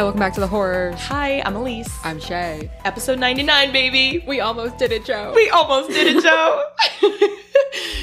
Hi, 0.00 0.04
welcome 0.04 0.18
back 0.18 0.32
to 0.32 0.40
the 0.40 0.46
horror. 0.46 0.92
Hi, 0.96 1.42
I'm 1.42 1.54
Elise. 1.54 1.94
I'm 2.04 2.18
Shay. 2.18 2.70
Episode 2.86 3.18
99, 3.18 3.70
baby. 3.70 4.24
We 4.26 4.40
almost 4.40 4.78
did 4.78 4.92
it, 4.92 5.04
Joe. 5.04 5.34
We 5.36 5.50
almost 5.50 5.90
did 5.90 6.16
it, 6.16 6.22
Joe. 6.22 6.64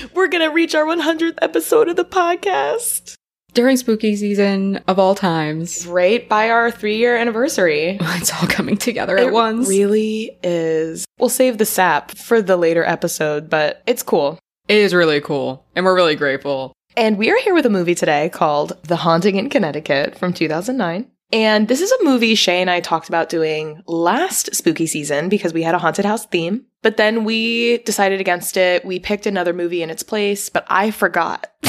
We're 0.14 0.28
going 0.28 0.48
to 0.48 0.54
reach 0.54 0.76
our 0.76 0.86
100th 0.86 1.40
episode 1.42 1.90
of 1.90 1.96
the 1.96 2.06
podcast. 2.06 3.16
During 3.54 3.78
spooky 3.78 4.16
season 4.16 4.76
of 4.88 5.00
all 5.00 5.16
times. 5.16 5.88
Right 5.88 6.30
by 6.30 6.52
our 6.52 6.70
three 6.70 6.98
year 6.98 7.18
anniversary. 7.18 7.98
It's 8.02 8.32
all 8.32 8.48
coming 8.48 8.78
together 8.78 9.18
at 9.18 9.30
it 9.30 9.34
once. 9.34 9.68
really 9.68 10.38
is. 10.44 11.04
We'll 11.18 11.30
save 11.30 11.58
the 11.58 11.66
sap 11.66 12.12
for 12.12 12.44
the 12.44 12.58
later 12.58 12.84
episode, 12.84 13.50
but 13.50 13.82
it's 13.88 14.04
cool. 14.04 14.38
It 14.68 14.78
is 14.78 14.94
really 14.94 15.20
cool. 15.20 15.66
And 15.76 15.84
we're 15.84 15.96
really 15.96 16.16
grateful. 16.16 16.74
And 16.96 17.18
we 17.18 17.32
are 17.32 17.40
here 17.40 17.56
with 17.56 17.66
a 17.66 17.72
movie 17.72 17.96
today 17.96 18.30
called 18.30 18.74
The 18.84 18.98
Haunting 18.98 19.38
in 19.38 19.50
Connecticut 19.50 20.16
from 20.16 20.32
2009. 20.32 21.10
And 21.32 21.68
this 21.68 21.82
is 21.82 21.92
a 21.92 22.04
movie 22.04 22.36
Shay 22.36 22.62
and 22.62 22.70
I 22.70 22.80
talked 22.80 23.10
about 23.10 23.30
doing 23.30 23.82
last 23.86 24.56
spooky 24.56 24.88
season 24.88 25.28
because 25.28 25.54
we 25.54 25.64
had 25.64 25.76
a 25.76 25.80
haunted 25.80 26.06
house 26.06 26.26
theme. 26.26 26.66
But 26.82 26.98
then 26.98 27.26
we 27.26 27.80
decided 27.80 28.22
against 28.22 28.56
it. 28.56 28.86
We 28.86 29.00
picked 29.00 29.26
another 29.26 29.52
movie 29.54 29.82
in 29.84 29.90
its 29.90 30.04
place, 30.04 30.48
but 30.48 30.66
I 30.70 30.92
forgot. 30.92 31.48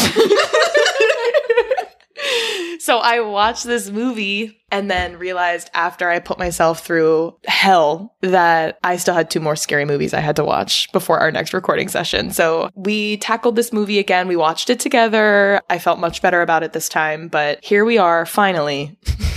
so 2.78 2.98
I 2.98 3.20
watched 3.20 3.64
this 3.64 3.90
movie 3.90 4.60
and 4.70 4.88
then 4.88 5.18
realized 5.18 5.70
after 5.74 6.08
I 6.08 6.20
put 6.20 6.38
myself 6.38 6.84
through 6.86 7.36
hell 7.46 8.14
that 8.20 8.78
I 8.84 8.96
still 8.96 9.14
had 9.14 9.28
two 9.28 9.40
more 9.40 9.56
scary 9.56 9.84
movies 9.84 10.14
I 10.14 10.20
had 10.20 10.36
to 10.36 10.44
watch 10.44 10.92
before 10.92 11.18
our 11.18 11.32
next 11.32 11.52
recording 11.52 11.88
session. 11.88 12.30
So 12.30 12.70
we 12.76 13.16
tackled 13.16 13.56
this 13.56 13.72
movie 13.72 13.98
again. 13.98 14.28
We 14.28 14.36
watched 14.36 14.70
it 14.70 14.78
together. 14.78 15.60
I 15.68 15.78
felt 15.78 15.98
much 15.98 16.22
better 16.22 16.42
about 16.42 16.62
it 16.62 16.74
this 16.74 16.88
time, 16.88 17.26
but 17.26 17.64
here 17.64 17.84
we 17.84 17.98
are 17.98 18.24
finally. 18.24 18.96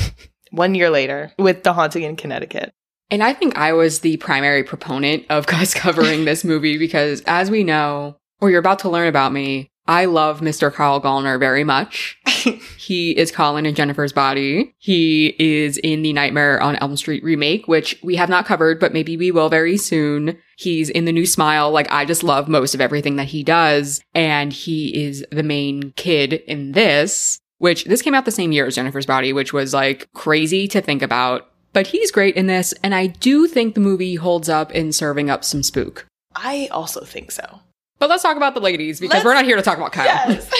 one 0.51 0.75
year 0.75 0.89
later 0.89 1.31
with 1.37 1.63
The 1.63 1.73
Haunting 1.73 2.03
in 2.03 2.15
Connecticut. 2.15 2.71
And 3.09 3.21
I 3.21 3.33
think 3.33 3.57
I 3.57 3.73
was 3.73 3.99
the 3.99 4.17
primary 4.17 4.63
proponent 4.63 5.25
of 5.29 5.45
us 5.49 5.73
covering 5.73 6.25
this 6.25 6.43
movie 6.43 6.77
because, 6.77 7.21
as 7.27 7.51
we 7.51 7.63
know, 7.63 8.17
or 8.39 8.49
you're 8.49 8.59
about 8.59 8.79
to 8.79 8.89
learn 8.89 9.07
about 9.07 9.33
me, 9.33 9.69
I 9.87 10.05
love 10.05 10.39
Mr. 10.39 10.71
Kyle 10.71 11.01
Gallner 11.01 11.37
very 11.37 11.63
much. 11.63 12.17
he 12.77 13.17
is 13.17 13.31
Colin 13.31 13.65
in 13.65 13.75
Jennifer's 13.75 14.13
Body. 14.13 14.73
He 14.77 15.35
is 15.37 15.77
in 15.79 16.01
the 16.01 16.13
Nightmare 16.13 16.61
on 16.61 16.77
Elm 16.77 16.95
Street 16.95 17.23
remake, 17.23 17.67
which 17.67 17.99
we 18.01 18.15
have 18.15 18.29
not 18.29 18.45
covered, 18.45 18.79
but 18.79 18.93
maybe 18.93 19.17
we 19.17 19.31
will 19.31 19.49
very 19.49 19.75
soon. 19.75 20.37
He's 20.55 20.89
in 20.89 21.05
the 21.05 21.11
new 21.11 21.25
Smile. 21.25 21.71
Like, 21.71 21.91
I 21.91 22.05
just 22.05 22.23
love 22.23 22.47
most 22.47 22.75
of 22.75 22.79
everything 22.79 23.17
that 23.17 23.27
he 23.27 23.43
does. 23.43 24.01
And 24.13 24.53
he 24.53 25.03
is 25.03 25.25
the 25.31 25.43
main 25.43 25.91
kid 25.97 26.33
in 26.33 26.71
this 26.71 27.40
which 27.61 27.85
this 27.85 28.01
came 28.01 28.15
out 28.15 28.25
the 28.25 28.31
same 28.31 28.51
year 28.51 28.65
as 28.65 28.73
Jennifer's 28.73 29.05
Body, 29.05 29.33
which 29.33 29.53
was 29.53 29.71
like 29.71 30.09
crazy 30.13 30.67
to 30.69 30.81
think 30.81 31.03
about. 31.03 31.47
But 31.73 31.87
he's 31.87 32.11
great 32.11 32.35
in 32.35 32.47
this, 32.47 32.73
and 32.83 32.95
I 32.95 33.07
do 33.07 33.47
think 33.47 33.75
the 33.75 33.79
movie 33.79 34.15
holds 34.15 34.49
up 34.49 34.71
in 34.71 34.91
serving 34.91 35.29
up 35.29 35.45
some 35.45 35.61
spook. 35.61 36.07
I 36.35 36.69
also 36.71 37.01
think 37.05 37.31
so. 37.31 37.61
But 37.99 38.09
let's 38.09 38.23
talk 38.23 38.35
about 38.35 38.55
the 38.55 38.61
ladies 38.61 38.99
because 38.99 39.13
let's, 39.13 39.25
we're 39.25 39.35
not 39.35 39.45
here 39.45 39.57
to 39.57 39.61
talk 39.61 39.77
about 39.77 39.91
Kyle. 39.91 40.05
Yes. 40.05 40.51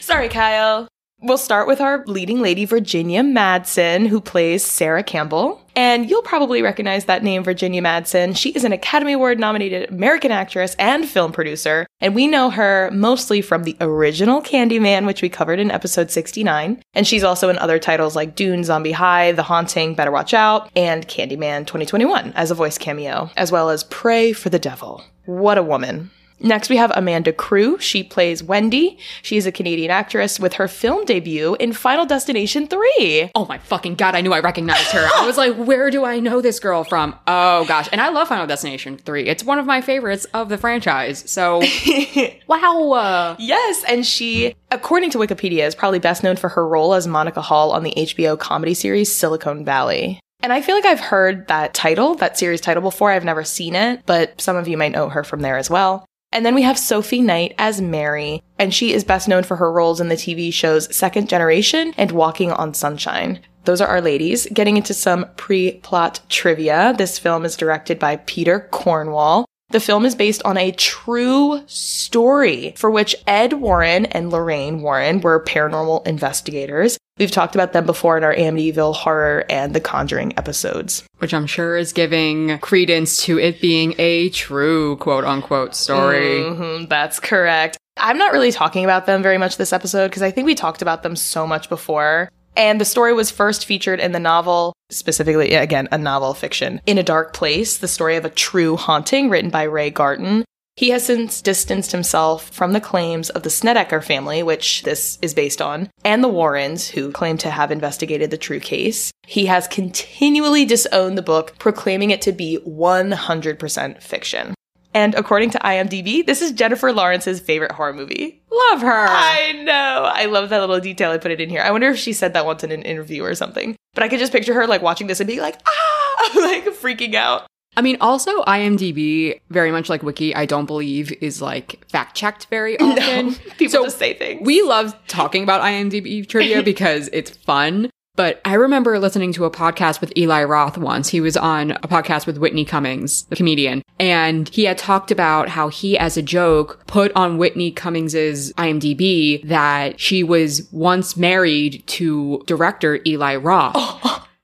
Sorry, 0.04 0.28
Kyle. 0.28 0.88
We'll 1.24 1.38
start 1.38 1.66
with 1.66 1.80
our 1.80 2.04
leading 2.06 2.42
lady, 2.42 2.66
Virginia 2.66 3.22
Madsen, 3.22 4.08
who 4.08 4.20
plays 4.20 4.62
Sarah 4.62 5.02
Campbell. 5.02 5.62
And 5.74 6.10
you'll 6.10 6.20
probably 6.20 6.60
recognize 6.60 7.06
that 7.06 7.22
name, 7.24 7.42
Virginia 7.42 7.80
Madsen. 7.80 8.36
She 8.36 8.50
is 8.50 8.62
an 8.62 8.74
Academy 8.74 9.14
Award 9.14 9.40
nominated 9.40 9.88
American 9.88 10.30
actress 10.30 10.76
and 10.78 11.08
film 11.08 11.32
producer. 11.32 11.86
And 12.02 12.14
we 12.14 12.26
know 12.26 12.50
her 12.50 12.90
mostly 12.92 13.40
from 13.40 13.64
the 13.64 13.74
original 13.80 14.42
Candyman, 14.42 15.06
which 15.06 15.22
we 15.22 15.30
covered 15.30 15.58
in 15.58 15.70
episode 15.70 16.10
69. 16.10 16.82
And 16.92 17.06
she's 17.06 17.24
also 17.24 17.48
in 17.48 17.56
other 17.56 17.78
titles 17.78 18.14
like 18.14 18.36
Dune, 18.36 18.62
Zombie 18.62 18.92
High, 18.92 19.32
The 19.32 19.44
Haunting, 19.44 19.94
Better 19.94 20.10
Watch 20.10 20.34
Out, 20.34 20.70
and 20.76 21.08
Candyman 21.08 21.60
2021 21.60 22.34
as 22.36 22.50
a 22.50 22.54
voice 22.54 22.76
cameo, 22.76 23.30
as 23.38 23.50
well 23.50 23.70
as 23.70 23.84
Prey 23.84 24.34
for 24.34 24.50
the 24.50 24.58
Devil. 24.58 25.02
What 25.24 25.56
a 25.56 25.62
woman. 25.62 26.10
Next, 26.40 26.68
we 26.68 26.76
have 26.76 26.92
Amanda 26.94 27.32
Crew. 27.32 27.78
She 27.78 28.02
plays 28.02 28.42
Wendy. 28.42 28.98
She's 29.22 29.46
a 29.46 29.52
Canadian 29.52 29.90
actress 29.90 30.38
with 30.38 30.54
her 30.54 30.68
film 30.68 31.04
debut 31.04 31.56
in 31.60 31.72
Final 31.72 32.06
Destination 32.06 32.66
3. 32.66 33.30
Oh 33.34 33.46
my 33.46 33.58
fucking 33.58 33.94
god, 33.94 34.14
I 34.14 34.20
knew 34.20 34.32
I 34.32 34.40
recognized 34.40 34.90
her. 34.90 35.08
I 35.14 35.26
was 35.26 35.36
like, 35.36 35.54
where 35.54 35.90
do 35.90 36.04
I 36.04 36.20
know 36.20 36.40
this 36.40 36.60
girl 36.60 36.84
from? 36.84 37.14
Oh 37.26 37.64
gosh. 37.66 37.88
And 37.92 38.00
I 38.00 38.10
love 38.10 38.28
Final 38.28 38.46
Destination 38.46 38.98
3. 38.98 39.26
It's 39.26 39.44
one 39.44 39.58
of 39.58 39.66
my 39.66 39.80
favorites 39.80 40.26
of 40.34 40.48
the 40.48 40.58
franchise. 40.58 41.28
So, 41.30 41.62
wow. 42.46 43.36
Yes, 43.38 43.84
and 43.88 44.04
she, 44.04 44.54
according 44.70 45.10
to 45.10 45.18
Wikipedia, 45.18 45.66
is 45.66 45.74
probably 45.74 45.98
best 45.98 46.22
known 46.22 46.36
for 46.36 46.48
her 46.50 46.66
role 46.66 46.94
as 46.94 47.06
Monica 47.06 47.40
Hall 47.40 47.70
on 47.72 47.82
the 47.82 47.94
HBO 47.96 48.38
comedy 48.38 48.74
series 48.74 49.12
Silicon 49.12 49.64
Valley. 49.64 50.20
And 50.42 50.52
I 50.52 50.60
feel 50.60 50.74
like 50.74 50.84
I've 50.84 51.00
heard 51.00 51.48
that 51.48 51.72
title, 51.72 52.16
that 52.16 52.36
series 52.36 52.60
title 52.60 52.82
before. 52.82 53.10
I've 53.10 53.24
never 53.24 53.44
seen 53.44 53.74
it, 53.74 54.02
but 54.04 54.38
some 54.40 54.56
of 54.56 54.68
you 54.68 54.76
might 54.76 54.92
know 54.92 55.08
her 55.08 55.24
from 55.24 55.40
there 55.40 55.56
as 55.56 55.70
well. 55.70 56.04
And 56.34 56.44
then 56.44 56.56
we 56.56 56.62
have 56.62 56.76
Sophi 56.76 57.22
Knight 57.22 57.54
as 57.58 57.80
Mary, 57.80 58.42
and 58.58 58.74
she 58.74 58.92
is 58.92 59.04
best 59.04 59.28
known 59.28 59.44
for 59.44 59.54
her 59.54 59.70
roles 59.70 60.00
in 60.00 60.08
the 60.08 60.16
TV 60.16 60.52
shows 60.52 60.94
Second 60.94 61.28
Generation 61.28 61.94
and 61.96 62.10
Walking 62.10 62.50
on 62.50 62.74
Sunshine. 62.74 63.38
Those 63.66 63.80
are 63.80 63.86
our 63.86 64.00
ladies. 64.00 64.48
Getting 64.52 64.76
into 64.76 64.92
some 64.94 65.26
pre 65.36 65.78
plot 65.78 66.20
trivia. 66.28 66.92
This 66.98 67.20
film 67.20 67.44
is 67.44 67.56
directed 67.56 68.00
by 68.00 68.16
Peter 68.16 68.68
Cornwell. 68.72 69.46
The 69.70 69.80
film 69.80 70.04
is 70.04 70.14
based 70.14 70.42
on 70.44 70.56
a 70.56 70.72
true 70.72 71.62
story 71.66 72.74
for 72.76 72.90
which 72.90 73.16
Ed 73.26 73.54
Warren 73.54 74.06
and 74.06 74.30
Lorraine 74.30 74.82
Warren 74.82 75.20
were 75.20 75.42
paranormal 75.42 76.06
investigators. 76.06 76.98
We've 77.18 77.30
talked 77.30 77.54
about 77.54 77.72
them 77.72 77.86
before 77.86 78.16
in 78.16 78.24
our 78.24 78.34
Amityville 78.34 78.94
horror 78.94 79.44
and 79.48 79.74
the 79.74 79.80
Conjuring 79.80 80.36
episodes. 80.36 81.04
Which 81.18 81.32
I'm 81.32 81.46
sure 81.46 81.76
is 81.76 81.92
giving 81.92 82.58
credence 82.58 83.22
to 83.24 83.38
it 83.38 83.60
being 83.60 83.94
a 83.98 84.30
true 84.30 84.96
quote 84.96 85.24
unquote 85.24 85.74
story. 85.74 86.40
Mm-hmm, 86.40 86.86
that's 86.86 87.20
correct. 87.20 87.78
I'm 87.96 88.18
not 88.18 88.32
really 88.32 88.52
talking 88.52 88.84
about 88.84 89.06
them 89.06 89.22
very 89.22 89.38
much 89.38 89.56
this 89.56 89.72
episode 89.72 90.08
because 90.08 90.22
I 90.22 90.30
think 90.30 90.46
we 90.46 90.54
talked 90.54 90.82
about 90.82 91.02
them 91.02 91.14
so 91.14 91.46
much 91.46 91.68
before. 91.68 92.28
And 92.56 92.80
the 92.80 92.84
story 92.84 93.12
was 93.12 93.30
first 93.30 93.64
featured 93.64 94.00
in 94.00 94.12
the 94.12 94.20
novel, 94.20 94.72
specifically, 94.94 95.54
again, 95.54 95.88
a 95.90 95.98
novel 95.98 96.34
fiction, 96.34 96.80
In 96.86 96.98
a 96.98 97.02
Dark 97.02 97.32
Place, 97.32 97.76
the 97.76 97.88
story 97.88 98.16
of 98.16 98.24
a 98.24 98.30
true 98.30 98.76
haunting 98.76 99.28
written 99.28 99.50
by 99.50 99.64
Ray 99.64 99.90
Garton. 99.90 100.44
He 100.76 100.90
has 100.90 101.04
since 101.04 101.40
distanced 101.40 101.92
himself 101.92 102.48
from 102.50 102.72
the 102.72 102.80
claims 102.80 103.30
of 103.30 103.44
the 103.44 103.50
Snedeker 103.50 104.00
family, 104.00 104.42
which 104.42 104.82
this 104.82 105.18
is 105.22 105.32
based 105.32 105.62
on, 105.62 105.88
and 106.04 106.22
the 106.22 106.28
Warrens, 106.28 106.88
who 106.88 107.12
claim 107.12 107.38
to 107.38 107.50
have 107.50 107.70
investigated 107.70 108.32
the 108.32 108.36
true 108.36 108.58
case. 108.58 109.12
He 109.24 109.46
has 109.46 109.68
continually 109.68 110.64
disowned 110.64 111.16
the 111.16 111.22
book, 111.22 111.54
proclaiming 111.58 112.10
it 112.10 112.20
to 112.22 112.32
be 112.32 112.58
100% 112.66 114.02
fiction. 114.02 114.54
And 114.94 115.14
according 115.16 115.50
to 115.50 115.58
IMDb, 115.58 116.24
this 116.24 116.40
is 116.40 116.52
Jennifer 116.52 116.92
Lawrence's 116.92 117.40
favorite 117.40 117.72
horror 117.72 117.92
movie. 117.92 118.40
Love 118.50 118.80
her. 118.82 119.06
I 119.08 119.52
know. 119.64 120.10
I 120.14 120.26
love 120.26 120.50
that 120.50 120.60
little 120.60 120.78
detail. 120.78 121.10
I 121.10 121.18
put 121.18 121.32
it 121.32 121.40
in 121.40 121.50
here. 121.50 121.62
I 121.62 121.72
wonder 121.72 121.88
if 121.88 121.98
she 121.98 122.12
said 122.12 122.32
that 122.34 122.46
once 122.46 122.62
in 122.62 122.70
an 122.70 122.82
interview 122.82 123.24
or 123.24 123.34
something. 123.34 123.74
But 123.94 124.04
I 124.04 124.08
could 124.08 124.20
just 124.20 124.30
picture 124.32 124.54
her 124.54 124.68
like 124.68 124.82
watching 124.82 125.08
this 125.08 125.18
and 125.18 125.26
being 125.26 125.40
like, 125.40 125.60
ah, 125.66 126.30
like 126.40 126.64
freaking 126.66 127.14
out. 127.14 127.46
I 127.76 127.82
mean, 127.82 127.96
also 128.00 128.42
IMDb, 128.44 129.40
very 129.50 129.72
much 129.72 129.88
like 129.88 130.04
Wiki, 130.04 130.34
I 130.34 130.46
don't 130.46 130.66
believe 130.66 131.12
is 131.20 131.42
like 131.42 131.84
fact 131.88 132.16
checked 132.16 132.46
very 132.46 132.78
often. 132.80 133.26
No, 133.30 133.34
people 133.58 133.68
so 133.68 133.84
just 133.84 133.98
say 133.98 134.14
things. 134.14 134.46
We 134.46 134.62
love 134.62 134.94
talking 135.08 135.42
about 135.42 135.62
IMDb 135.62 136.26
trivia 136.28 136.62
because 136.64 137.10
it's 137.12 137.30
fun. 137.30 137.90
But 138.16 138.40
I 138.44 138.54
remember 138.54 138.98
listening 138.98 139.32
to 139.32 139.44
a 139.44 139.50
podcast 139.50 140.00
with 140.00 140.16
Eli 140.16 140.44
Roth 140.44 140.78
once. 140.78 141.08
He 141.08 141.20
was 141.20 141.36
on 141.36 141.72
a 141.72 141.88
podcast 141.88 142.26
with 142.26 142.38
Whitney 142.38 142.64
Cummings, 142.64 143.24
the 143.24 143.36
comedian, 143.36 143.82
and 143.98 144.48
he 144.48 144.64
had 144.64 144.78
talked 144.78 145.10
about 145.10 145.48
how 145.48 145.68
he, 145.68 145.98
as 145.98 146.16
a 146.16 146.22
joke, 146.22 146.86
put 146.86 147.10
on 147.16 147.38
Whitney 147.38 147.72
Cummings's 147.72 148.52
IMDb 148.52 149.42
that 149.48 149.98
she 149.98 150.22
was 150.22 150.68
once 150.70 151.16
married 151.16 151.82
to 151.88 152.42
director 152.46 153.00
Eli 153.04 153.34
Roth. 153.36 153.76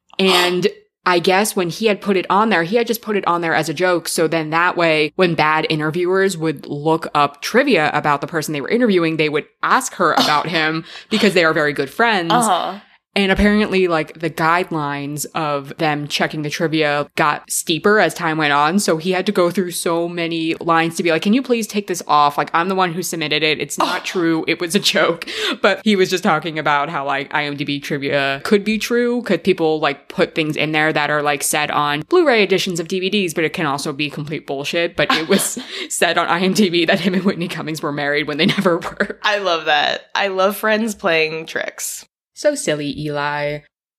and 0.19 0.67
I 1.07 1.19
guess 1.19 1.57
when 1.57 1.71
he 1.71 1.87
had 1.87 2.01
put 2.01 2.17
it 2.17 2.27
on 2.29 2.51
there, 2.51 2.63
he 2.63 2.77
had 2.77 2.87
just 2.87 3.03
put 3.03 3.17
it 3.17 3.27
on 3.27 3.41
there 3.41 3.55
as 3.55 3.69
a 3.69 3.75
joke. 3.75 4.07
So 4.07 4.29
then 4.29 4.51
that 4.51 4.77
way, 4.77 5.13
when 5.17 5.35
bad 5.35 5.67
interviewers 5.71 6.37
would 6.37 6.67
look 6.67 7.07
up 7.15 7.41
trivia 7.41 7.91
about 7.95 8.21
the 8.21 8.27
person 8.27 8.53
they 8.53 8.61
were 8.61 8.69
interviewing, 8.69 9.17
they 9.17 9.29
would 9.29 9.47
ask 9.63 9.95
her 9.95 10.13
about 10.13 10.49
him 10.49 10.85
because 11.09 11.35
they 11.35 11.45
are 11.45 11.55
very 11.55 11.73
good 11.73 11.89
friends. 11.89 12.33
Uh-huh. 12.33 12.81
And 13.17 13.33
apparently, 13.33 13.89
like 13.89 14.19
the 14.21 14.31
guidelines 14.31 15.27
of 15.35 15.77
them 15.79 16.07
checking 16.07 16.43
the 16.43 16.51
trivia 16.51 17.09
got 17.17 17.51
steeper 17.51 17.99
as 17.99 18.15
time 18.15 18.39
went 18.39 18.53
on. 18.53 18.79
So 18.79 18.99
he 18.99 19.11
had 19.11 19.27
to 19.27 19.33
go 19.33 19.51
through 19.51 19.73
so 19.73 20.09
many 20.09 20.55
lines 20.55 20.97
to 20.97 21.03
be 21.03 21.11
like, 21.11 21.23
can 21.23 21.33
you 21.33 21.43
please 21.43 21.67
take 21.67 21.89
this 21.89 22.03
off? 22.07 22.39
Like, 22.39 22.51
I'm 22.55 22.69
the 22.69 22.75
one 22.75 22.93
who 22.93 23.03
submitted 23.03 23.43
it. 23.43 23.61
It's 23.61 23.79
not 23.79 24.03
oh. 24.03 24.05
true. 24.05 24.45
It 24.47 24.61
was 24.61 24.75
a 24.75 24.81
joke. 24.81 25.29
But 25.63 25.81
he 25.85 25.97
was 25.97 26.09
just 26.09 26.23
talking 26.23 26.59
about 26.59 26.89
how 26.89 27.05
like 27.05 27.31
IMDb 27.33 27.83
trivia 27.83 28.41
could 28.45 28.65
be 28.65 28.79
true. 28.79 29.21
Could 29.23 29.43
people 29.43 29.81
like 29.81 30.09
put 30.09 30.35
things 30.35 30.57
in 30.57 30.73
there 30.73 30.93
that 30.93 31.11
are 31.11 31.23
like 31.23 31.43
said 31.43 31.71
on 31.71 32.03
Blu-ray 32.03 32.43
editions 32.43 32.79
of 32.81 32.89
DVDs, 32.89 33.35
but 33.35 33.45
it 33.45 33.53
can 33.53 33.67
also 33.67 33.93
be 33.93 34.09
complete 34.09 34.47
bullshit. 34.47 34.97
But 34.97 35.13
it 35.13 35.29
was 35.29 35.59
said 35.89 36.19
on 36.19 36.29
IMDb 36.29 36.87
that 36.87 37.01
him 37.01 37.15
and 37.15 37.25
Whitney 37.25 37.49
Cummings 37.49 37.83
were 37.83 37.93
married 37.93 38.27
when 38.27 38.39
they 38.39 38.47
never 38.47 38.79
were. 38.79 39.19
I 39.23 39.39
love 39.39 39.67
that. 39.67 40.07
I 40.15 40.29
love 40.29 40.57
friends 40.57 40.95
playing 40.95 41.47
tricks. 41.47 42.07
So 42.41 42.55
silly, 42.55 42.99
Eli. 42.99 43.59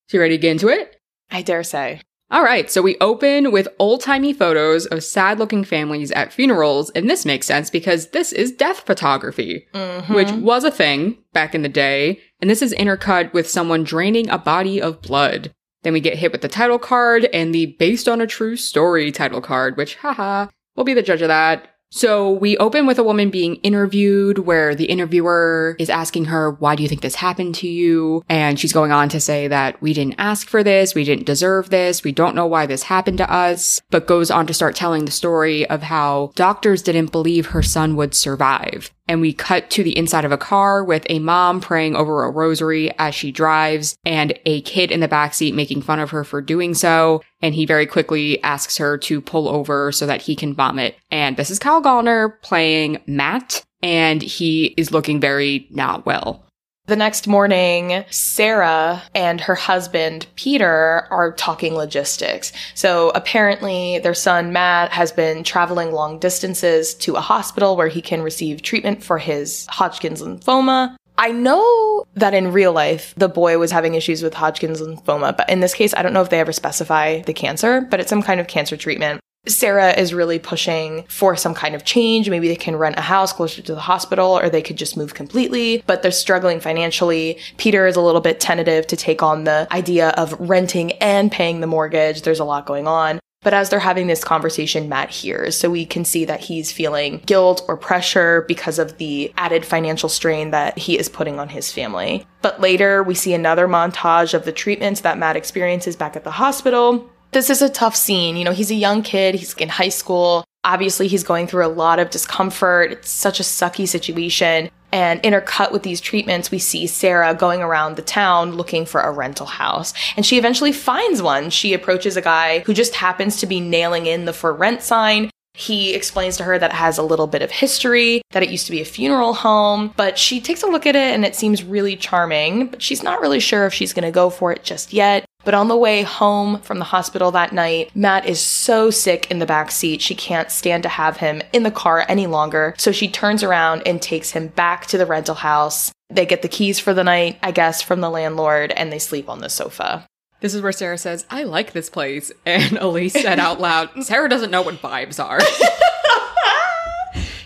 So 0.10 0.18
you 0.18 0.20
ready 0.20 0.36
to 0.36 0.42
get 0.42 0.50
into 0.50 0.68
it? 0.68 0.98
I 1.30 1.44
dare 1.44 1.62
say. 1.62 2.02
All 2.32 2.42
right, 2.42 2.72
so 2.72 2.82
we 2.82 2.98
open 3.00 3.52
with 3.52 3.68
old 3.78 4.02
timey 4.02 4.34
photos 4.34 4.88
of 4.88 5.04
sad 5.04 5.38
looking 5.38 5.64
families 5.64 6.12
at 6.14 6.34
funerals, 6.34 6.90
and 6.96 7.08
this 7.08 7.24
makes 7.24 7.46
sense 7.46 7.70
because 7.70 8.08
this 8.08 8.34
is 8.34 8.52
death 8.52 8.80
photography, 8.80 9.68
Mhm. 9.76 10.16
which 10.16 10.32
was 10.32 10.64
a 10.64 10.72
thing 10.72 11.20
back 11.34 11.54
in 11.54 11.62
the 11.62 11.70
day, 11.70 12.20
and 12.42 12.50
this 12.50 12.64
is 12.64 12.74
intercut 12.74 13.32
with 13.32 13.48
someone 13.48 13.84
draining 13.84 14.28
a 14.32 14.40
body 14.40 14.82
of 14.82 15.04
blood. 15.04 15.52
Then 15.84 15.94
we 15.94 16.00
get 16.00 16.18
hit 16.18 16.32
with 16.32 16.42
the 16.42 16.48
title 16.48 16.80
card 16.80 17.26
and 17.32 17.54
the 17.54 17.76
based 17.78 18.10
on 18.10 18.22
a 18.22 18.26
true 18.26 18.56
story 18.56 19.12
title 19.12 19.42
card, 19.42 19.78
which, 19.78 19.98
haha, 19.98 20.48
we'll 20.76 20.84
be 20.84 20.96
the 20.96 21.04
judge 21.04 21.22
of 21.22 21.28
that. 21.28 21.68
So 21.94 22.32
we 22.32 22.56
open 22.58 22.88
with 22.88 23.00
a 23.00 23.04
woman 23.04 23.30
being 23.30 23.56
interviewed 23.58 24.40
where 24.40 24.74
the 24.76 24.86
interviewer 24.86 25.76
is 25.78 25.90
asking 25.90 26.26
her, 26.26 26.52
why 26.52 26.78
do 26.78 26.84
you 26.84 26.90
think 26.90 27.02
this 27.02 27.16
happened 27.16 27.54
to 27.56 27.68
you? 27.68 28.24
And 28.30 28.58
she's 28.58 28.72
going 28.72 28.94
on 28.94 29.10
to 29.10 29.20
say 29.20 29.50
that 29.50 29.82
we 29.82 29.94
didn't 29.94 30.16
ask 30.18 30.48
for 30.48 30.64
this. 30.64 30.96
We 30.96 31.04
didn't 31.04 31.26
deserve 31.26 31.70
this. 31.70 32.02
We 32.02 32.14
don't 32.14 32.34
know 32.34 32.48
why 32.48 32.66
this 32.66 32.84
happened 32.84 33.18
to 33.18 33.30
us, 33.30 33.82
but 33.90 34.08
goes 34.08 34.32
on 34.32 34.48
to 34.48 34.54
start 34.54 34.74
telling 34.74 35.04
the 35.04 35.12
story 35.12 35.70
of 35.70 35.84
how 35.84 36.32
doctors 36.36 36.82
didn't 36.82 37.12
believe 37.12 37.48
her 37.48 37.62
son 37.62 37.98
would 37.98 38.16
survive. 38.16 38.90
And 39.10 39.20
we 39.20 39.34
cut 39.34 39.70
to 39.72 39.84
the 39.84 39.98
inside 39.98 40.24
of 40.24 40.32
a 40.32 40.38
car 40.38 40.86
with 40.86 41.06
a 41.10 41.20
mom 41.20 41.60
praying 41.60 41.98
over 41.98 42.24
a 42.24 42.32
rosary 42.32 42.98
as 42.98 43.14
she 43.14 43.34
drives 43.34 43.98
and 44.06 44.40
a 44.46 44.62
kid 44.62 44.92
in 44.92 45.02
the 45.02 45.10
backseat 45.10 45.54
making 45.54 45.82
fun 45.82 46.00
of 46.00 46.12
her 46.12 46.24
for 46.24 46.42
doing 46.42 46.74
so. 46.74 47.22
And 47.42 47.56
he 47.56 47.66
very 47.66 47.86
quickly 47.86 48.42
asks 48.44 48.78
her 48.78 48.98
to 49.00 49.22
pull 49.22 49.48
over 49.48 49.92
so 49.92 50.06
that 50.06 50.22
he 50.22 50.36
can 50.36 50.54
vomit. 50.54 50.96
And 51.10 51.38
this 51.38 51.50
is 51.50 51.60
Kyle 51.60 51.82
Gallner 51.82 52.42
playing 52.42 53.02
Matt, 53.08 53.64
and 53.82 54.22
he 54.22 54.74
is 54.78 54.92
looking 54.92 55.20
very 55.20 55.68
not 55.72 56.06
well. 56.06 56.46
The 56.88 56.96
next 56.96 57.28
morning, 57.28 58.04
Sarah 58.10 59.04
and 59.14 59.40
her 59.40 59.56
husband, 59.56 60.26
Peter, 60.36 61.08
are 61.12 61.32
talking 61.32 61.76
logistics. 61.76 62.52
So 62.74 63.12
apparently, 63.12 64.00
their 64.00 64.16
son, 64.16 64.52
Matt, 64.52 64.92
has 64.92 65.12
been 65.12 65.44
traveling 65.44 65.92
long 65.92 66.20
distances 66.20 66.96
to 66.96 67.16
a 67.16 67.22
hospital 67.22 67.78
where 67.78 67.88
he 67.88 68.02
can 68.02 68.24
receive 68.24 68.62
treatment 68.62 69.04
for 69.04 69.20
his 69.20 69.68
Hodgkin's 69.70 70.22
lymphoma. 70.22 70.96
I 71.18 71.32
know 71.32 72.06
that 72.16 72.34
in 72.34 72.52
real 72.52 72.74
life, 72.74 73.14
the 73.16 73.30
boy 73.30 73.58
was 73.58 73.72
having 73.72 73.94
issues 73.94 74.24
with 74.24 74.34
Hodgkin's 74.34 74.82
lymphoma, 74.82 75.36
but 75.36 75.50
in 75.50 75.60
this 75.60 75.74
case, 75.74 75.94
I 75.96 76.02
don't 76.02 76.14
know 76.14 76.22
if 76.22 76.30
they 76.30 76.40
ever 76.40 76.52
specify 76.52 77.22
the 77.22 77.34
cancer, 77.34 77.82
but 77.82 78.00
it's 78.00 78.10
some 78.10 78.24
kind 78.24 78.40
of 78.40 78.48
cancer 78.48 78.76
treatment. 78.76 79.22
Sarah 79.48 79.92
is 79.92 80.14
really 80.14 80.38
pushing 80.38 81.04
for 81.08 81.36
some 81.36 81.56
kind 81.56 81.74
of 81.74 81.84
change. 81.84 82.30
Maybe 82.30 82.48
they 82.48 82.56
can 82.56 82.76
rent 82.76 83.00
a 83.00 83.02
house 83.02 83.34
closer 83.34 83.64
to 83.64 83.74
the 83.74 83.82
hospital 83.82 84.38
or 84.38 84.50
they 84.50 84.62
could 84.62 84.78
just 84.78 84.96
move 84.96 85.16
completely, 85.16 85.84
but 85.88 86.04
they're 86.04 86.12
struggling 86.12 86.60
financially. 86.60 87.40
Peter 87.58 87.88
is 87.88 87.96
a 87.96 88.02
little 88.02 88.22
bit 88.22 88.40
tentative 88.40 88.86
to 88.88 88.96
take 88.96 89.24
on 89.24 89.46
the 89.46 89.68
idea 89.72 90.10
of 90.10 90.40
renting 90.40 90.92
and 90.94 91.32
paying 91.32 91.60
the 91.60 91.68
mortgage. 91.68 92.22
There's 92.22 92.40
a 92.40 92.46
lot 92.46 92.68
going 92.68 92.88
on. 92.88 93.20
But 93.44 93.56
as 93.56 93.70
they're 93.70 93.80
having 93.80 94.06
this 94.06 94.24
conversation, 94.24 94.88
Matt 94.88 95.10
hears. 95.10 95.58
So 95.58 95.70
we 95.70 95.86
can 95.86 96.06
see 96.06 96.26
that 96.26 96.42
he's 96.42 96.72
feeling 96.72 97.24
guilt 97.26 97.64
or 97.68 97.76
pressure 97.76 98.46
because 98.48 98.78
of 98.78 98.98
the 98.98 99.34
added 99.36 99.66
financial 99.66 100.10
strain 100.10 100.52
that 100.52 100.78
he 100.78 100.98
is 100.98 101.10
putting 101.10 101.40
on 101.40 101.50
his 101.50 101.72
family. 101.72 102.28
But 102.44 102.62
later, 102.62 103.02
we 103.02 103.16
see 103.16 103.34
another 103.34 103.68
montage 103.68 104.36
of 104.36 104.46
the 104.46 104.52
treatments 104.52 105.02
that 105.02 105.18
Matt 105.18 105.36
experiences 105.36 105.96
back 105.96 106.16
at 106.16 106.24
the 106.24 106.32
hospital. 106.32 107.10
This 107.32 107.50
is 107.50 107.64
a 107.64 107.70
tough 107.70 107.96
scene. 107.96 108.38
You 108.38 108.44
know, 108.44 108.52
he's 108.52 108.72
a 108.72 108.76
young 108.76 109.02
kid, 109.02 109.36
he's 109.36 109.54
in 109.56 109.70
high 109.70 109.90
school. 109.90 110.44
Obviously, 110.64 111.08
he's 111.08 111.24
going 111.24 111.48
through 111.48 111.66
a 111.66 111.70
lot 111.70 111.98
of 112.00 112.12
discomfort. 112.12 112.92
It's 112.92 113.10
such 113.10 113.40
a 113.40 113.44
sucky 113.44 113.88
situation. 113.88 114.70
And 114.94 115.24
intercut 115.24 115.72
with 115.72 115.84
these 115.84 116.02
treatments, 116.02 116.52
we 116.52 116.60
see 116.60 116.86
Sarah 116.86 117.34
going 117.34 117.62
around 117.62 117.96
the 117.96 118.02
town 118.02 118.54
looking 118.54 118.86
for 118.86 119.02
a 119.02 119.12
rental 119.12 119.46
house. 119.46 119.94
And 120.16 120.26
she 120.26 120.38
eventually 120.38 120.74
finds 120.74 121.22
one. 121.22 121.50
She 121.50 121.74
approaches 121.74 122.18
a 122.18 122.22
guy 122.22 122.60
who 122.60 122.74
just 122.74 122.96
happens 122.96 123.38
to 123.38 123.48
be 123.48 123.60
nailing 123.60 124.06
in 124.06 124.26
the 124.26 124.34
for 124.34 124.54
rent 124.54 124.82
sign. 124.82 125.32
He 125.54 125.94
explains 125.94 126.38
to 126.38 126.44
her 126.44 126.60
that 126.60 126.72
it 126.72 126.76
has 126.76 126.98
a 126.98 127.04
little 127.04 127.28
bit 127.28 127.42
of 127.42 127.52
history, 127.52 128.22
that 128.32 128.44
it 128.44 128.50
used 128.50 128.66
to 128.68 128.72
be 128.72 128.82
a 128.82 128.86
funeral 128.86 129.34
home, 129.34 129.94
but 129.98 130.18
she 130.18 130.40
takes 130.40 130.64
a 130.64 130.68
look 130.68 130.86
at 130.86 130.96
it 130.96 131.14
and 131.14 131.26
it 131.26 131.36
seems 131.36 131.64
really 131.64 131.98
charming, 131.98 132.68
but 132.68 132.82
she's 132.82 133.04
not 133.04 133.20
really 133.20 133.42
sure 133.42 133.66
if 133.66 133.74
she's 133.74 133.92
gonna 133.92 134.12
go 134.12 134.30
for 134.30 134.54
it 134.54 134.64
just 134.64 134.94
yet. 134.94 135.26
But 135.44 135.54
on 135.54 135.68
the 135.68 135.78
way 135.78 136.04
home 136.04 136.60
from 136.62 136.80
the 136.80 136.86
hospital 136.86 137.32
that 137.32 137.54
night, 137.54 137.92
Matt 137.96 138.26
is 138.26 138.40
so 138.40 138.90
sick 138.90 139.30
in 139.32 139.40
the 139.40 139.46
back 139.46 139.72
seat, 139.72 140.02
she 140.02 140.16
can't 140.16 140.52
stand 140.52 140.84
to 140.84 140.90
have 140.90 141.18
him 141.18 141.42
in 141.54 141.64
the 141.64 141.72
car 141.72 142.06
any 142.08 142.28
longer. 142.28 142.76
So 142.78 142.92
she 142.92 143.08
turns 143.08 143.44
around 143.44 143.84
and 143.86 144.02
takes 144.02 144.32
him 144.32 144.48
back 144.48 144.86
to 144.88 144.98
the 144.98 145.06
rental 145.06 145.36
house. 145.36 145.92
They 146.10 146.26
get 146.26 146.42
the 146.42 146.48
keys 146.48 146.80
for 146.80 146.94
the 146.94 147.04
night, 147.04 147.40
I 147.42 147.52
guess, 147.52 147.82
from 147.82 148.02
the 148.02 148.10
landlord, 148.10 148.72
and 148.72 148.92
they 148.92 149.00
sleep 149.00 149.30
on 149.30 149.40
the 149.40 149.50
sofa. 149.50 150.06
This 150.42 150.56
is 150.56 150.62
where 150.62 150.72
Sarah 150.72 150.98
says, 150.98 151.26
I 151.30 151.44
like 151.44 151.72
this 151.72 151.90
place. 151.90 152.32
And 152.46 152.78
Elise 152.78 153.14
said 153.14 153.40
out 153.40 153.62
loud, 153.62 153.90
Sarah 154.04 154.28
doesn't 154.28 154.52
know 154.52 154.64
what 154.64 154.82
vibes 154.82 155.24
are. 155.24 155.40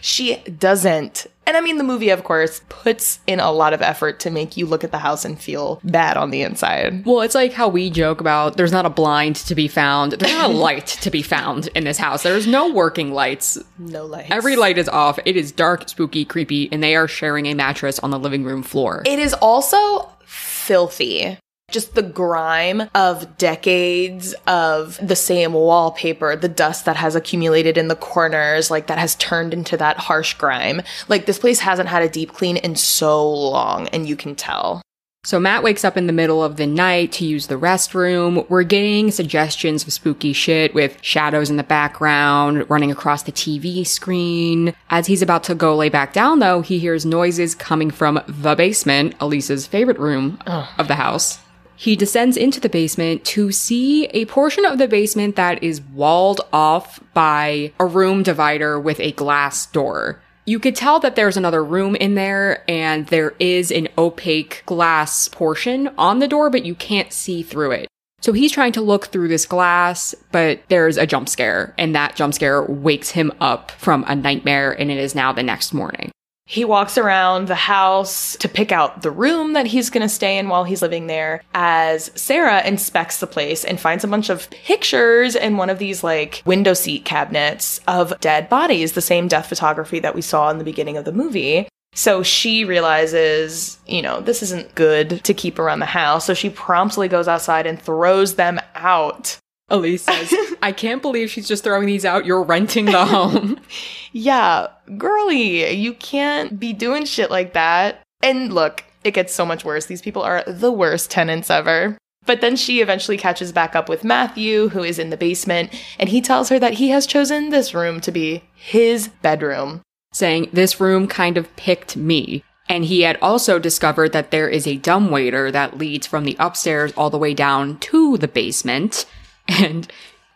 She 0.05 0.35
doesn't. 0.35 1.25
And 1.47 1.57
I 1.57 1.61
mean, 1.61 1.77
the 1.79 1.83
movie, 1.83 2.09
of 2.09 2.23
course, 2.23 2.61
puts 2.69 3.19
in 3.25 3.39
a 3.39 3.51
lot 3.51 3.73
of 3.73 3.81
effort 3.81 4.19
to 4.19 4.29
make 4.29 4.55
you 4.55 4.67
look 4.67 4.83
at 4.83 4.91
the 4.91 4.99
house 4.99 5.25
and 5.25 5.39
feel 5.39 5.79
bad 5.83 6.15
on 6.15 6.29
the 6.29 6.43
inside. 6.43 7.03
well, 7.07 7.21
it's 7.21 7.33
like 7.33 7.53
how 7.53 7.67
we 7.67 7.89
joke 7.89 8.21
about 8.21 8.55
there's 8.55 8.71
not 8.71 8.85
a 8.85 8.89
blind 8.91 9.35
to 9.37 9.55
be 9.55 9.67
found. 9.67 10.11
There's 10.11 10.31
not 10.31 10.51
a 10.51 10.53
light 10.67 10.85
to 10.85 11.09
be 11.09 11.23
found 11.23 11.69
in 11.73 11.85
this 11.85 11.97
house. 11.97 12.21
There's 12.21 12.45
no 12.45 12.71
working 12.71 13.13
lights. 13.13 13.57
No 13.79 14.05
lights. 14.05 14.29
Every 14.29 14.55
light 14.55 14.77
is 14.77 14.87
off. 14.89 15.17
It 15.25 15.35
is 15.35 15.51
dark, 15.51 15.89
spooky, 15.89 16.23
creepy, 16.23 16.71
and 16.71 16.83
they 16.83 16.95
are 16.95 17.07
sharing 17.07 17.47
a 17.47 17.55
mattress 17.55 17.97
on 17.97 18.11
the 18.11 18.19
living 18.19 18.43
room 18.43 18.61
floor. 18.61 19.01
It 19.07 19.17
is 19.17 19.33
also 19.33 20.11
filthy. 20.25 21.39
Just 21.71 21.95
the 21.95 22.03
grime 22.03 22.89
of 22.93 23.37
decades 23.37 24.33
of 24.47 24.97
the 25.05 25.15
same 25.15 25.51
wallpaper, 25.53 26.35
the 26.35 26.47
dust 26.47 26.85
that 26.85 26.95
has 26.95 27.15
accumulated 27.15 27.77
in 27.77 27.89
the 27.89 27.95
corners, 27.95 28.71
like 28.71 28.87
that 28.87 28.97
has 28.97 29.15
turned 29.15 29.53
into 29.53 29.75
that 29.75 29.97
harsh 29.97 30.35
grime. 30.35 30.81
Like 31.09 31.25
this 31.25 31.39
place 31.39 31.59
hasn't 31.59 31.89
had 31.89 32.03
a 32.03 32.07
deep 32.07 32.31
clean 32.31 32.55
in 32.57 32.75
so 32.75 33.29
long, 33.29 33.89
and 33.89 34.07
you 34.07 34.15
can 34.15 34.35
tell. 34.35 34.81
So 35.25 35.39
Matt 35.39 35.63
wakes 35.63 35.83
up 35.83 35.97
in 35.97 36.05
the 36.05 36.13
middle 36.13 36.43
of 36.43 36.57
the 36.57 36.67
night 36.67 37.11
to 37.13 37.25
use 37.25 37.47
the 37.47 37.55
restroom. 37.55 38.47
We're 38.47 38.61
getting 38.61 39.09
suggestions 39.09 39.83
of 39.83 39.91
spooky 39.91 40.33
shit 40.33 40.75
with 40.75 40.99
shadows 41.01 41.49
in 41.49 41.57
the 41.57 41.63
background 41.63 42.69
running 42.69 42.91
across 42.91 43.23
the 43.23 43.31
TV 43.31 43.85
screen. 43.87 44.75
As 44.91 45.07
he's 45.07 45.23
about 45.23 45.43
to 45.45 45.55
go 45.55 45.75
lay 45.75 45.89
back 45.89 46.13
down 46.13 46.39
though, 46.39 46.61
he 46.61 46.77
hears 46.77 47.07
noises 47.07 47.55
coming 47.55 47.89
from 47.89 48.21
the 48.27 48.53
basement, 48.55 49.15
Elise's 49.19 49.65
favorite 49.65 49.97
room 49.97 50.39
of 50.45 50.87
the 50.87 50.95
house. 50.95 51.39
He 51.75 51.95
descends 51.95 52.37
into 52.37 52.59
the 52.59 52.69
basement 52.69 53.25
to 53.25 53.51
see 53.51 54.05
a 54.07 54.25
portion 54.25 54.65
of 54.65 54.77
the 54.77 54.87
basement 54.87 55.35
that 55.35 55.61
is 55.61 55.81
walled 55.81 56.41
off 56.53 56.99
by 57.13 57.73
a 57.79 57.85
room 57.85 58.23
divider 58.23 58.79
with 58.79 58.99
a 58.99 59.11
glass 59.11 59.65
door. 59.65 60.21
You 60.45 60.59
could 60.59 60.75
tell 60.75 60.99
that 60.99 61.15
there's 61.15 61.37
another 61.37 61.63
room 61.63 61.95
in 61.95 62.15
there 62.15 62.63
and 62.69 63.07
there 63.07 63.33
is 63.39 63.71
an 63.71 63.87
opaque 63.97 64.63
glass 64.65 65.27
portion 65.27 65.89
on 65.97 66.19
the 66.19 66.27
door, 66.27 66.49
but 66.49 66.65
you 66.65 66.75
can't 66.75 67.11
see 67.11 67.41
through 67.41 67.71
it. 67.71 67.87
So 68.21 68.31
he's 68.31 68.51
trying 68.51 68.71
to 68.73 68.81
look 68.81 69.07
through 69.07 69.27
this 69.27 69.45
glass, 69.45 70.15
but 70.31 70.61
there's 70.69 70.97
a 70.97 71.05
jump 71.05 71.29
scare 71.29 71.73
and 71.77 71.93
that 71.95 72.15
jump 72.15 72.33
scare 72.33 72.63
wakes 72.63 73.11
him 73.11 73.31
up 73.39 73.71
from 73.71 74.05
a 74.07 74.15
nightmare 74.15 74.71
and 74.71 74.89
it 74.89 74.97
is 74.97 75.13
now 75.13 75.33
the 75.33 75.43
next 75.43 75.73
morning. 75.73 76.11
He 76.47 76.63
walks 76.63 76.95
around 76.97 77.47
the 77.47 77.55
house 77.55 78.35
to 78.37 78.47
pick 78.47 78.71
out 78.71 79.01
the 79.01 79.09
room 79.09 79.53
that 79.53 79.65
he's 79.65 79.89
going 79.89 80.03
to 80.03 80.09
stay 80.09 80.37
in 80.37 80.47
while 80.47 80.63
he's 80.63 80.83
living 80.83 81.07
there 81.07 81.41
as 81.55 82.11
Sarah 82.13 82.63
inspects 82.63 83.19
the 83.19 83.25
place 83.25 83.65
and 83.65 83.79
finds 83.79 84.03
a 84.03 84.07
bunch 84.07 84.29
of 84.29 84.49
pictures 84.51 85.35
in 85.35 85.57
one 85.57 85.71
of 85.71 85.79
these 85.79 86.03
like 86.03 86.43
window 86.45 86.75
seat 86.75 87.03
cabinets 87.03 87.79
of 87.87 88.19
dead 88.19 88.47
bodies, 88.47 88.91
the 88.91 89.01
same 89.01 89.27
death 89.27 89.47
photography 89.47 89.99
that 89.99 90.13
we 90.13 90.21
saw 90.21 90.51
in 90.51 90.59
the 90.59 90.63
beginning 90.63 90.97
of 90.97 91.05
the 91.05 91.11
movie. 91.11 91.67
So 91.95 92.21
she 92.21 92.63
realizes, 92.63 93.79
you 93.87 94.03
know, 94.03 94.21
this 94.21 94.43
isn't 94.43 94.75
good 94.75 95.23
to 95.23 95.33
keep 95.33 95.57
around 95.57 95.79
the 95.79 95.85
house. 95.87 96.25
So 96.25 96.35
she 96.35 96.51
promptly 96.51 97.07
goes 97.07 97.27
outside 97.27 97.65
and 97.65 97.81
throws 97.81 98.35
them 98.35 98.59
out. 98.75 99.39
Elise 99.69 100.03
says, 100.03 100.33
I 100.61 100.71
can't 100.71 101.01
believe 101.01 101.29
she's 101.29 101.47
just 101.47 101.63
throwing 101.63 101.87
these 101.87 102.05
out. 102.05 102.25
You're 102.25 102.43
renting 102.43 102.85
the 102.85 103.05
home. 103.05 103.59
Yeah, 104.17 104.67
girly, 104.97 105.73
you 105.73 105.93
can't 105.93 106.57
be 106.57 106.71
doing 106.71 107.03
shit 107.03 107.29
like 107.29 107.51
that. 107.51 108.01
And 108.23 108.53
look, 108.53 108.85
it 109.03 109.11
gets 109.11 109.33
so 109.33 109.45
much 109.45 109.65
worse. 109.65 109.87
These 109.87 110.01
people 110.01 110.21
are 110.21 110.41
the 110.47 110.71
worst 110.71 111.11
tenants 111.11 111.49
ever. 111.49 111.97
But 112.25 112.39
then 112.39 112.55
she 112.55 112.79
eventually 112.79 113.17
catches 113.17 113.51
back 113.51 113.75
up 113.75 113.89
with 113.89 114.05
Matthew, 114.05 114.69
who 114.69 114.83
is 114.83 114.99
in 114.99 115.09
the 115.09 115.17
basement, 115.17 115.73
and 115.99 116.07
he 116.07 116.21
tells 116.21 116.47
her 116.47 116.57
that 116.59 116.75
he 116.75 116.89
has 116.89 117.05
chosen 117.05 117.49
this 117.49 117.73
room 117.73 117.99
to 117.99 118.11
be 118.11 118.45
his 118.55 119.09
bedroom. 119.09 119.81
saying 120.13 120.47
this 120.53 120.79
room 120.79 121.07
kind 121.07 121.37
of 121.37 121.53
picked 121.57 121.97
me. 121.97 122.41
And 122.69 122.85
he 122.85 123.01
had 123.01 123.17
also 123.21 123.59
discovered 123.59 124.13
that 124.13 124.31
there 124.31 124.47
is 124.47 124.65
a 124.65 124.77
dumbwaiter 124.77 125.51
that 125.51 125.77
leads 125.77 126.07
from 126.07 126.23
the 126.23 126.37
upstairs 126.39 126.93
all 126.95 127.09
the 127.09 127.17
way 127.17 127.33
down 127.33 127.79
to 127.79 128.17
the 128.17 128.29
basement. 128.29 129.05
And 129.47 129.87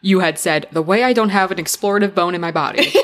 you 0.02 0.20
had 0.20 0.40
said, 0.40 0.68
the 0.72 0.82
way 0.82 1.04
I 1.04 1.14
don't 1.14 1.30
have 1.30 1.52
an 1.52 1.58
explorative 1.58 2.14
bone 2.14 2.36
in 2.36 2.42
my 2.42 2.52
body. 2.52 2.94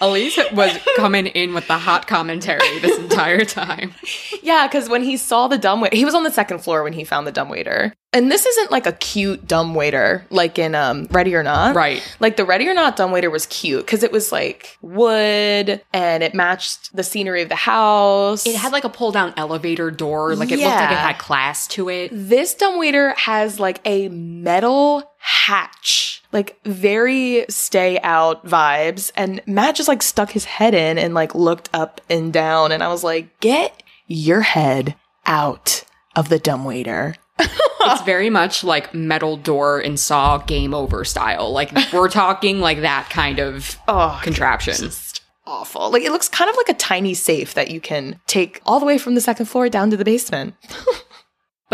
Elise 0.00 0.38
was 0.52 0.76
coming 0.96 1.26
in 1.26 1.54
with 1.54 1.66
the 1.68 1.78
hot 1.78 2.06
commentary 2.06 2.78
this 2.80 2.98
entire 2.98 3.44
time. 3.44 3.94
Yeah, 4.42 4.66
because 4.66 4.88
when 4.88 5.02
he 5.02 5.16
saw 5.16 5.48
the 5.48 5.58
dumbwaiter, 5.58 5.96
he 5.96 6.04
was 6.04 6.14
on 6.14 6.24
the 6.24 6.30
second 6.30 6.58
floor 6.58 6.82
when 6.82 6.92
he 6.92 7.04
found 7.04 7.26
the 7.26 7.32
dumbwaiter. 7.32 7.94
And 8.12 8.30
this 8.30 8.46
isn't 8.46 8.70
like 8.70 8.86
a 8.86 8.92
cute 8.92 9.48
dumbwaiter 9.48 10.24
like 10.30 10.56
in 10.58 10.74
um, 10.76 11.08
Ready 11.10 11.34
or 11.34 11.42
Not. 11.42 11.74
Right. 11.74 12.00
Like 12.20 12.36
the 12.36 12.44
Ready 12.44 12.68
or 12.68 12.74
Not 12.74 12.96
dumbwaiter 12.96 13.28
was 13.28 13.46
cute 13.46 13.84
because 13.84 14.02
it 14.04 14.12
was 14.12 14.30
like 14.30 14.78
wood 14.82 15.82
and 15.92 16.22
it 16.22 16.32
matched 16.32 16.94
the 16.94 17.02
scenery 17.02 17.42
of 17.42 17.48
the 17.48 17.56
house. 17.56 18.46
It 18.46 18.54
had 18.54 18.70
like 18.72 18.84
a 18.84 18.88
pull 18.88 19.10
down 19.10 19.34
elevator 19.36 19.90
door. 19.90 20.36
Like 20.36 20.52
it 20.52 20.58
looked 20.58 20.70
like 20.70 20.92
it 20.92 20.96
had 20.96 21.18
class 21.18 21.66
to 21.68 21.88
it. 21.88 22.10
this 22.12 22.54
dumbwaiter 22.54 23.14
has 23.14 23.58
like 23.58 23.80
a 23.84 24.08
metal 24.10 25.10
hatch, 25.18 26.13
like 26.34 26.58
very 26.66 27.46
stay 27.48 27.98
out 28.02 28.44
vibes. 28.46 29.10
And 29.16 29.40
Matt 29.46 29.76
just 29.76 29.88
like 29.88 30.02
stuck 30.02 30.30
his 30.32 30.44
head 30.44 30.74
in 30.74 30.98
and 30.98 31.14
like 31.14 31.34
looked 31.34 31.70
up 31.72 32.02
and 32.10 32.30
down. 32.32 32.72
And 32.72 32.82
I 32.82 32.88
was 32.88 33.02
like, 33.02 33.40
get 33.40 33.82
your 34.06 34.42
head 34.42 34.94
out 35.24 35.84
of 36.14 36.28
the 36.28 36.38
dumbwaiter. 36.38 37.14
It's 37.86 38.00
very 38.00 38.30
much 38.30 38.64
like 38.64 38.94
metal 38.94 39.36
door 39.36 39.78
and 39.78 40.00
saw 40.00 40.38
game 40.38 40.72
over 40.72 41.04
style. 41.04 41.52
Like 41.52 41.70
we're 41.92 42.08
talking 42.08 42.60
like 42.60 42.80
that 42.80 43.10
kind 43.10 43.38
of 43.38 43.76
Oh, 43.88 44.18
contraption. 44.24 44.72
just 44.74 45.20
awful. 45.46 45.90
Like 45.90 46.02
it 46.02 46.10
looks 46.10 46.30
kind 46.30 46.48
of 46.48 46.56
like 46.56 46.70
a 46.70 46.74
tiny 46.78 47.12
safe 47.12 47.52
that 47.52 47.70
you 47.70 47.82
can 47.82 48.18
take 48.26 48.62
all 48.64 48.80
the 48.80 48.86
way 48.86 48.96
from 48.96 49.14
the 49.16 49.20
second 49.20 49.46
floor 49.46 49.68
down 49.68 49.90
to 49.90 49.98
the 49.98 50.04
basement. 50.04 50.54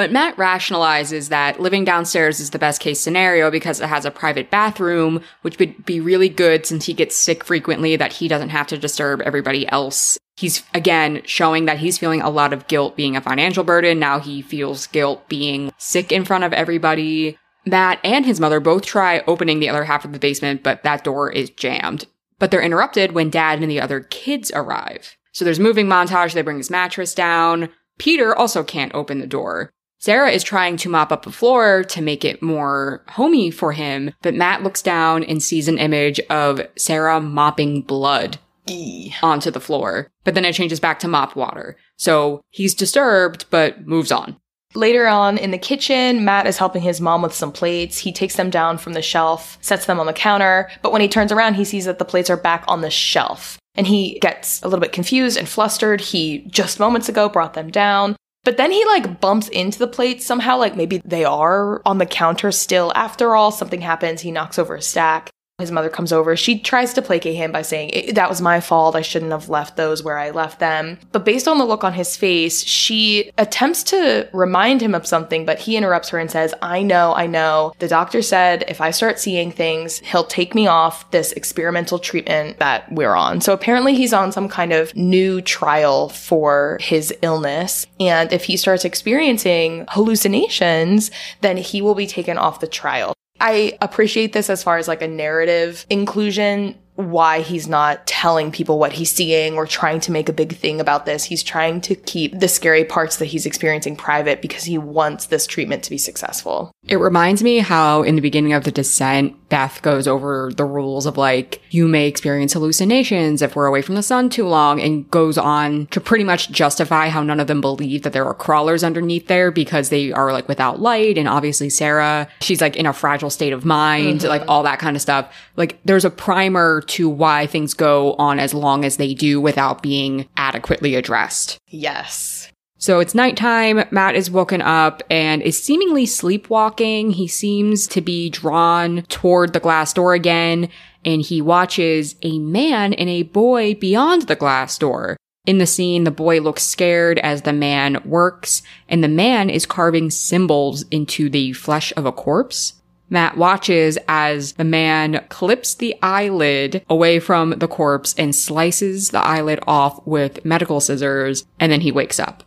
But 0.01 0.13
Matt 0.13 0.35
rationalizes 0.39 1.29
that 1.29 1.61
living 1.61 1.85
downstairs 1.85 2.41
is 2.41 2.49
the 2.49 2.59
best 2.59 2.81
case 2.81 2.99
scenario 2.99 3.51
because 3.51 3.83
it 3.83 3.89
has 3.89 4.07
a 4.07 4.11
private 4.11 4.51
bathroom, 4.51 5.21
which 5.43 5.59
would 5.59 5.85
be 5.85 6.01
really 6.01 6.31
good 6.31 6.65
since 6.65 6.87
he 6.87 6.95
gets 6.95 7.15
sick 7.15 7.45
frequently, 7.45 7.97
that 7.97 8.15
he 8.15 8.27
doesn't 8.27 8.49
have 8.49 8.67
to 8.69 8.79
disturb 8.79 9.21
everybody 9.21 9.69
else. 9.69 10.19
He's 10.39 10.63
again 10.73 11.21
showing 11.27 11.67
that 11.67 11.77
he's 11.77 11.99
feeling 11.99 12.23
a 12.23 12.31
lot 12.31 12.55
of 12.55 12.67
guilt 12.67 12.97
being 12.97 13.15
a 13.15 13.21
financial 13.21 13.63
burden. 13.63 13.99
Now 13.99 14.21
he 14.21 14.41
feels 14.41 14.87
guilt 14.87 15.29
being 15.29 15.71
sick 15.77 16.13
in 16.13 16.25
front 16.25 16.45
of 16.45 16.55
everybody. 16.55 17.37
Matt 17.67 18.01
and 18.03 18.25
his 18.25 18.41
mother 18.41 18.59
both 18.59 18.87
try 18.87 19.23
opening 19.27 19.61
the 19.61 19.69
other 19.69 19.85
half 19.85 20.07
of 20.07 20.15
the 20.15 20.19
basement, 20.19 20.63
but 20.63 20.83
that 20.83 21.05
door 21.05 21.31
is 21.31 21.51
jammed. 21.51 22.07
But 22.39 22.51
they're 22.51 22.63
interrupted 22.63 23.13
when 23.13 23.29
dad 23.29 23.61
and 23.61 23.71
the 23.71 23.83
other 23.83 24.01
kids 24.01 24.51
arrive. 24.55 25.19
So 25.33 25.45
there's 25.45 25.61
moving 25.61 25.89
montage, 25.89 26.33
they 26.33 26.41
bring 26.41 26.57
his 26.57 26.71
mattress 26.71 27.15
down. 27.15 27.69
Peter 27.99 28.35
also 28.35 28.65
can't 28.65 28.95
open 28.95 29.19
the 29.19 29.27
door. 29.27 29.71
Sarah 30.01 30.31
is 30.31 30.43
trying 30.43 30.79
to 30.79 30.89
mop 30.89 31.13
up 31.13 31.25
the 31.25 31.31
floor 31.31 31.85
to 31.85 32.01
make 32.01 32.25
it 32.25 32.43
more 32.43 33.05
homey 33.09 33.51
for 33.51 33.73
him, 33.73 34.13
but 34.23 34.35
Matt 34.35 34.63
looks 34.63 34.81
down 34.81 35.23
and 35.25 35.43
sees 35.43 35.69
an 35.69 35.77
image 35.77 36.19
of 36.31 36.59
Sarah 36.75 37.21
mopping 37.21 37.83
blood 37.83 38.39
Eee. 38.67 39.15
onto 39.23 39.51
the 39.51 39.61
floor. 39.61 40.09
But 40.25 40.35
then 40.35 40.47
it 40.47 40.55
changes 40.55 40.81
back 40.81 41.01
to 41.01 41.09
mop 41.09 41.37
water. 41.37 41.77
So 41.99 42.41
he's 42.49 42.75
disturbed, 42.75 43.45
but 43.51 43.87
moves 43.87 44.11
on. 44.11 44.37
Later 44.75 45.07
on 45.07 45.37
in 45.37 45.51
the 45.51 45.59
kitchen, 45.59 46.25
Matt 46.25 46.47
is 46.47 46.57
helping 46.57 46.81
his 46.81 47.01
mom 47.01 47.21
with 47.21 47.35
some 47.35 47.53
plates. 47.53 47.99
He 47.99 48.11
takes 48.11 48.37
them 48.37 48.49
down 48.49 48.79
from 48.79 48.95
the 48.95 49.03
shelf, 49.03 49.59
sets 49.61 49.85
them 49.85 50.01
on 50.01 50.07
the 50.07 50.15
counter, 50.15 50.71
but 50.81 50.93
when 50.93 51.03
he 51.03 51.09
turns 51.09 51.31
around, 51.31 51.55
he 51.55 51.65
sees 51.65 51.85
that 51.85 51.99
the 51.99 52.05
plates 52.07 52.31
are 52.31 52.39
back 52.39 52.65
on 52.69 52.81
the 52.81 52.89
shelf. 52.89 53.59
And 53.75 53.87
he 53.87 54.19
gets 54.21 54.63
a 54.63 54.67
little 54.67 54.81
bit 54.81 54.93
confused 54.93 55.37
and 55.37 55.47
flustered. 55.49 56.01
He 56.01 56.47
just 56.49 56.81
moments 56.81 57.11
ago 57.11 57.29
brought 57.29 57.53
them 57.53 57.71
down. 57.71 58.17
But 58.45 58.57
then 58.57 58.71
he 58.71 58.85
like 58.87 59.21
bumps 59.21 59.49
into 59.49 59.79
the 59.79 59.87
plates 59.87 60.25
somehow, 60.25 60.57
like 60.57 60.77
maybe 60.77 61.03
they 61.05 61.25
are 61.25 61.83
on 61.85 61.99
the 61.99 62.07
counter 62.07 62.51
still. 62.53 62.93
After 62.95 63.35
all, 63.35 63.51
something 63.51 63.83
happens. 63.83 64.23
He 64.23 64.31
knocks 64.31 64.59
over 64.59 64.75
a 64.75 64.83
stack. 64.83 65.31
His 65.61 65.71
mother 65.71 65.89
comes 65.89 66.13
over. 66.13 66.37
She 66.37 66.59
tries 66.59 66.93
to 66.95 67.03
placate 67.03 67.37
him 67.37 67.53
by 67.53 67.63
saying, 67.63 68.15
That 68.15 68.29
was 68.29 68.41
my 68.41 68.61
fault. 68.61 68.97
I 68.97 69.03
shouldn't 69.03 69.33
have 69.33 69.49
left 69.49 69.77
those 69.77 70.03
where 70.03 70.19
I 70.19 70.31
left 70.31 70.59
them. 70.59 70.99
But 71.13 71.25
based 71.25 71.49
on 71.49 71.59
the 71.59 71.65
look 71.65 71.85
on 71.85 71.93
his 71.93 72.17
face, 72.17 72.65
she 72.65 73.31
attempts 73.39 73.83
to 73.85 74.29
remind 74.33 74.81
him 74.81 74.95
of 74.95 75.07
something, 75.07 75.45
but 75.45 75.59
he 75.59 75.77
interrupts 75.77 76.09
her 76.11 76.19
and 76.19 76.31
says, 76.31 76.55
I 76.63 76.83
know, 76.83 77.15
I 77.15 77.27
know. 77.27 77.73
The 77.79 77.89
doctor 77.89 78.23
said 78.23 78.65
if 78.69 78.81
I 78.81 78.91
start 78.91 79.19
seeing 79.19 79.53
things, 79.53 79.99
he'll 80.01 80.25
take 80.25 80.55
me 80.55 80.67
off 80.67 81.11
this 81.11 81.33
experimental 81.33 81.99
treatment 81.99 82.59
that 82.59 82.91
we're 82.93 83.15
on. 83.15 83.41
So 83.41 83.53
apparently 83.53 83.95
he's 83.95 84.13
on 84.13 84.33
some 84.33 84.49
kind 84.49 84.73
of 84.73 84.95
new 84.97 85.41
trial 85.41 86.09
for 86.09 86.79
his 86.81 87.15
illness. 87.23 87.87
And 87.99 88.33
if 88.33 88.45
he 88.45 88.57
starts 88.57 88.85
experiencing 88.85 89.87
hallucinations, 89.89 91.11
then 91.41 91.57
he 91.57 91.83
will 91.83 91.95
be 91.95 92.07
taken 92.07 92.39
off 92.39 92.61
the 92.61 92.67
trial. 92.67 93.15
I 93.41 93.79
appreciate 93.81 94.33
this 94.33 94.51
as 94.51 94.63
far 94.63 94.79
as 94.79 94.87
like 94.87 95.03
a 95.03 95.09
narrative 95.09 95.87
inclusion, 95.89 96.79
why 97.01 97.41
he's 97.41 97.69
not 97.69 98.07
telling 98.07 98.53
people 98.53 98.79
what 98.79 98.93
he's 98.93 99.11
seeing 99.11 99.55
or 99.55 99.67
trying 99.67 100.01
to 100.01 100.13
make 100.13 100.29
a 100.29 100.33
big 100.33 100.57
thing 100.57 100.81
about 100.81 101.07
this. 101.07 101.25
He's 101.25 101.43
trying 101.43 101.81
to 101.83 101.95
keep 101.95 102.39
the 102.39 102.49
scary 102.49 102.85
parts 102.85 103.17
that 103.17 103.27
he's 103.27 103.47
experiencing 103.47 103.97
private 103.97 104.43
because 104.43 104.65
he 104.65 104.79
wants 104.79 105.27
this 105.27 105.47
treatment 105.47 105.83
to 105.85 105.91
be 105.91 105.99
successful. 105.99 106.73
It 106.87 106.97
reminds 106.97 107.43
me 107.43 107.59
how 107.59 108.03
in 108.03 108.17
the 108.17 108.23
beginning 108.23 108.53
of 108.53 108.65
The 108.65 108.73
Descent, 108.73 109.37
Beth 109.49 109.83
goes 109.83 110.07
over 110.07 110.51
the 110.55 110.65
rules 110.65 111.07
of 111.07 111.17
like, 111.17 111.61
you 111.71 111.89
may 111.89 112.07
experience 112.07 112.53
hallucinations 112.53 113.43
if 113.43 113.57
we're 113.57 113.67
away 113.67 113.83
from 113.83 113.97
the 113.97 114.03
sun 114.03 114.31
too 114.31 114.47
long 114.47 114.81
and 114.81 115.11
goes 115.11 115.37
on 115.37 115.87
to 115.89 116.01
pretty 116.01 116.25
much 116.25 116.51
justify 116.51 117.09
how 117.09 117.23
none 117.23 117.41
of 117.41 117.49
them 117.49 117.61
believe 117.61 118.03
that 118.03 118.13
there 118.13 118.25
are 118.25 118.35
crawlers 118.35 118.85
underneath 118.85 119.27
there 119.27 119.51
because 119.51 119.89
they 119.89 120.13
are 120.13 120.33
like 120.33 120.49
without 120.49 120.81
light. 120.81 121.19
And 121.19 121.29
obviously 121.29 121.69
Sarah, 121.69 122.29
she's 122.41 122.61
like 122.61 122.77
in 122.77 122.87
a 122.87 122.93
fragile 122.93 123.31
state 123.31 123.53
of 123.53 123.65
mind, 123.65 124.21
mm-hmm. 124.21 124.29
like 124.29 124.45
all 124.47 124.63
that 124.63 124.79
kind 124.79 124.97
of 124.97 125.03
stuff. 125.03 125.35
Like 125.57 125.81
there's 125.85 126.05
a 126.05 126.11
primer 126.11 126.81
to 126.91 127.09
why 127.09 127.47
things 127.47 127.75
go 127.75 128.15
on 128.15 128.39
as 128.39 128.55
long 128.55 128.85
as 128.85 128.97
they 128.97 129.15
do 129.15 129.41
without 129.41 129.83
being 129.83 130.29
adequately 130.37 130.95
addressed. 130.95 131.59
Yes. 131.67 132.51
So 132.79 132.99
it's 132.99 133.15
nighttime. 133.15 133.85
Matt 133.91 134.15
is 134.15 134.31
woken 134.31 134.63
up 134.63 135.03
and 135.11 135.43
is 135.43 135.63
seemingly 135.63 136.07
sleepwalking. 136.07 137.11
He 137.11 137.29
seems 137.29 137.87
to 137.89 138.01
be 138.01 138.31
drawn 138.31 139.03
toward 139.03 139.53
the 139.53 139.61
glass 139.61 139.93
door 139.93 140.15
again, 140.15 140.71
and 141.05 141.21
he 141.21 141.43
watches 141.43 142.17
a 142.23 142.39
man 142.39 142.95
and 142.95 143.11
a 143.11 143.25
boy 143.25 143.75
beyond 143.75 144.23
the 144.23 144.37
glass 144.37 144.79
door. 144.79 145.19
In 145.47 145.59
the 145.59 145.67
scene, 145.67 146.05
the 146.05 146.11
boy 146.11 146.41
looks 146.41 146.63
scared 146.63 147.19
as 147.19 147.43
the 147.43 147.53
man 147.53 148.01
works, 148.05 148.63
and 148.89 149.05
the 149.05 149.09
man 149.09 149.51
is 149.51 149.67
carving 149.67 150.11
symbols 150.11 150.85
into 150.91 151.29
the 151.29 151.53
flesh 151.53 151.93
of 151.99 152.07
a 152.07 152.13
corpse. 152.13 152.80
Matt 153.11 153.37
watches 153.37 153.99
as 154.09 154.53
the 154.53 154.65
man 154.65 155.25
clips 155.29 155.75
the 155.75 155.97
eyelid 156.03 156.85
away 156.89 157.21
from 157.21 157.51
the 157.51 157.69
corpse 157.69 158.15
and 158.17 158.35
slices 158.35 159.11
the 159.11 159.19
eyelid 159.19 159.61
off 159.67 160.07
with 160.07 160.45
medical 160.45 160.81
scissors, 160.81 161.45
and 161.59 161.71
then 161.71 161.81
he 161.81 161.93
wakes 161.93 162.19
up. 162.19 162.45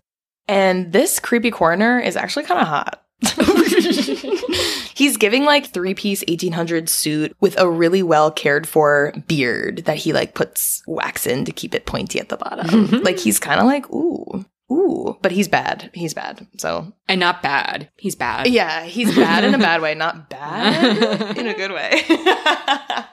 And 0.47 0.91
this 0.91 1.19
creepy 1.19 1.51
coroner 1.51 1.99
is 1.99 2.15
actually 2.15 2.45
kind 2.45 2.61
of 2.61 2.67
hot. 2.67 3.03
He's 4.95 5.17
giving 5.17 5.45
like 5.45 5.67
three 5.67 5.93
piece 5.93 6.23
1800 6.27 6.89
suit 6.89 7.35
with 7.39 7.57
a 7.57 7.69
really 7.69 8.03
well 8.03 8.31
cared 8.31 8.67
for 8.67 9.13
beard 9.27 9.83
that 9.85 9.97
he 9.97 10.13
like 10.13 10.33
puts 10.33 10.83
wax 10.87 11.25
in 11.25 11.45
to 11.45 11.51
keep 11.51 11.73
it 11.73 11.85
pointy 11.85 12.19
at 12.19 12.29
the 12.29 12.37
bottom. 12.37 13.01
like 13.03 13.17
he's 13.17 13.39
kind 13.39 13.59
of 13.59 13.65
like, 13.65 13.89
ooh, 13.91 14.45
ooh, 14.71 15.17
but 15.21 15.31
he's 15.31 15.47
bad. 15.47 15.89
He's 15.93 16.13
bad. 16.13 16.47
So 16.57 16.93
And 17.07 17.19
not 17.19 17.41
bad. 17.41 17.89
He's 17.97 18.15
bad. 18.15 18.47
yeah, 18.47 18.83
he's 18.83 19.15
bad 19.15 19.43
in 19.43 19.53
a 19.53 19.57
bad 19.59 19.81
way, 19.81 19.93
not 19.95 20.29
bad 20.29 21.37
in 21.37 21.47
a 21.47 21.53
good 21.53 21.71
way. 21.71 22.01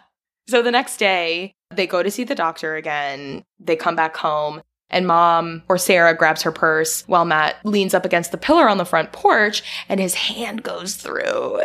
so 0.49 0.63
the 0.63 0.71
next 0.71 0.97
day, 0.97 1.55
they 1.71 1.87
go 1.87 2.03
to 2.03 2.11
see 2.11 2.25
the 2.25 2.35
doctor 2.35 2.77
again. 2.77 3.45
They 3.59 3.77
come 3.77 3.97
back 3.97 4.17
home. 4.17 4.63
And 4.93 5.07
mom 5.07 5.63
or 5.69 5.79
Sarah 5.79 6.17
grabs 6.17 6.43
her 6.43 6.51
purse 6.51 7.05
while 7.07 7.25
Matt 7.25 7.57
leans 7.65 7.95
up 7.95 8.05
against 8.05 8.33
the 8.33 8.37
pillar 8.39 8.69
on 8.69 8.77
the 8.77 8.85
front 8.85 9.13
porch 9.13 9.63
and 9.89 10.01
his 10.01 10.15
hand 10.15 10.65
goes 10.65 10.97
through 10.97 11.61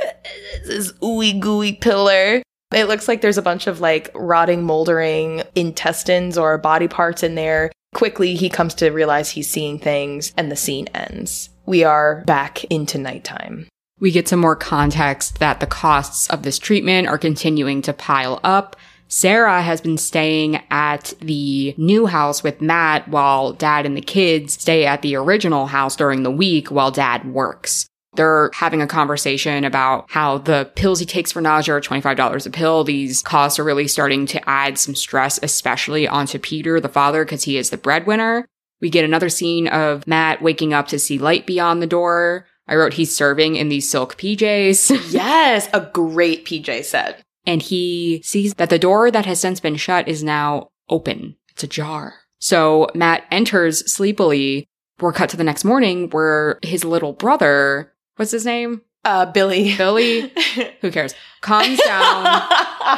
this 0.67 0.91
ooey 1.01 1.39
gooey 1.39 1.73
pillar. 1.73 2.43
It 2.71 2.83
looks 2.87 3.07
like 3.07 3.21
there's 3.21 3.39
a 3.39 3.41
bunch 3.41 3.65
of 3.65 3.79
like 3.79 4.11
rotting, 4.13 4.63
moldering 4.63 5.41
intestines 5.55 6.37
or 6.37 6.59
body 6.59 6.87
parts 6.87 7.23
in 7.23 7.33
there. 7.33 7.71
Quickly, 7.95 8.35
he 8.35 8.49
comes 8.49 8.73
to 8.75 8.89
realize 8.89 9.29
he's 9.29 9.49
seeing 9.49 9.79
things 9.79 10.33
and 10.35 10.51
the 10.51 10.57
scene 10.57 10.87
ends. 10.93 11.49
We 11.65 11.85
are 11.85 12.25
back 12.25 12.65
into 12.65 12.97
nighttime. 12.97 13.69
We 14.01 14.11
get 14.11 14.27
some 14.27 14.41
more 14.41 14.57
context 14.57 15.39
that 15.39 15.61
the 15.61 15.65
costs 15.65 16.27
of 16.27 16.43
this 16.43 16.59
treatment 16.59 17.07
are 17.07 17.17
continuing 17.17 17.81
to 17.83 17.93
pile 17.93 18.41
up. 18.43 18.75
Sarah 19.07 19.61
has 19.61 19.79
been 19.79 19.97
staying 19.97 20.61
at 20.69 21.13
the 21.21 21.73
new 21.77 22.05
house 22.05 22.43
with 22.43 22.59
Matt 22.59 23.07
while 23.07 23.53
dad 23.53 23.85
and 23.85 23.95
the 23.95 24.01
kids 24.01 24.55
stay 24.55 24.85
at 24.85 25.01
the 25.01 25.15
original 25.15 25.67
house 25.67 25.95
during 25.95 26.23
the 26.23 26.31
week 26.31 26.69
while 26.69 26.91
dad 26.91 27.23
works. 27.33 27.87
They're 28.15 28.49
having 28.53 28.81
a 28.81 28.87
conversation 28.87 29.63
about 29.63 30.05
how 30.09 30.37
the 30.39 30.71
pills 30.75 30.99
he 30.99 31.05
takes 31.05 31.31
for 31.31 31.41
nausea 31.41 31.75
are 31.75 31.81
$25 31.81 32.45
a 32.45 32.49
pill. 32.49 32.83
These 32.83 33.21
costs 33.21 33.59
are 33.59 33.63
really 33.63 33.87
starting 33.87 34.25
to 34.27 34.49
add 34.49 34.77
some 34.77 34.95
stress, 34.95 35.39
especially 35.43 36.07
onto 36.07 36.39
Peter, 36.39 36.79
the 36.79 36.89
father, 36.89 37.23
because 37.25 37.43
he 37.43 37.57
is 37.57 37.69
the 37.69 37.77
breadwinner. 37.77 38.47
We 38.81 38.89
get 38.89 39.05
another 39.05 39.29
scene 39.29 39.67
of 39.67 40.05
Matt 40.07 40.41
waking 40.41 40.73
up 40.73 40.87
to 40.89 40.99
see 40.99 41.17
light 41.17 41.45
beyond 41.45 41.81
the 41.81 41.87
door. 41.87 42.45
I 42.67 42.75
wrote 42.75 42.93
he's 42.93 43.15
serving 43.15 43.55
in 43.55 43.69
these 43.69 43.89
silk 43.89 44.17
PJs. 44.17 45.11
Yes, 45.11 45.69
a 45.73 45.89
great 45.93 46.45
PJ 46.45 46.83
set. 46.85 47.21
and 47.45 47.61
he 47.61 48.21
sees 48.23 48.55
that 48.55 48.69
the 48.69 48.79
door 48.79 49.11
that 49.11 49.25
has 49.25 49.39
since 49.39 49.59
been 49.59 49.75
shut 49.75 50.07
is 50.07 50.23
now 50.23 50.69
open. 50.89 51.35
It's 51.51 51.63
ajar. 51.63 52.15
So 52.39 52.89
Matt 52.95 53.23
enters 53.31 53.91
sleepily, 53.91 54.67
we're 54.99 55.13
cut 55.13 55.29
to 55.29 55.37
the 55.37 55.43
next 55.43 55.63
morning 55.63 56.09
where 56.09 56.59
his 56.63 56.83
little 56.83 57.13
brother, 57.13 57.93
what's 58.15 58.31
his 58.31 58.45
name? 58.45 58.81
Uh, 59.03 59.25
Billy. 59.27 59.75
Billy, 59.77 60.33
who 60.81 60.91
cares, 60.91 61.13
comes 61.41 61.79
down 61.83 62.23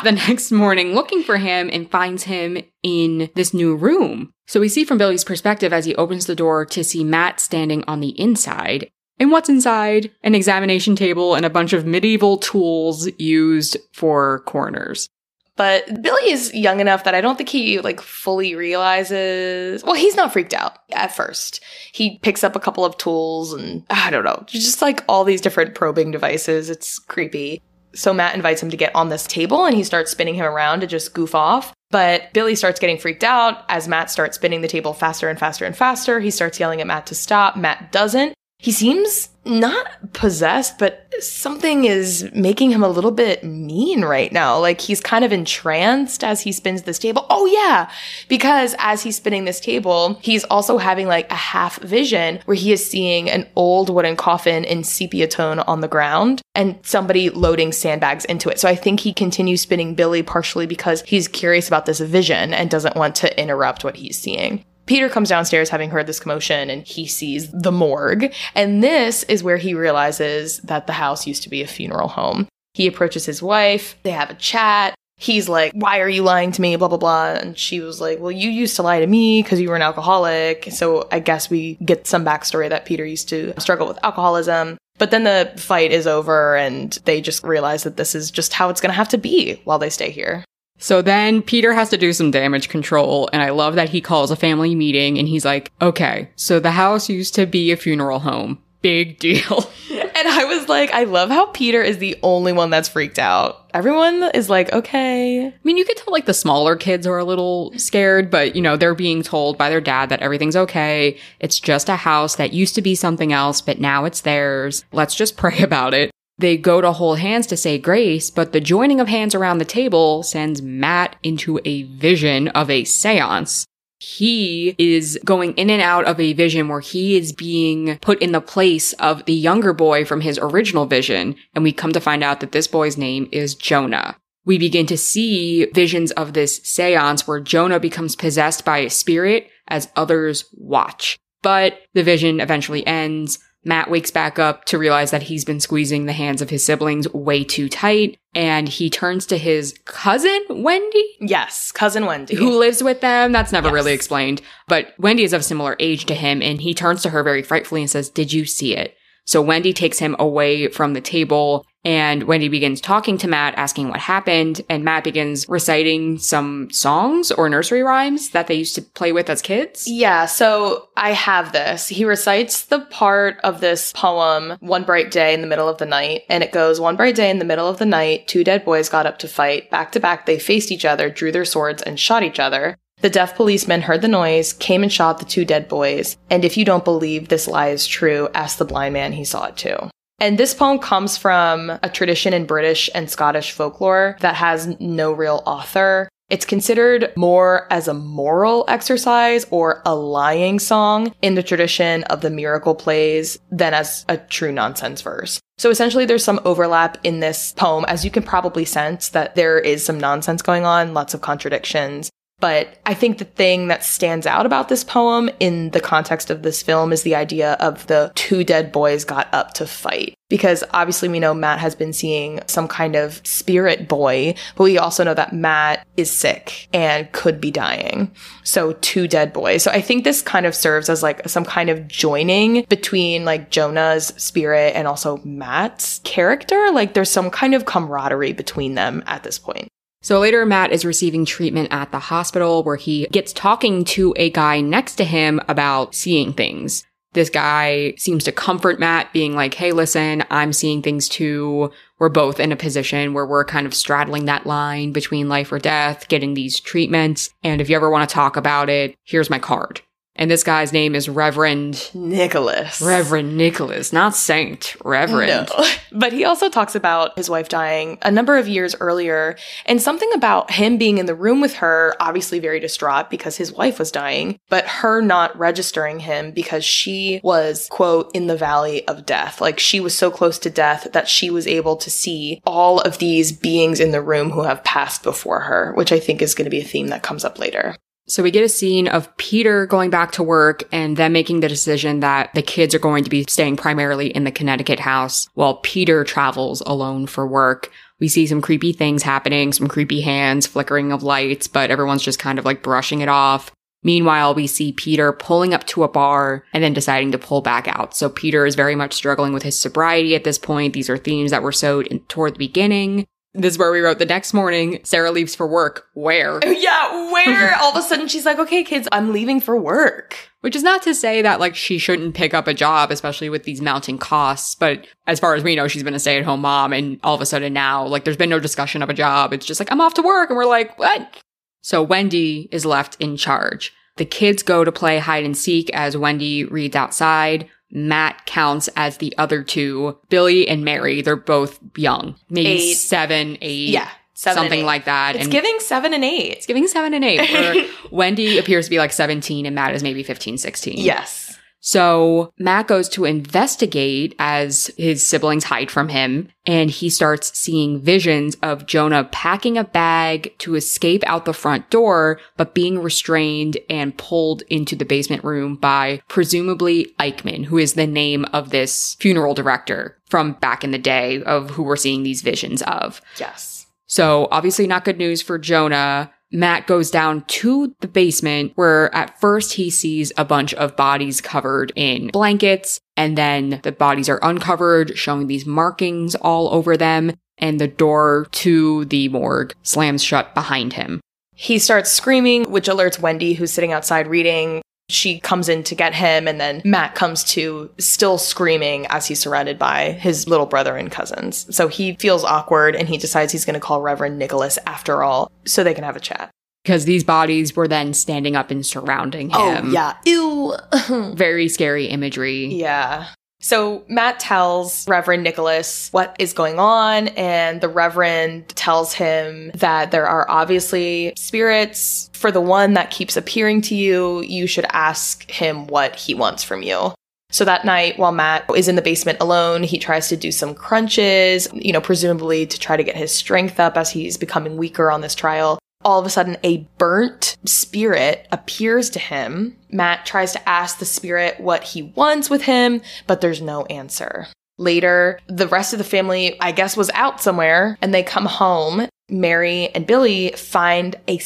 the 0.04 0.14
next 0.14 0.52
morning 0.52 0.94
looking 0.94 1.22
for 1.22 1.38
him 1.38 1.70
and 1.72 1.92
finds 1.92 2.24
him 2.24 2.58
in 2.82 3.30
this 3.36 3.54
new 3.54 3.76
room. 3.76 4.32
So 4.48 4.62
we 4.62 4.70
see 4.70 4.86
from 4.86 4.98
Billy's 4.98 5.26
perspective 5.26 5.74
as 5.74 5.84
he 5.84 5.96
opens 5.96 6.26
the 6.26 6.36
door 6.36 6.66
to 6.68 6.84
see 6.84 7.04
Matt 7.04 7.42
standing 7.42 7.84
on 7.88 8.00
the 8.00 8.20
inside. 8.20 8.90
And 9.20 9.32
what's 9.32 9.50
inside? 9.50 10.12
An 10.24 10.36
examination 10.36 10.96
table 10.96 11.36
and 11.36 11.46
a 11.46 11.50
bunch 11.50 11.74
of 11.74 11.86
medieval 11.86 12.38
tools 12.38 13.10
used 13.18 13.76
for 13.92 14.44
coroners. 14.46 15.10
But 15.58 16.02
Billy 16.02 16.30
is 16.30 16.54
young 16.54 16.80
enough 16.80 17.04
that 17.04 17.16
I 17.16 17.22
don't 17.22 17.36
think 17.36 17.50
he 17.50 17.80
like 17.80 18.00
fully 18.00 18.56
realizes. 18.56 19.84
Well, 19.84 19.96
he's 19.96 20.16
not 20.16 20.32
freaked 20.32 20.54
out 20.54 20.78
at 20.94 21.14
first. 21.14 21.62
He 21.92 22.20
picks 22.20 22.44
up 22.44 22.56
a 22.56 22.60
couple 22.60 22.86
of 22.86 22.96
tools 22.98 23.54
and 23.54 23.84
I 23.90 24.10
don't 24.12 24.24
know, 24.24 24.44
just 24.46 24.82
like 24.82 25.04
all 25.10 25.24
these 25.24 25.42
different 25.42 25.76
probing 25.76 26.12
devices. 26.12 26.70
It's 26.70 27.00
creepy. 27.00 27.62
So 27.96 28.14
Matt 28.14 28.36
invites 28.36 28.62
him 28.62 28.70
to 28.70 28.78
get 28.78 28.96
on 28.96 29.10
this 29.10 29.26
table 29.26 29.66
and 29.66 29.76
he 29.76 29.84
starts 29.84 30.12
spinning 30.12 30.36
him 30.36 30.46
around 30.46 30.82
to 30.82 30.88
just 30.88 31.16
goof 31.16 31.34
off. 31.34 31.74
But 31.90 32.32
Billy 32.34 32.54
starts 32.54 32.80
getting 32.80 32.98
freaked 32.98 33.24
out 33.24 33.64
as 33.70 33.88
Matt 33.88 34.12
starts 34.12 34.36
spinning 34.36 34.62
the 34.62 34.68
table 34.68 34.94
faster 34.94 35.30
and 35.30 35.40
faster 35.40 35.66
and 35.66 35.76
faster. 35.76 36.20
He 36.20 36.30
starts 36.30 36.60
yelling 36.60 36.82
at 36.82 36.88
Matt 36.88 37.08
to 37.08 37.16
stop. 37.16 37.56
Matt 37.58 37.92
doesn't. 37.92 38.37
He 38.60 38.72
seems 38.72 39.30
not 39.46 40.14
possessed, 40.14 40.80
but 40.80 41.08
something 41.20 41.86
is 41.86 42.30
making 42.34 42.72
him 42.72 42.84
a 42.84 42.90
little 42.90 43.12
bit 43.12 43.44
mean 43.44 44.04
right 44.04 44.32
now. 44.32 44.60
Like 44.60 44.82
he's 44.82 45.00
kind 45.00 45.24
of 45.24 45.32
entranced 45.32 46.24
as 46.24 46.42
he 46.42 46.52
spins 46.52 46.82
this 46.82 46.98
table. 46.98 47.28
Oh 47.30 47.46
yeah, 47.46 47.90
because 48.28 48.76
as 48.80 49.04
he's 49.04 49.18
spinning 49.18 49.46
this 49.46 49.60
table, 49.60 50.20
he's 50.24 50.44
also 50.46 50.80
having 50.80 51.08
like 51.08 51.32
a 51.32 51.36
half 51.36 51.80
vision 51.82 52.40
where 52.46 52.58
he 52.58 52.72
is 52.72 52.86
seeing 52.86 53.30
an 53.30 53.48
old 53.56 53.90
wooden 53.92 54.16
coffin 54.16 54.64
in 54.64 54.84
sepia 54.84 55.28
tone 55.28 55.60
on 55.60 55.82
the 55.82 55.88
ground 55.88 56.42
and 56.56 56.80
somebody 56.82 57.30
loading 57.30 57.72
sandbags 57.72 58.26
into 58.26 58.50
it. 58.50 58.60
So 58.60 58.68
I 58.68 58.76
think 58.76 59.00
he 59.00 59.14
continues 59.14 59.62
spinning 59.62 59.94
Billy 59.94 60.24
partially 60.24 60.66
because 60.66 61.04
he's 61.04 61.28
curious 61.28 61.68
about 61.68 61.86
this 61.86 62.00
vision 62.00 62.56
and 62.56 62.72
doesn't 62.72 62.96
want 62.96 63.16
to 63.18 63.40
interrupt 63.40 63.84
what 63.84 63.98
he's 63.98 64.20
seeing. 64.20 64.66
Peter 64.88 65.10
comes 65.10 65.30
downstairs 65.30 65.70
having 65.70 65.90
heard 65.90 66.08
this 66.08 66.20
commotion 66.20 66.70
and 66.70 66.88
he 66.88 67.06
sees 67.06 67.52
the 67.52 67.72
morgue. 67.72 68.34
And 68.56 68.84
this 68.84 69.24
is 69.24 69.44
where 69.44 69.58
he 69.58 69.74
realizes 69.74 70.60
that 70.60 70.88
the 70.88 70.94
house 70.94 71.28
used 71.28 71.44
to 71.44 71.50
be 71.50 71.62
a 71.62 71.68
funeral 71.68 72.08
home. 72.08 72.48
He 72.74 72.88
approaches 72.88 73.26
his 73.26 73.42
wife, 73.42 73.96
they 74.04 74.12
have 74.12 74.30
a 74.30 74.36
chat. 74.36 74.96
He's 75.20 75.50
like, 75.50 75.74
Why 75.74 76.00
are 76.00 76.10
you 76.10 76.22
lying 76.22 76.52
to 76.52 76.62
me? 76.62 76.76
Blah, 76.76 76.90
blah, 76.90 76.98
blah. 76.98 77.34
And 77.34 77.58
she 77.58 77.80
was 77.80 78.00
like, 78.00 78.20
Well, 78.20 78.32
you 78.32 78.52
used 78.52 78.76
to 78.76 78.84
lie 78.84 79.00
to 79.00 79.08
me 79.08 79.42
because 79.42 79.60
you 79.60 79.70
were 79.70 79.76
an 79.76 79.82
alcoholic. 79.82 80.68
So 80.72 81.08
I 81.12 81.20
guess 81.20 81.50
we 81.50 81.76
get 81.84 82.06
some 82.06 82.24
backstory 82.24 82.70
that 82.70 82.86
Peter 82.86 83.04
used 83.04 83.28
to 83.30 83.60
struggle 83.60 83.88
with 83.88 83.98
alcoholism. 84.04 84.78
But 85.00 85.12
then 85.12 85.24
the 85.24 85.52
fight 85.58 85.92
is 85.92 86.08
over 86.08 86.56
and 86.56 86.92
they 87.06 87.20
just 87.22 87.44
realize 87.44 87.84
that 87.84 87.98
this 87.98 88.16
is 88.16 88.32
just 88.32 88.54
how 88.54 88.70
it's 88.70 88.82
going 88.82 88.92
to 88.92 88.96
have 88.96 89.10
to 89.10 89.18
be 89.18 89.60
while 89.64 89.80
they 89.80 89.90
stay 89.90 90.12
here. 90.12 90.44
So 90.78 91.02
then 91.02 91.42
Peter 91.42 91.74
has 91.74 91.90
to 91.90 91.98
do 91.98 92.14
some 92.14 92.32
damage 92.32 92.70
control, 92.70 93.30
and 93.34 93.42
I 93.42 93.50
love 93.50 93.76
that 93.76 93.90
he 93.90 94.02
calls 94.02 94.32
a 94.32 94.36
family 94.36 94.76
meeting 94.76 95.18
and 95.18 95.28
he's 95.28 95.46
like, 95.46 95.72
okay, 95.82 96.30
so 96.36 96.60
the 96.60 96.72
house 96.72 97.10
used 97.10 97.36
to 97.36 97.46
be 97.46 97.72
a 97.72 97.78
funeral 97.78 98.20
home. 98.20 98.60
Big 98.82 99.18
deal. 99.20 99.70
And 99.90 100.28
I 100.28 100.46
was 100.46 100.68
like, 100.68 100.92
I 100.92 101.04
love 101.04 101.30
how 101.30 101.48
Peter 101.48 101.82
is 101.82 102.00
the 102.00 102.18
only 102.24 102.52
one 102.52 102.72
that's 102.72 102.90
freaked 102.90 103.20
out. 103.20 103.70
Everyone 103.74 104.32
is 104.34 104.50
like, 104.50 104.72
okay. 104.74 105.46
I 105.48 105.54
mean, 105.64 105.78
you 105.78 105.86
could 105.86 105.98
tell 105.98 106.12
like 106.12 106.26
the 106.26 106.34
smaller 106.34 106.76
kids 106.76 107.06
are 107.06 107.20
a 107.20 107.24
little 107.24 107.72
scared, 107.78 108.32
but 108.32 108.56
you 108.56 108.62
know, 108.62 108.78
they're 108.78 108.96
being 108.96 109.22
told 109.22 109.60
by 109.60 109.70
their 109.70 109.82
dad 109.82 110.10
that 110.10 110.22
everything's 110.22 110.56
okay. 110.56 111.18
It's 111.40 111.60
just 111.60 111.88
a 111.88 111.96
house 111.96 112.36
that 112.38 112.52
used 112.52 112.74
to 112.76 112.82
be 112.82 112.96
something 112.96 113.32
else, 113.32 113.62
but 113.62 113.80
now 113.80 114.06
it's 114.06 114.22
theirs. 114.22 114.86
Let's 114.92 115.14
just 115.14 115.38
pray 115.38 115.60
about 115.62 115.94
it. 115.94 116.10
They 116.40 116.56
go 116.56 116.82
to 116.82 116.92
hold 116.92 117.20
hands 117.20 117.48
to 117.48 117.58
say 117.58 117.80
grace, 117.80 118.30
but 118.30 118.54
the 118.54 118.62
joining 118.62 119.00
of 119.00 119.08
hands 119.08 119.34
around 119.34 119.58
the 119.58 119.66
table 119.66 120.22
sends 120.22 120.62
Matt 120.62 121.16
into 121.24 121.60
a 121.66 121.84
vision 121.84 122.48
of 122.50 122.70
a 122.70 122.84
seance. 122.84 123.66
He 124.00 124.76
is 124.78 125.20
going 125.26 125.54
in 125.54 125.72
and 125.72 125.82
out 125.82 126.06
of 126.06 126.20
a 126.20 126.34
vision 126.34 126.68
where 126.68 126.80
he 126.80 127.18
is 127.18 127.34
being 127.34 127.98
put 127.98 128.22
in 128.22 128.32
the 128.32 128.42
place 128.42 128.94
of 128.94 129.26
the 129.26 129.34
younger 129.34 129.74
boy 129.74 130.06
from 130.06 130.22
his 130.22 130.38
original 130.38 130.86
vision. 130.86 131.36
And 131.56 131.64
we 131.64 131.72
come 131.72 131.94
to 131.94 132.00
find 132.00 132.24
out 132.24 132.40
that 132.42 132.52
this 132.52 132.68
boy's 132.68 132.98
name 132.98 133.28
is 133.32 133.56
Jonah. 133.56 134.16
We 134.46 134.60
begin 134.60 134.86
to 134.86 134.98
see 134.98 135.66
visions 135.74 136.12
of 136.12 136.34
this 136.34 136.58
seance 136.64 137.28
where 137.28 137.40
Jonah 137.40 137.80
becomes 137.80 138.16
possessed 138.16 138.64
by 138.64 138.78
a 138.80 138.90
spirit 138.92 139.50
as 139.68 139.90
others 139.96 140.46
watch. 140.54 141.18
But 141.42 141.80
the 141.94 142.04
vision 142.04 142.40
eventually 142.40 142.86
ends. 142.86 143.40
Matt 143.68 143.90
wakes 143.92 144.10
back 144.12 144.40
up 144.40 144.66
to 144.66 144.78
realize 144.80 145.12
that 145.12 145.24
he's 145.24 145.46
been 145.46 145.60
squeezing 145.60 146.06
the 146.06 146.14
hands 146.14 146.42
of 146.42 146.50
his 146.50 146.66
siblings 146.66 147.08
way 147.14 147.44
too 147.44 147.70
tight. 147.70 148.18
And 148.34 148.70
he 148.70 148.90
turns 148.90 149.26
to 149.28 149.38
his 149.38 149.74
cousin, 149.86 150.40
Wendy, 150.50 151.16
Yes, 151.20 151.72
cousin 151.72 152.06
Wendy. 152.06 152.36
who 152.36 152.58
lives 152.58 152.84
with 152.84 153.02
them. 153.02 153.32
That's 153.32 153.52
never 153.52 153.68
Yes. 153.68 153.74
really 153.74 153.94
explained. 153.94 154.42
But 154.68 154.94
Wendy 155.00 155.24
is 155.24 155.34
of 155.34 155.44
similar 155.46 155.76
age 155.80 156.06
to 156.06 156.14
him. 156.16 156.42
And 156.42 156.62
he 156.62 156.74
turns 156.74 157.02
to 157.04 157.10
her 157.12 157.24
very 157.24 157.42
frightfully 157.44 157.82
and 157.82 157.90
says, 157.90 158.10
Did 158.10 158.34
you 158.34 158.46
see 158.46 158.76
it? 158.76 158.96
So 159.28 159.42
Wendy 159.42 159.74
takes 159.74 160.00
him 160.00 160.16
away 160.18 160.70
from 160.70 160.94
the 160.94 161.02
table 161.02 161.66
and 161.88 162.24
Wendy 162.24 162.50
begins 162.50 162.82
talking 162.82 163.18
to 163.20 163.30
Matt, 163.30 163.56
asking 163.56 163.88
what 163.88 164.00
happened. 164.00 164.62
And 164.70 164.84
Matt 164.84 165.06
begins 165.06 165.48
reciting 165.48 166.18
some 166.18 166.70
songs 166.70 167.32
or 167.32 167.48
nursery 167.48 167.82
rhymes 167.82 168.32
that 168.32 168.48
they 168.48 168.56
used 168.56 168.76
to 168.76 168.82
play 168.82 169.14
with 169.14 169.30
as 169.30 169.42
kids. 169.42 169.88
Yeah, 169.88 170.26
so 170.26 170.90
I 170.98 171.12
have 171.14 171.54
this. 171.54 171.88
He 171.88 172.04
recites 172.04 172.66
the 172.66 172.82
part 172.82 173.38
of 173.44 173.62
this 173.62 173.94
poem, 173.94 174.58
One 174.60 174.84
Bright 174.84 175.12
Day 175.12 175.34
in 175.34 175.40
the 175.40 175.48
Middle 175.48 175.70
of 175.70 175.78
the 175.78 175.86
Night, 175.86 176.24
and 176.30 176.44
it 176.44 176.52
goes 176.52 176.82
One 176.82 176.98
bright 176.98 177.16
day 177.16 177.30
in 177.30 177.40
the 177.40 177.46
middle 177.46 177.70
of 177.70 177.78
the 177.78 177.86
night, 177.86 178.28
two 178.28 178.44
dead 178.44 178.66
boys 178.66 178.90
got 178.90 179.06
up 179.06 179.20
to 179.20 179.28
fight. 179.28 179.72
Back 179.72 179.94
to 179.94 180.00
back, 180.02 180.26
they 180.26 180.40
faced 180.40 180.72
each 180.72 180.84
other, 180.84 181.10
drew 181.10 181.32
their 181.32 181.46
swords, 181.46 181.82
and 181.82 181.98
shot 181.98 182.24
each 182.24 182.40
other. 182.40 182.78
The 183.00 183.10
deaf 183.12 183.36
policeman 183.36 183.82
heard 183.82 184.02
the 184.02 184.08
noise, 184.08 184.54
came 184.54 184.82
and 184.82 184.92
shot 184.92 185.20
the 185.20 185.26
two 185.26 185.46
dead 185.46 185.68
boys. 185.68 186.18
And 186.32 186.44
if 186.44 186.58
you 186.58 186.66
don't 186.66 186.84
believe 186.84 187.28
this 187.28 187.48
lie 187.48 187.70
is 187.70 187.86
true, 187.86 188.28
ask 188.34 188.58
the 188.58 188.66
blind 188.66 188.94
man, 188.94 189.14
he 189.14 189.24
saw 189.24 189.46
it 189.46 189.58
too. 189.58 189.78
And 190.20 190.40
this 190.40 190.56
poem 190.56 190.80
comes 190.80 191.16
from 191.16 191.78
a 191.84 191.90
tradition 191.90 192.34
in 192.34 192.48
British 192.48 192.90
and 192.96 193.08
Scottish 193.08 193.52
folklore 193.52 194.18
that 194.22 194.34
has 194.36 194.80
no 194.80 195.12
real 195.12 195.44
author. 195.46 196.10
It's 196.32 196.44
considered 196.44 197.14
more 197.16 197.72
as 197.72 197.88
a 197.88 197.94
moral 197.94 198.66
exercise 198.68 199.46
or 199.52 199.84
a 199.86 199.96
lying 199.96 200.58
song 200.58 201.14
in 201.22 201.36
the 201.36 201.44
tradition 201.44 202.04
of 202.06 202.22
the 202.22 202.32
miracle 202.32 202.74
plays 202.74 203.38
than 203.52 203.76
as 203.76 204.06
a 204.10 204.18
true 204.18 204.52
nonsense 204.52 205.04
verse. 205.04 205.40
So 205.60 205.70
essentially, 205.70 206.06
there's 206.06 206.24
some 206.24 206.42
overlap 206.46 206.98
in 207.04 207.20
this 207.20 207.54
poem, 207.54 207.86
as 207.86 208.04
you 208.04 208.12
can 208.12 208.24
probably 208.24 208.66
sense 208.66 209.10
that 209.10 209.36
there 209.36 209.60
is 209.60 209.86
some 209.86 210.00
nonsense 210.00 210.42
going 210.42 210.66
on, 210.66 210.94
lots 210.96 211.14
of 211.14 211.22
contradictions. 211.22 212.10
But 212.40 212.78
I 212.86 212.94
think 212.94 213.18
the 213.18 213.26
thing 213.26 213.68
that 213.70 213.84
stands 213.84 214.28
out 214.28 214.46
about 214.46 214.70
this 214.70 214.84
poem 214.84 215.32
in 215.40 215.72
the 215.72 215.80
context 215.80 216.30
of 216.30 216.44
this 216.44 216.62
film 216.62 216.94
is 216.94 217.02
the 217.02 217.16
idea 217.16 217.54
of 217.54 217.88
the 217.88 218.12
two 218.14 218.44
dead 218.44 218.72
boys 218.72 219.04
got 219.06 219.28
up 219.34 219.54
to 219.54 219.66
fight. 219.66 220.14
Because 220.30 220.64
obviously 220.72 221.10
we 221.10 221.20
know 221.20 221.34
Matt 221.34 221.58
has 221.58 221.74
been 221.74 221.94
seeing 221.94 222.40
some 222.46 222.68
kind 222.68 222.96
of 222.96 223.26
spirit 223.26 223.88
boy, 223.88 224.36
but 224.56 224.66
we 224.66 224.78
also 224.78 225.04
know 225.04 225.16
that 225.16 225.34
Matt 225.34 225.88
is 225.96 226.12
sick 226.12 226.68
and 226.74 227.12
could 227.12 227.42
be 227.42 227.50
dying. 227.50 228.12
So 228.44 228.74
two 228.74 229.08
dead 229.08 229.34
boys. 229.34 229.64
So 229.64 229.72
I 229.72 229.82
think 229.82 230.04
this 230.04 230.22
kind 230.22 230.46
of 230.46 230.54
serves 230.54 230.90
as 230.90 231.02
like 231.02 231.28
some 231.28 231.46
kind 231.46 231.72
of 231.72 231.88
joining 231.88 232.66
between 232.66 233.26
like 233.26 233.50
Jonah's 233.50 234.08
spirit 234.18 234.76
and 234.76 234.88
also 234.88 235.18
Matt's 235.24 236.02
character. 236.04 236.70
Like 236.72 236.94
there's 236.94 237.10
some 237.10 237.32
kind 237.32 237.56
of 237.56 237.66
camaraderie 237.66 238.34
between 238.34 238.76
them 238.76 239.04
at 239.08 239.24
this 239.24 239.40
point. 239.40 239.70
So 240.02 240.20
later, 240.20 240.46
Matt 240.46 240.72
is 240.72 240.86
receiving 240.86 241.26
treatment 241.26 241.70
at 241.72 241.92
the 241.92 242.00
hospital 242.00 242.64
where 242.64 242.76
he 242.76 243.08
gets 243.12 243.34
talking 243.34 243.84
to 243.86 244.14
a 244.16 244.30
guy 244.30 244.62
next 244.62 244.96
to 244.96 245.04
him 245.04 245.42
about 245.48 245.96
seeing 245.96 246.34
things. 246.34 246.86
This 247.14 247.30
guy 247.30 247.96
seems 247.98 248.24
to 248.26 248.32
comfort 248.32 248.80
Matt, 248.80 249.12
being 249.12 249.34
like, 249.34 249.56
Hey, 249.56 249.72
listen, 249.72 250.24
I'm 250.30 250.54
seeing 250.54 250.82
things 250.82 251.10
too. 251.10 251.72
We're 251.98 252.10
both 252.10 252.40
in 252.40 252.52
a 252.52 252.56
position 252.56 253.14
where 253.14 253.26
we're 253.26 253.46
kind 253.46 253.66
of 253.66 253.74
straddling 253.74 254.26
that 254.26 254.46
line 254.46 254.92
between 254.92 255.30
life 255.30 255.52
or 255.52 255.58
death, 255.58 256.08
getting 256.10 256.36
these 256.36 256.60
treatments. 256.60 257.34
And 257.44 257.60
if 257.60 257.70
you 257.70 257.76
ever 257.76 257.90
want 257.90 258.08
to 258.08 258.14
talk 258.14 258.38
about 258.38 258.70
it, 258.70 258.96
here's 259.04 259.32
my 259.32 259.40
card. 259.40 259.82
And 260.18 260.32
this 260.32 260.44
guy's 260.44 260.74
name 260.74 260.96
is 260.96 261.08
Reverend 261.08 261.94
Nicholas. 261.94 262.82
Reverend 262.82 263.38
Nicholas, 263.38 263.94
not 263.94 264.16
Saint, 264.16 264.76
Reverend. 264.84 265.50
No. 265.58 265.66
But 265.90 266.14
he 266.14 266.26
also 266.26 266.50
talks 266.50 266.76
about 266.76 267.18
his 267.18 267.30
wife 267.30 267.50
dying 267.50 267.98
a 268.02 268.12
number 268.12 268.38
of 268.38 268.48
years 268.48 268.76
earlier 268.80 269.38
and 269.66 269.82
something 269.82 270.12
about 270.14 270.52
him 270.52 270.78
being 270.78 270.98
in 270.98 271.06
the 271.06 271.16
room 271.16 271.40
with 271.40 271.56
her, 271.56 271.96
obviously 272.00 272.40
very 272.40 272.60
distraught 272.60 273.10
because 273.10 273.38
his 273.38 273.54
wife 273.54 273.80
was 273.80 273.90
dying, 273.90 274.38
but 274.50 274.68
her 274.68 275.02
not 275.02 275.38
registering 275.40 276.00
him 276.00 276.32
because 276.32 276.66
she 276.66 277.22
was, 277.24 277.68
quote, 277.72 278.12
in 278.14 278.28
the 278.28 278.36
valley 278.36 278.86
of 278.88 279.06
death. 279.06 279.40
Like 279.40 279.60
she 279.60 279.80
was 279.80 279.98
so 279.98 280.12
close 280.12 280.38
to 280.40 280.50
death 280.50 280.90
that 280.92 281.08
she 281.08 281.30
was 281.30 281.48
able 281.48 281.78
to 281.78 281.90
see 281.90 282.42
all 282.46 282.82
of 282.82 282.98
these 282.98 283.32
beings 283.32 283.80
in 283.80 283.92
the 283.92 284.02
room 284.02 284.32
who 284.32 284.44
have 284.44 284.64
passed 284.64 285.04
before 285.04 285.40
her, 285.42 285.74
which 285.74 285.92
I 285.92 286.00
think 286.00 286.22
is 286.22 286.36
going 286.36 286.46
to 286.46 286.52
be 286.52 286.62
a 286.62 286.66
theme 286.66 286.88
that 286.88 287.02
comes 287.02 287.24
up 287.24 287.40
later. 287.40 287.76
So 288.10 288.24
we 288.24 288.32
get 288.32 288.46
a 288.46 288.50
scene 288.50 288.88
of 288.88 289.16
Peter 289.18 289.66
going 289.66 289.90
back 289.90 290.14
to 290.14 290.24
work 290.24 290.64
and 290.72 290.96
then 290.96 291.12
making 291.12 291.42
the 291.42 291.50
decision 291.50 292.00
that 292.00 292.34
the 292.34 292.42
kids 292.42 292.74
are 292.74 292.80
going 292.80 293.04
to 293.04 293.10
be 293.10 293.26
staying 293.28 293.58
primarily 293.58 294.08
in 294.08 294.24
the 294.24 294.32
Connecticut 294.32 294.80
house 294.80 295.28
while 295.34 295.58
Peter 295.58 296.06
travels 296.06 296.62
alone 296.66 297.06
for 297.06 297.28
work. 297.28 297.70
We 298.00 298.08
see 298.08 298.26
some 298.26 298.42
creepy 298.42 298.72
things 298.72 299.04
happening, 299.04 299.52
some 299.52 299.68
creepy 299.68 300.00
hands, 300.00 300.48
flickering 300.48 300.94
of 300.94 301.04
lights, 301.04 301.48
but 301.48 301.70
everyone's 301.70 302.04
just 302.04 302.18
kind 302.18 302.40
of 302.40 302.46
like 302.46 302.64
brushing 302.64 303.02
it 303.02 303.10
off. 303.10 303.52
Meanwhile, 303.84 304.36
we 304.36 304.48
see 304.48 304.72
Peter 304.72 305.12
pulling 305.12 305.54
up 305.54 305.66
to 305.68 305.84
a 305.84 305.90
bar 305.90 306.46
and 306.54 306.64
then 306.64 306.74
deciding 306.74 307.12
to 307.12 307.18
pull 307.18 307.42
back 307.42 307.68
out. 307.68 307.96
So 307.96 308.10
Peter 308.10 308.46
is 308.46 308.56
very 308.56 308.76
much 308.76 308.94
struggling 308.94 309.34
with 309.34 309.44
his 309.44 309.60
sobriety 309.60 310.16
at 310.16 310.24
this 310.24 310.40
point. 310.40 310.74
These 310.74 310.90
are 310.90 310.98
themes 310.98 311.32
that 311.32 311.44
were 311.44 311.52
sowed 311.52 311.88
in, 311.88 312.00
toward 312.02 312.36
the 312.36 312.40
beginning. 312.40 313.06
This 313.38 313.54
is 313.54 313.60
where 313.60 313.72
we 313.72 313.82
wrote 313.82 314.00
the 314.00 314.06
next 314.06 314.34
morning, 314.34 314.80
Sarah 314.84 315.12
leaves 315.12 315.36
for 315.36 315.48
work. 315.48 315.88
Where? 315.94 316.40
Yeah, 316.58 317.12
where 317.12 317.56
all 317.62 317.72
of 317.72 317.78
a 317.78 317.82
sudden 317.82 318.08
she's 318.08 318.26
like, 318.26 318.40
okay, 318.40 318.64
kids, 318.64 318.88
I'm 318.92 319.14
leaving 319.14 319.40
for 319.40 319.56
work. 319.56 320.18
Which 320.42 320.56
is 320.56 320.64
not 320.64 320.82
to 320.84 320.96
say 320.96 321.22
that 321.22 321.40
like 321.40 321.56
she 321.56 321.78
shouldn't 321.78 322.16
pick 322.16 322.34
up 322.34 322.48
a 322.48 322.54
job, 322.54 322.92
especially 322.92 323.30
with 323.30 323.44
these 323.44 323.62
mounting 323.62 323.98
costs. 323.98 324.56
But 324.56 324.88
as 325.06 325.20
far 325.20 325.36
as 325.36 325.44
we 325.44 325.56
know, 325.56 325.68
she's 325.68 325.84
been 325.84 325.94
a 325.94 326.00
stay 326.00 326.18
at 326.18 326.26
home 326.26 326.42
mom. 326.42 326.74
And 326.74 327.00
all 327.04 327.14
of 327.16 327.22
a 327.22 327.26
sudden 327.26 327.54
now, 327.54 327.86
like 327.86 328.04
there's 328.04 328.18
been 328.18 328.30
no 328.30 328.40
discussion 328.40 328.82
of 328.82 328.90
a 328.90 328.94
job. 328.94 329.34
It's 329.34 329.46
just 329.46 329.62
like, 329.62 329.72
I'm 329.72 329.82
off 329.82 329.94
to 329.96 330.02
work. 330.02 330.30
And 330.30 330.36
we're 330.36 330.46
like, 330.46 330.78
what? 330.80 331.22
So 331.62 331.84
Wendy 331.84 332.50
is 332.52 332.66
left 332.66 332.98
in 333.00 333.18
charge. 333.18 333.72
The 333.98 334.06
kids 334.06 334.44
go 334.44 334.64
to 334.64 334.72
play 334.72 335.00
hide 335.00 335.26
and 335.26 335.38
seek 335.38 335.70
as 335.74 335.98
Wendy 335.98 336.44
reads 336.44 336.76
outside. 336.76 337.50
Matt 337.72 338.26
counts 338.26 338.70
as 338.76 338.98
the 338.98 339.14
other 339.18 339.44
two, 339.44 339.98
Billy 340.10 340.48
and 340.48 340.64
Mary. 340.64 341.02
They're 341.02 341.16
both 341.16 341.60
young, 341.76 342.16
maybe 342.30 342.48
Eight. 342.50 342.74
seven, 342.76 343.38
eight, 343.42 343.70
Yeah, 343.70 343.90
seven 344.14 344.42
something 344.44 344.60
eight. 344.62 344.66
like 344.66 344.86
that. 344.86 345.16
It's 345.16 345.26
and 345.26 345.32
giving 345.32 345.60
seven 345.60 345.94
and 345.94 346.04
eight. 346.04 346.32
it's 346.32 346.46
giving 346.46 346.68
seven 346.68 346.94
and 346.94 347.04
eight. 347.04 347.30
Where 347.32 347.66
Wendy 347.92 348.38
appears 348.38 348.66
to 348.68 348.70
be 348.70 348.78
like 348.78 348.94
17 348.94 349.46
and 349.46 349.54
Matt 349.56 349.76
is 349.76 349.84
maybe 349.84 350.02
15, 350.04 350.38
16. 350.38 350.76
Yes. 350.78 351.27
So 351.68 352.32
Matt 352.40 352.68
goes 352.68 352.88
to 352.88 353.04
investigate 353.04 354.16
as 354.20 354.72
his 354.78 355.06
siblings 355.06 355.44
hide 355.44 355.70
from 355.70 355.90
him, 355.90 356.30
and 356.46 356.70
he 356.70 356.90
starts 356.90 357.38
seeing 357.38 357.82
visions 357.82 358.38
of 358.42 358.66
Jonah 358.66 359.04
packing 359.04 359.58
a 359.58 359.66
bag 359.66 360.34
to 360.38 360.56
escape 360.56 361.04
out 361.06 361.26
the 361.26 361.34
front 361.34 361.70
door, 361.70 362.22
but 362.38 362.56
being 362.56 362.80
restrained 362.80 363.58
and 363.70 363.98
pulled 363.98 364.44
into 364.44 364.78
the 364.78 364.86
basement 364.86 365.26
room 365.26 365.58
by 365.58 366.02
presumably 366.08 366.96
Aickman, 367.02 367.44
who 367.44 367.58
is 367.58 367.74
the 367.74 367.86
name 367.86 368.24
of 368.32 368.52
this 368.52 368.96
funeral 369.02 369.34
director 369.34 369.98
from 370.06 370.38
back 370.40 370.64
in 370.64 370.72
the 370.72 370.78
day 370.78 371.22
of 371.24 371.50
who 371.50 371.64
we're 371.64 371.76
seeing 371.76 372.04
these 372.04 372.22
visions 372.22 372.62
of. 372.62 373.02
Yes. 373.18 373.66
So 373.88 374.30
obviously 374.32 374.68
not 374.68 374.86
good 374.86 374.98
news 374.98 375.22
for 375.22 375.38
Jonah. 375.38 376.14
Matt 376.32 376.68
goes 376.68 376.92
down 376.92 377.24
to 377.28 377.74
the 377.80 377.88
basement 377.88 378.52
where 378.56 378.94
at 378.94 379.20
first 379.20 379.54
he 379.54 379.70
sees 379.70 380.12
a 380.18 380.26
bunch 380.26 380.54
of 380.56 380.76
bodies 380.76 381.22
covered 381.22 381.72
in 381.76 382.10
blankets 382.10 382.80
and 382.98 383.18
then 383.18 383.62
the 383.64 383.72
bodies 383.72 384.10
are 384.10 384.20
uncovered, 384.22 384.98
showing 384.98 385.28
these 385.28 385.46
markings 385.46 386.16
all 386.16 386.50
over 386.54 386.76
them 386.76 387.14
and 387.38 387.60
the 387.60 387.68
door 387.68 388.28
to 388.32 388.86
the 388.86 389.08
morgue 389.10 389.54
slams 389.64 390.04
shut 390.04 390.34
behind 390.34 390.74
him. 390.74 391.00
He 391.34 391.60
starts 391.60 391.92
screaming, 391.92 392.50
which 392.52 392.68
alerts 392.68 393.00
Wendy, 393.00 393.34
who's 393.34 393.54
sitting 393.54 393.72
outside 393.72 394.08
reading. 394.08 394.62
She 394.90 395.20
comes 395.20 395.50
in 395.50 395.64
to 395.64 395.76
get 395.76 395.94
him, 395.94 396.28
and 396.28 396.40
then 396.40 396.62
Matt 396.64 396.96
comes 396.96 397.24
to, 397.26 397.70
still 397.78 398.18
screaming 398.18 398.88
as 398.88 399.06
he's 399.06 399.20
surrounded 399.20 399.60
by 399.60 399.92
his 399.92 400.28
little 400.30 400.46
brother 400.46 400.78
and 400.78 400.90
cousins. 400.90 401.54
So 401.54 401.68
he 401.68 401.96
feels 401.96 402.24
awkward 402.24 402.76
and 402.76 402.88
he 402.88 402.98
decides 402.98 403.34
he's 403.34 403.44
going 403.44 403.56
to 403.56 403.60
call 403.60 403.82
Reverend 403.82 404.18
Nicholas 404.18 404.58
after 404.66 405.04
all 405.04 405.30
so 405.46 405.64
they 405.64 405.74
can 405.74 405.84
have 405.84 405.98
a 405.98 406.00
chat. 406.00 406.32
Because 406.64 406.86
these 406.86 407.04
bodies 407.04 407.56
were 407.56 407.68
then 407.68 407.94
standing 407.94 408.36
up 408.36 408.50
and 408.50 408.66
surrounding 408.66 409.30
oh, 409.34 409.52
him. 409.52 409.68
Oh, 409.68 409.72
yeah. 409.72 409.98
Ew. 410.06 411.14
Very 411.16 411.50
scary 411.50 411.88
imagery. 411.88 412.46
Yeah. 412.48 413.08
So 413.48 413.86
Matt 413.88 414.20
tells 414.20 414.86
Reverend 414.90 415.24
Nicholas 415.24 415.88
what 415.94 416.18
is 416.20 416.34
going 416.34 416.60
on, 416.60 417.08
and 417.08 417.62
the 417.62 417.70
Reverend 417.70 418.50
tells 418.50 418.92
him 418.92 419.52
that 419.56 419.92
there 419.92 420.06
are 420.06 420.30
obviously 420.30 421.14
spirits. 421.16 422.10
For 422.12 422.30
the 422.30 422.42
one 422.42 422.74
that 422.74 422.92
keeps 422.92 423.16
appearing 423.16 423.62
to 423.62 423.74
you, 423.74 424.20
you 424.24 424.48
should 424.48 424.66
ask 424.74 425.32
him 425.32 425.68
what 425.68 425.96
he 425.96 426.14
wants 426.14 426.44
from 426.44 426.62
you. 426.62 426.94
So 427.32 427.46
that 427.46 427.64
night, 427.64 427.98
while 427.98 428.12
Matt 428.12 428.44
is 428.54 428.68
in 428.68 428.76
the 428.76 428.82
basement 428.82 429.20
alone, 429.22 429.64
he 429.64 429.80
tries 429.80 430.10
to 430.10 430.18
do 430.18 430.30
some 430.34 430.54
crunches, 430.54 431.48
you 431.54 431.72
know, 431.72 431.80
presumably 431.80 432.46
to 432.48 432.60
try 432.60 432.76
to 432.76 432.84
get 432.84 432.98
his 432.98 433.14
strength 433.14 433.62
up 433.62 433.78
as 433.78 433.90
he's 433.90 434.18
becoming 434.18 434.58
weaker 434.58 434.92
on 434.92 435.00
this 435.00 435.16
trial 435.16 435.58
all 435.88 436.02
of 436.02 436.06
a 436.06 436.10
sudden 436.10 436.36
a 436.44 436.68
burnt 436.78 437.38
spirit 437.46 438.28
appears 438.34 438.90
to 438.90 439.00
him. 439.00 439.56
Matt 439.72 440.06
tries 440.06 440.34
to 440.34 440.50
ask 440.50 440.80
the 440.80 440.86
spirit 440.86 441.40
what 441.40 441.64
he 441.64 441.82
wants 441.82 442.30
with 442.30 442.42
him, 442.42 442.82
but 443.08 443.22
there's 443.22 443.42
no 443.42 443.64
answer. 443.68 444.28
Later, 444.58 445.18
the 445.28 445.48
rest 445.48 445.72
of 445.72 445.80
the 445.80 445.86
family, 445.86 446.36
I 446.42 446.52
guess, 446.52 446.76
was 446.76 446.90
out 446.94 447.22
somewhere 447.22 447.78
and 447.82 447.94
they 447.94 448.04
come 448.04 448.26
home. 448.26 448.90
Mary 449.08 449.70
and 449.70 449.88
Billy 449.88 450.32
find 450.32 450.98
a 451.08 451.20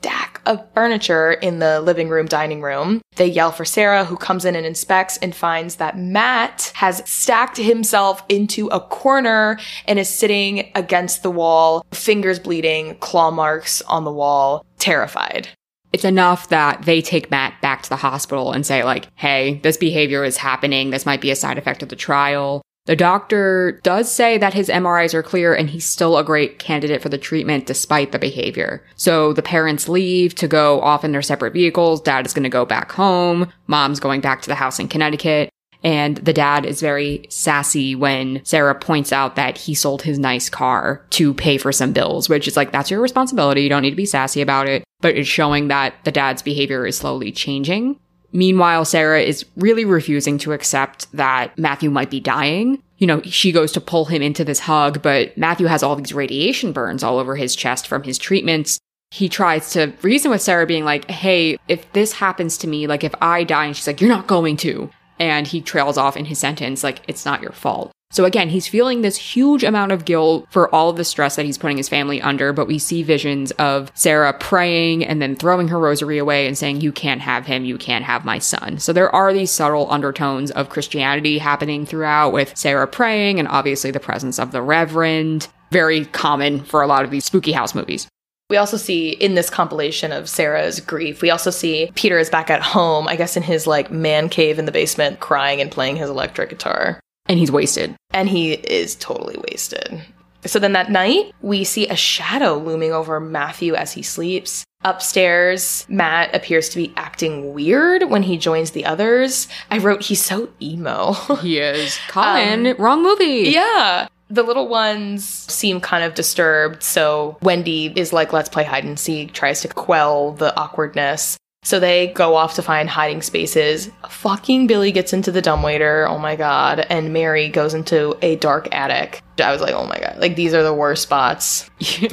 stack 0.00 0.40
of 0.46 0.64
furniture 0.74 1.32
in 1.32 1.58
the 1.58 1.80
living 1.80 2.08
room, 2.08 2.26
dining 2.26 2.62
room. 2.62 3.00
They 3.16 3.26
yell 3.26 3.50
for 3.52 3.64
Sarah, 3.64 4.04
who 4.04 4.16
comes 4.16 4.44
in 4.44 4.54
and 4.54 4.64
inspects 4.64 5.18
and 5.18 5.34
finds 5.34 5.76
that 5.76 5.98
Matt 5.98 6.72
has 6.74 7.02
stacked 7.04 7.56
himself 7.56 8.22
into 8.28 8.68
a 8.68 8.80
corner 8.80 9.58
and 9.86 9.98
is 9.98 10.08
sitting 10.08 10.70
against 10.74 11.22
the 11.22 11.30
wall, 11.30 11.84
fingers 11.92 12.38
bleeding, 12.38 12.96
claw 13.00 13.30
marks 13.30 13.82
on 13.82 14.04
the 14.04 14.12
wall, 14.12 14.64
terrified. 14.78 15.48
it's 15.92 16.04
enough 16.04 16.48
that 16.48 16.82
they 16.82 17.00
take 17.00 17.30
Matt 17.30 17.60
back 17.60 17.82
to 17.82 17.88
the 17.88 17.96
hospital 17.96 18.52
and 18.52 18.64
say, 18.64 18.84
like, 18.84 19.08
hey, 19.14 19.58
this 19.62 19.76
behavior 19.76 20.24
is 20.24 20.36
happening. 20.36 20.90
This 20.90 21.06
might 21.06 21.20
be 21.20 21.30
a 21.30 21.36
side 21.36 21.58
effect 21.58 21.82
of 21.82 21.88
the 21.88 21.96
trial. 21.96 22.62
The 22.88 22.96
doctor 22.96 23.80
does 23.82 24.10
say 24.10 24.38
that 24.38 24.54
his 24.54 24.70
MRIs 24.70 25.12
are 25.12 25.22
clear 25.22 25.52
and 25.52 25.68
he's 25.68 25.84
still 25.84 26.16
a 26.16 26.24
great 26.24 26.58
candidate 26.58 27.02
for 27.02 27.10
the 27.10 27.18
treatment 27.18 27.66
despite 27.66 28.12
the 28.12 28.18
behavior. 28.18 28.82
So 28.96 29.34
the 29.34 29.42
parents 29.42 29.90
leave 29.90 30.34
to 30.36 30.48
go 30.48 30.80
off 30.80 31.04
in 31.04 31.12
their 31.12 31.20
separate 31.20 31.52
vehicles. 31.52 32.00
Dad 32.00 32.24
is 32.24 32.32
going 32.32 32.44
to 32.44 32.48
go 32.48 32.64
back 32.64 32.90
home. 32.92 33.52
Mom's 33.66 34.00
going 34.00 34.22
back 34.22 34.40
to 34.40 34.48
the 34.48 34.54
house 34.54 34.78
in 34.78 34.88
Connecticut. 34.88 35.50
And 35.84 36.16
the 36.16 36.32
dad 36.32 36.64
is 36.64 36.80
very 36.80 37.26
sassy 37.28 37.94
when 37.94 38.40
Sarah 38.42 38.74
points 38.74 39.12
out 39.12 39.36
that 39.36 39.58
he 39.58 39.74
sold 39.74 40.00
his 40.00 40.18
nice 40.18 40.48
car 40.48 41.04
to 41.10 41.34
pay 41.34 41.58
for 41.58 41.72
some 41.72 41.92
bills, 41.92 42.30
which 42.30 42.48
is 42.48 42.56
like, 42.56 42.72
that's 42.72 42.90
your 42.90 43.02
responsibility. 43.02 43.60
You 43.60 43.68
don't 43.68 43.82
need 43.82 43.90
to 43.90 43.96
be 43.96 44.06
sassy 44.06 44.40
about 44.40 44.66
it. 44.66 44.82
But 45.02 45.14
it's 45.14 45.28
showing 45.28 45.68
that 45.68 45.94
the 46.04 46.10
dad's 46.10 46.40
behavior 46.40 46.86
is 46.86 46.96
slowly 46.96 47.32
changing. 47.32 48.00
Meanwhile, 48.32 48.84
Sarah 48.84 49.22
is 49.22 49.44
really 49.56 49.84
refusing 49.84 50.38
to 50.38 50.52
accept 50.52 51.10
that 51.12 51.56
Matthew 51.58 51.90
might 51.90 52.10
be 52.10 52.20
dying. 52.20 52.82
You 52.98 53.06
know, 53.06 53.22
she 53.22 53.52
goes 53.52 53.72
to 53.72 53.80
pull 53.80 54.06
him 54.06 54.22
into 54.22 54.44
this 54.44 54.60
hug, 54.60 55.02
but 55.02 55.36
Matthew 55.38 55.66
has 55.66 55.82
all 55.82 55.96
these 55.96 56.12
radiation 56.12 56.72
burns 56.72 57.02
all 57.02 57.18
over 57.18 57.36
his 57.36 57.56
chest 57.56 57.86
from 57.86 58.02
his 58.02 58.18
treatments. 58.18 58.78
He 59.10 59.28
tries 59.28 59.70
to 59.70 59.92
reason 60.02 60.30
with 60.30 60.42
Sarah, 60.42 60.66
being 60.66 60.84
like, 60.84 61.10
hey, 61.10 61.56
if 61.68 61.90
this 61.92 62.12
happens 62.12 62.58
to 62.58 62.66
me, 62.66 62.86
like 62.86 63.04
if 63.04 63.14
I 63.22 63.44
die, 63.44 63.66
and 63.66 63.76
she's 63.76 63.86
like, 63.86 64.00
you're 64.00 64.10
not 64.10 64.26
going 64.26 64.56
to. 64.58 64.90
And 65.18 65.46
he 65.46 65.60
trails 65.60 65.96
off 65.96 66.16
in 66.16 66.26
his 66.26 66.38
sentence, 66.38 66.84
like, 66.84 67.00
it's 67.08 67.24
not 67.24 67.40
your 67.40 67.52
fault. 67.52 67.90
So 68.10 68.24
again, 68.24 68.48
he's 68.48 68.66
feeling 68.66 69.02
this 69.02 69.16
huge 69.16 69.62
amount 69.62 69.92
of 69.92 70.06
guilt 70.06 70.46
for 70.50 70.74
all 70.74 70.88
of 70.88 70.96
the 70.96 71.04
stress 71.04 71.36
that 71.36 71.44
he's 71.44 71.58
putting 71.58 71.76
his 71.76 71.90
family 71.90 72.22
under, 72.22 72.54
but 72.54 72.66
we 72.66 72.78
see 72.78 73.02
visions 73.02 73.50
of 73.52 73.92
Sarah 73.94 74.32
praying 74.32 75.04
and 75.04 75.20
then 75.20 75.36
throwing 75.36 75.68
her 75.68 75.78
rosary 75.78 76.16
away 76.16 76.46
and 76.46 76.56
saying, 76.56 76.80
You 76.80 76.90
can't 76.90 77.20
have 77.20 77.44
him, 77.44 77.66
you 77.66 77.76
can't 77.76 78.06
have 78.06 78.24
my 78.24 78.38
son. 78.38 78.78
So 78.78 78.94
there 78.94 79.14
are 79.14 79.34
these 79.34 79.50
subtle 79.50 79.90
undertones 79.90 80.50
of 80.52 80.70
Christianity 80.70 81.36
happening 81.36 81.84
throughout 81.84 82.32
with 82.32 82.56
Sarah 82.56 82.86
praying 82.86 83.38
and 83.38 83.48
obviously 83.48 83.90
the 83.90 84.00
presence 84.00 84.38
of 84.38 84.52
the 84.52 84.62
Reverend. 84.62 85.48
Very 85.70 86.06
common 86.06 86.64
for 86.64 86.80
a 86.80 86.86
lot 86.86 87.04
of 87.04 87.10
these 87.10 87.26
spooky 87.26 87.52
house 87.52 87.74
movies. 87.74 88.08
We 88.48 88.56
also 88.56 88.78
see 88.78 89.10
in 89.10 89.34
this 89.34 89.50
compilation 89.50 90.10
of 90.10 90.30
Sarah's 90.30 90.80
grief, 90.80 91.20
we 91.20 91.28
also 91.28 91.50
see 91.50 91.92
Peter 91.94 92.18
is 92.18 92.30
back 92.30 92.48
at 92.48 92.62
home, 92.62 93.06
I 93.06 93.16
guess 93.16 93.36
in 93.36 93.42
his 93.42 93.66
like 93.66 93.90
man 93.90 94.30
cave 94.30 94.58
in 94.58 94.64
the 94.64 94.72
basement, 94.72 95.20
crying 95.20 95.60
and 95.60 95.70
playing 95.70 95.96
his 95.96 96.08
electric 96.08 96.48
guitar. 96.48 96.98
And 97.28 97.38
he's 97.38 97.52
wasted. 97.52 97.94
And 98.10 98.28
he 98.28 98.52
is 98.54 98.94
totally 98.96 99.36
wasted. 99.50 100.00
So 100.46 100.58
then 100.58 100.72
that 100.72 100.90
night, 100.90 101.32
we 101.42 101.64
see 101.64 101.88
a 101.88 101.96
shadow 101.96 102.56
looming 102.56 102.92
over 102.92 103.20
Matthew 103.20 103.74
as 103.74 103.92
he 103.92 104.02
sleeps. 104.02 104.64
Upstairs, 104.84 105.84
Matt 105.88 106.34
appears 106.34 106.68
to 106.70 106.76
be 106.76 106.92
acting 106.96 107.52
weird 107.52 108.04
when 108.04 108.22
he 108.22 108.38
joins 108.38 108.70
the 108.70 108.84
others. 108.84 109.48
I 109.70 109.78
wrote, 109.78 110.02
he's 110.02 110.22
so 110.24 110.48
emo. 110.62 111.12
He 111.42 111.58
is. 111.58 111.98
Colin, 112.08 112.66
um, 112.66 112.76
wrong 112.78 113.02
movie. 113.02 113.50
yeah. 113.50 114.08
The 114.30 114.42
little 114.42 114.68
ones 114.68 115.24
seem 115.24 115.80
kind 115.80 116.04
of 116.04 116.14
disturbed, 116.14 116.82
so 116.82 117.38
Wendy 117.40 117.86
is 117.96 118.12
like, 118.12 118.32
let's 118.34 118.50
play 118.50 118.62
hide 118.62 118.84
and 118.84 118.98
seek, 118.98 119.32
tries 119.32 119.62
to 119.62 119.68
quell 119.68 120.32
the 120.32 120.54
awkwardness. 120.54 121.38
So 121.68 121.78
they 121.78 122.06
go 122.06 122.34
off 122.34 122.54
to 122.54 122.62
find 122.62 122.88
hiding 122.88 123.20
spaces. 123.20 123.90
Fucking 124.08 124.68
Billy 124.68 124.90
gets 124.90 125.12
into 125.12 125.30
the 125.30 125.42
dumbwaiter, 125.42 126.08
oh 126.08 126.16
my 126.16 126.34
god, 126.34 126.86
and 126.88 127.12
Mary 127.12 127.50
goes 127.50 127.74
into 127.74 128.16
a 128.22 128.36
dark 128.36 128.74
attic. 128.74 129.22
I 129.38 129.52
was 129.52 129.60
like, 129.60 129.74
oh 129.74 129.86
my 129.86 129.98
god, 129.98 130.16
like 130.16 130.34
these 130.34 130.54
are 130.54 130.62
the 130.62 130.72
worst 130.72 131.02
spots. 131.02 131.68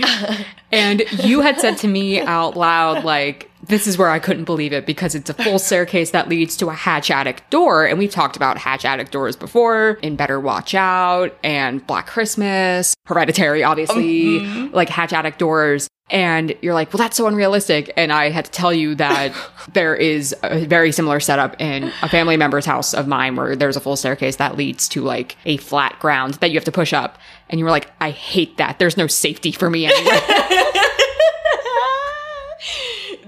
And 0.76 1.04
you 1.24 1.40
had 1.40 1.62
said 1.62 1.78
to 1.78 1.88
me 1.88 2.20
out 2.20 2.58
loud, 2.58 3.06
like, 3.06 3.50
This 3.68 3.88
is 3.88 3.98
where 3.98 4.10
I 4.10 4.20
couldn't 4.20 4.46
believe 4.46 4.74
it 4.74 4.86
because 4.86 5.16
it's 5.16 5.30
a 5.30 5.34
full 5.34 5.58
staircase 5.60 6.12
that 6.12 6.30
leads 6.30 6.56
to 6.58 6.70
a 6.70 6.74
hatch 6.74 7.10
attic 7.10 7.50
door. 7.50 7.86
And 7.86 7.98
we've 7.98 8.12
talked 8.12 8.36
about 8.36 8.58
hatch 8.58 8.86
attic 8.86 9.10
doors 9.12 9.36
before 9.36 9.98
in 10.02 10.16
Better 10.16 10.40
Watch 10.40 10.76
Out 10.76 11.36
and 11.44 11.86
Black 11.88 12.06
Christmas, 12.06 12.94
Hereditary, 13.06 13.64
obviously, 13.64 14.40
mm-hmm. 14.40 14.76
like 14.76 14.90
hatch 14.90 15.14
attic 15.14 15.38
doors. 15.38 15.88
And 16.12 16.56
you're 16.62 16.76
like, 16.76 16.94
well, 16.94 17.00
that's 17.00 17.18
so 17.18 17.26
unrealistic. 17.26 17.92
And 17.98 18.14
I 18.14 18.30
had 18.30 18.46
to 18.46 18.52
tell 18.52 18.72
you 18.72 18.94
that 18.96 19.34
there 19.74 19.96
is 19.96 20.36
a 20.44 20.66
very 20.66 20.92
similar 20.92 21.20
setup 21.20 21.60
in 21.60 21.92
a 22.04 22.10
family 22.10 22.38
member's 22.38 22.66
house 22.66 22.94
of 22.94 23.08
mine 23.08 23.36
where 23.36 23.56
there's 23.56 23.76
a 23.76 23.82
full 23.82 23.96
staircase 23.96 24.36
that 24.36 24.56
leads 24.56 24.88
to 24.90 25.02
like 25.02 25.36
a 25.46 25.58
flat 25.58 25.98
ground 26.00 26.36
that 26.36 26.52
you 26.52 26.58
have 26.58 26.66
to 26.66 26.72
push 26.72 26.94
up. 26.94 27.18
And 27.50 27.60
you 27.60 27.66
were 27.66 27.72
like, 27.72 27.92
I 28.00 28.12
hate 28.12 28.58
that. 28.58 28.78
There's 28.78 28.98
no 28.98 29.08
safety 29.08 29.52
for 29.52 29.70
me 29.70 29.88
anywhere. 29.88 30.22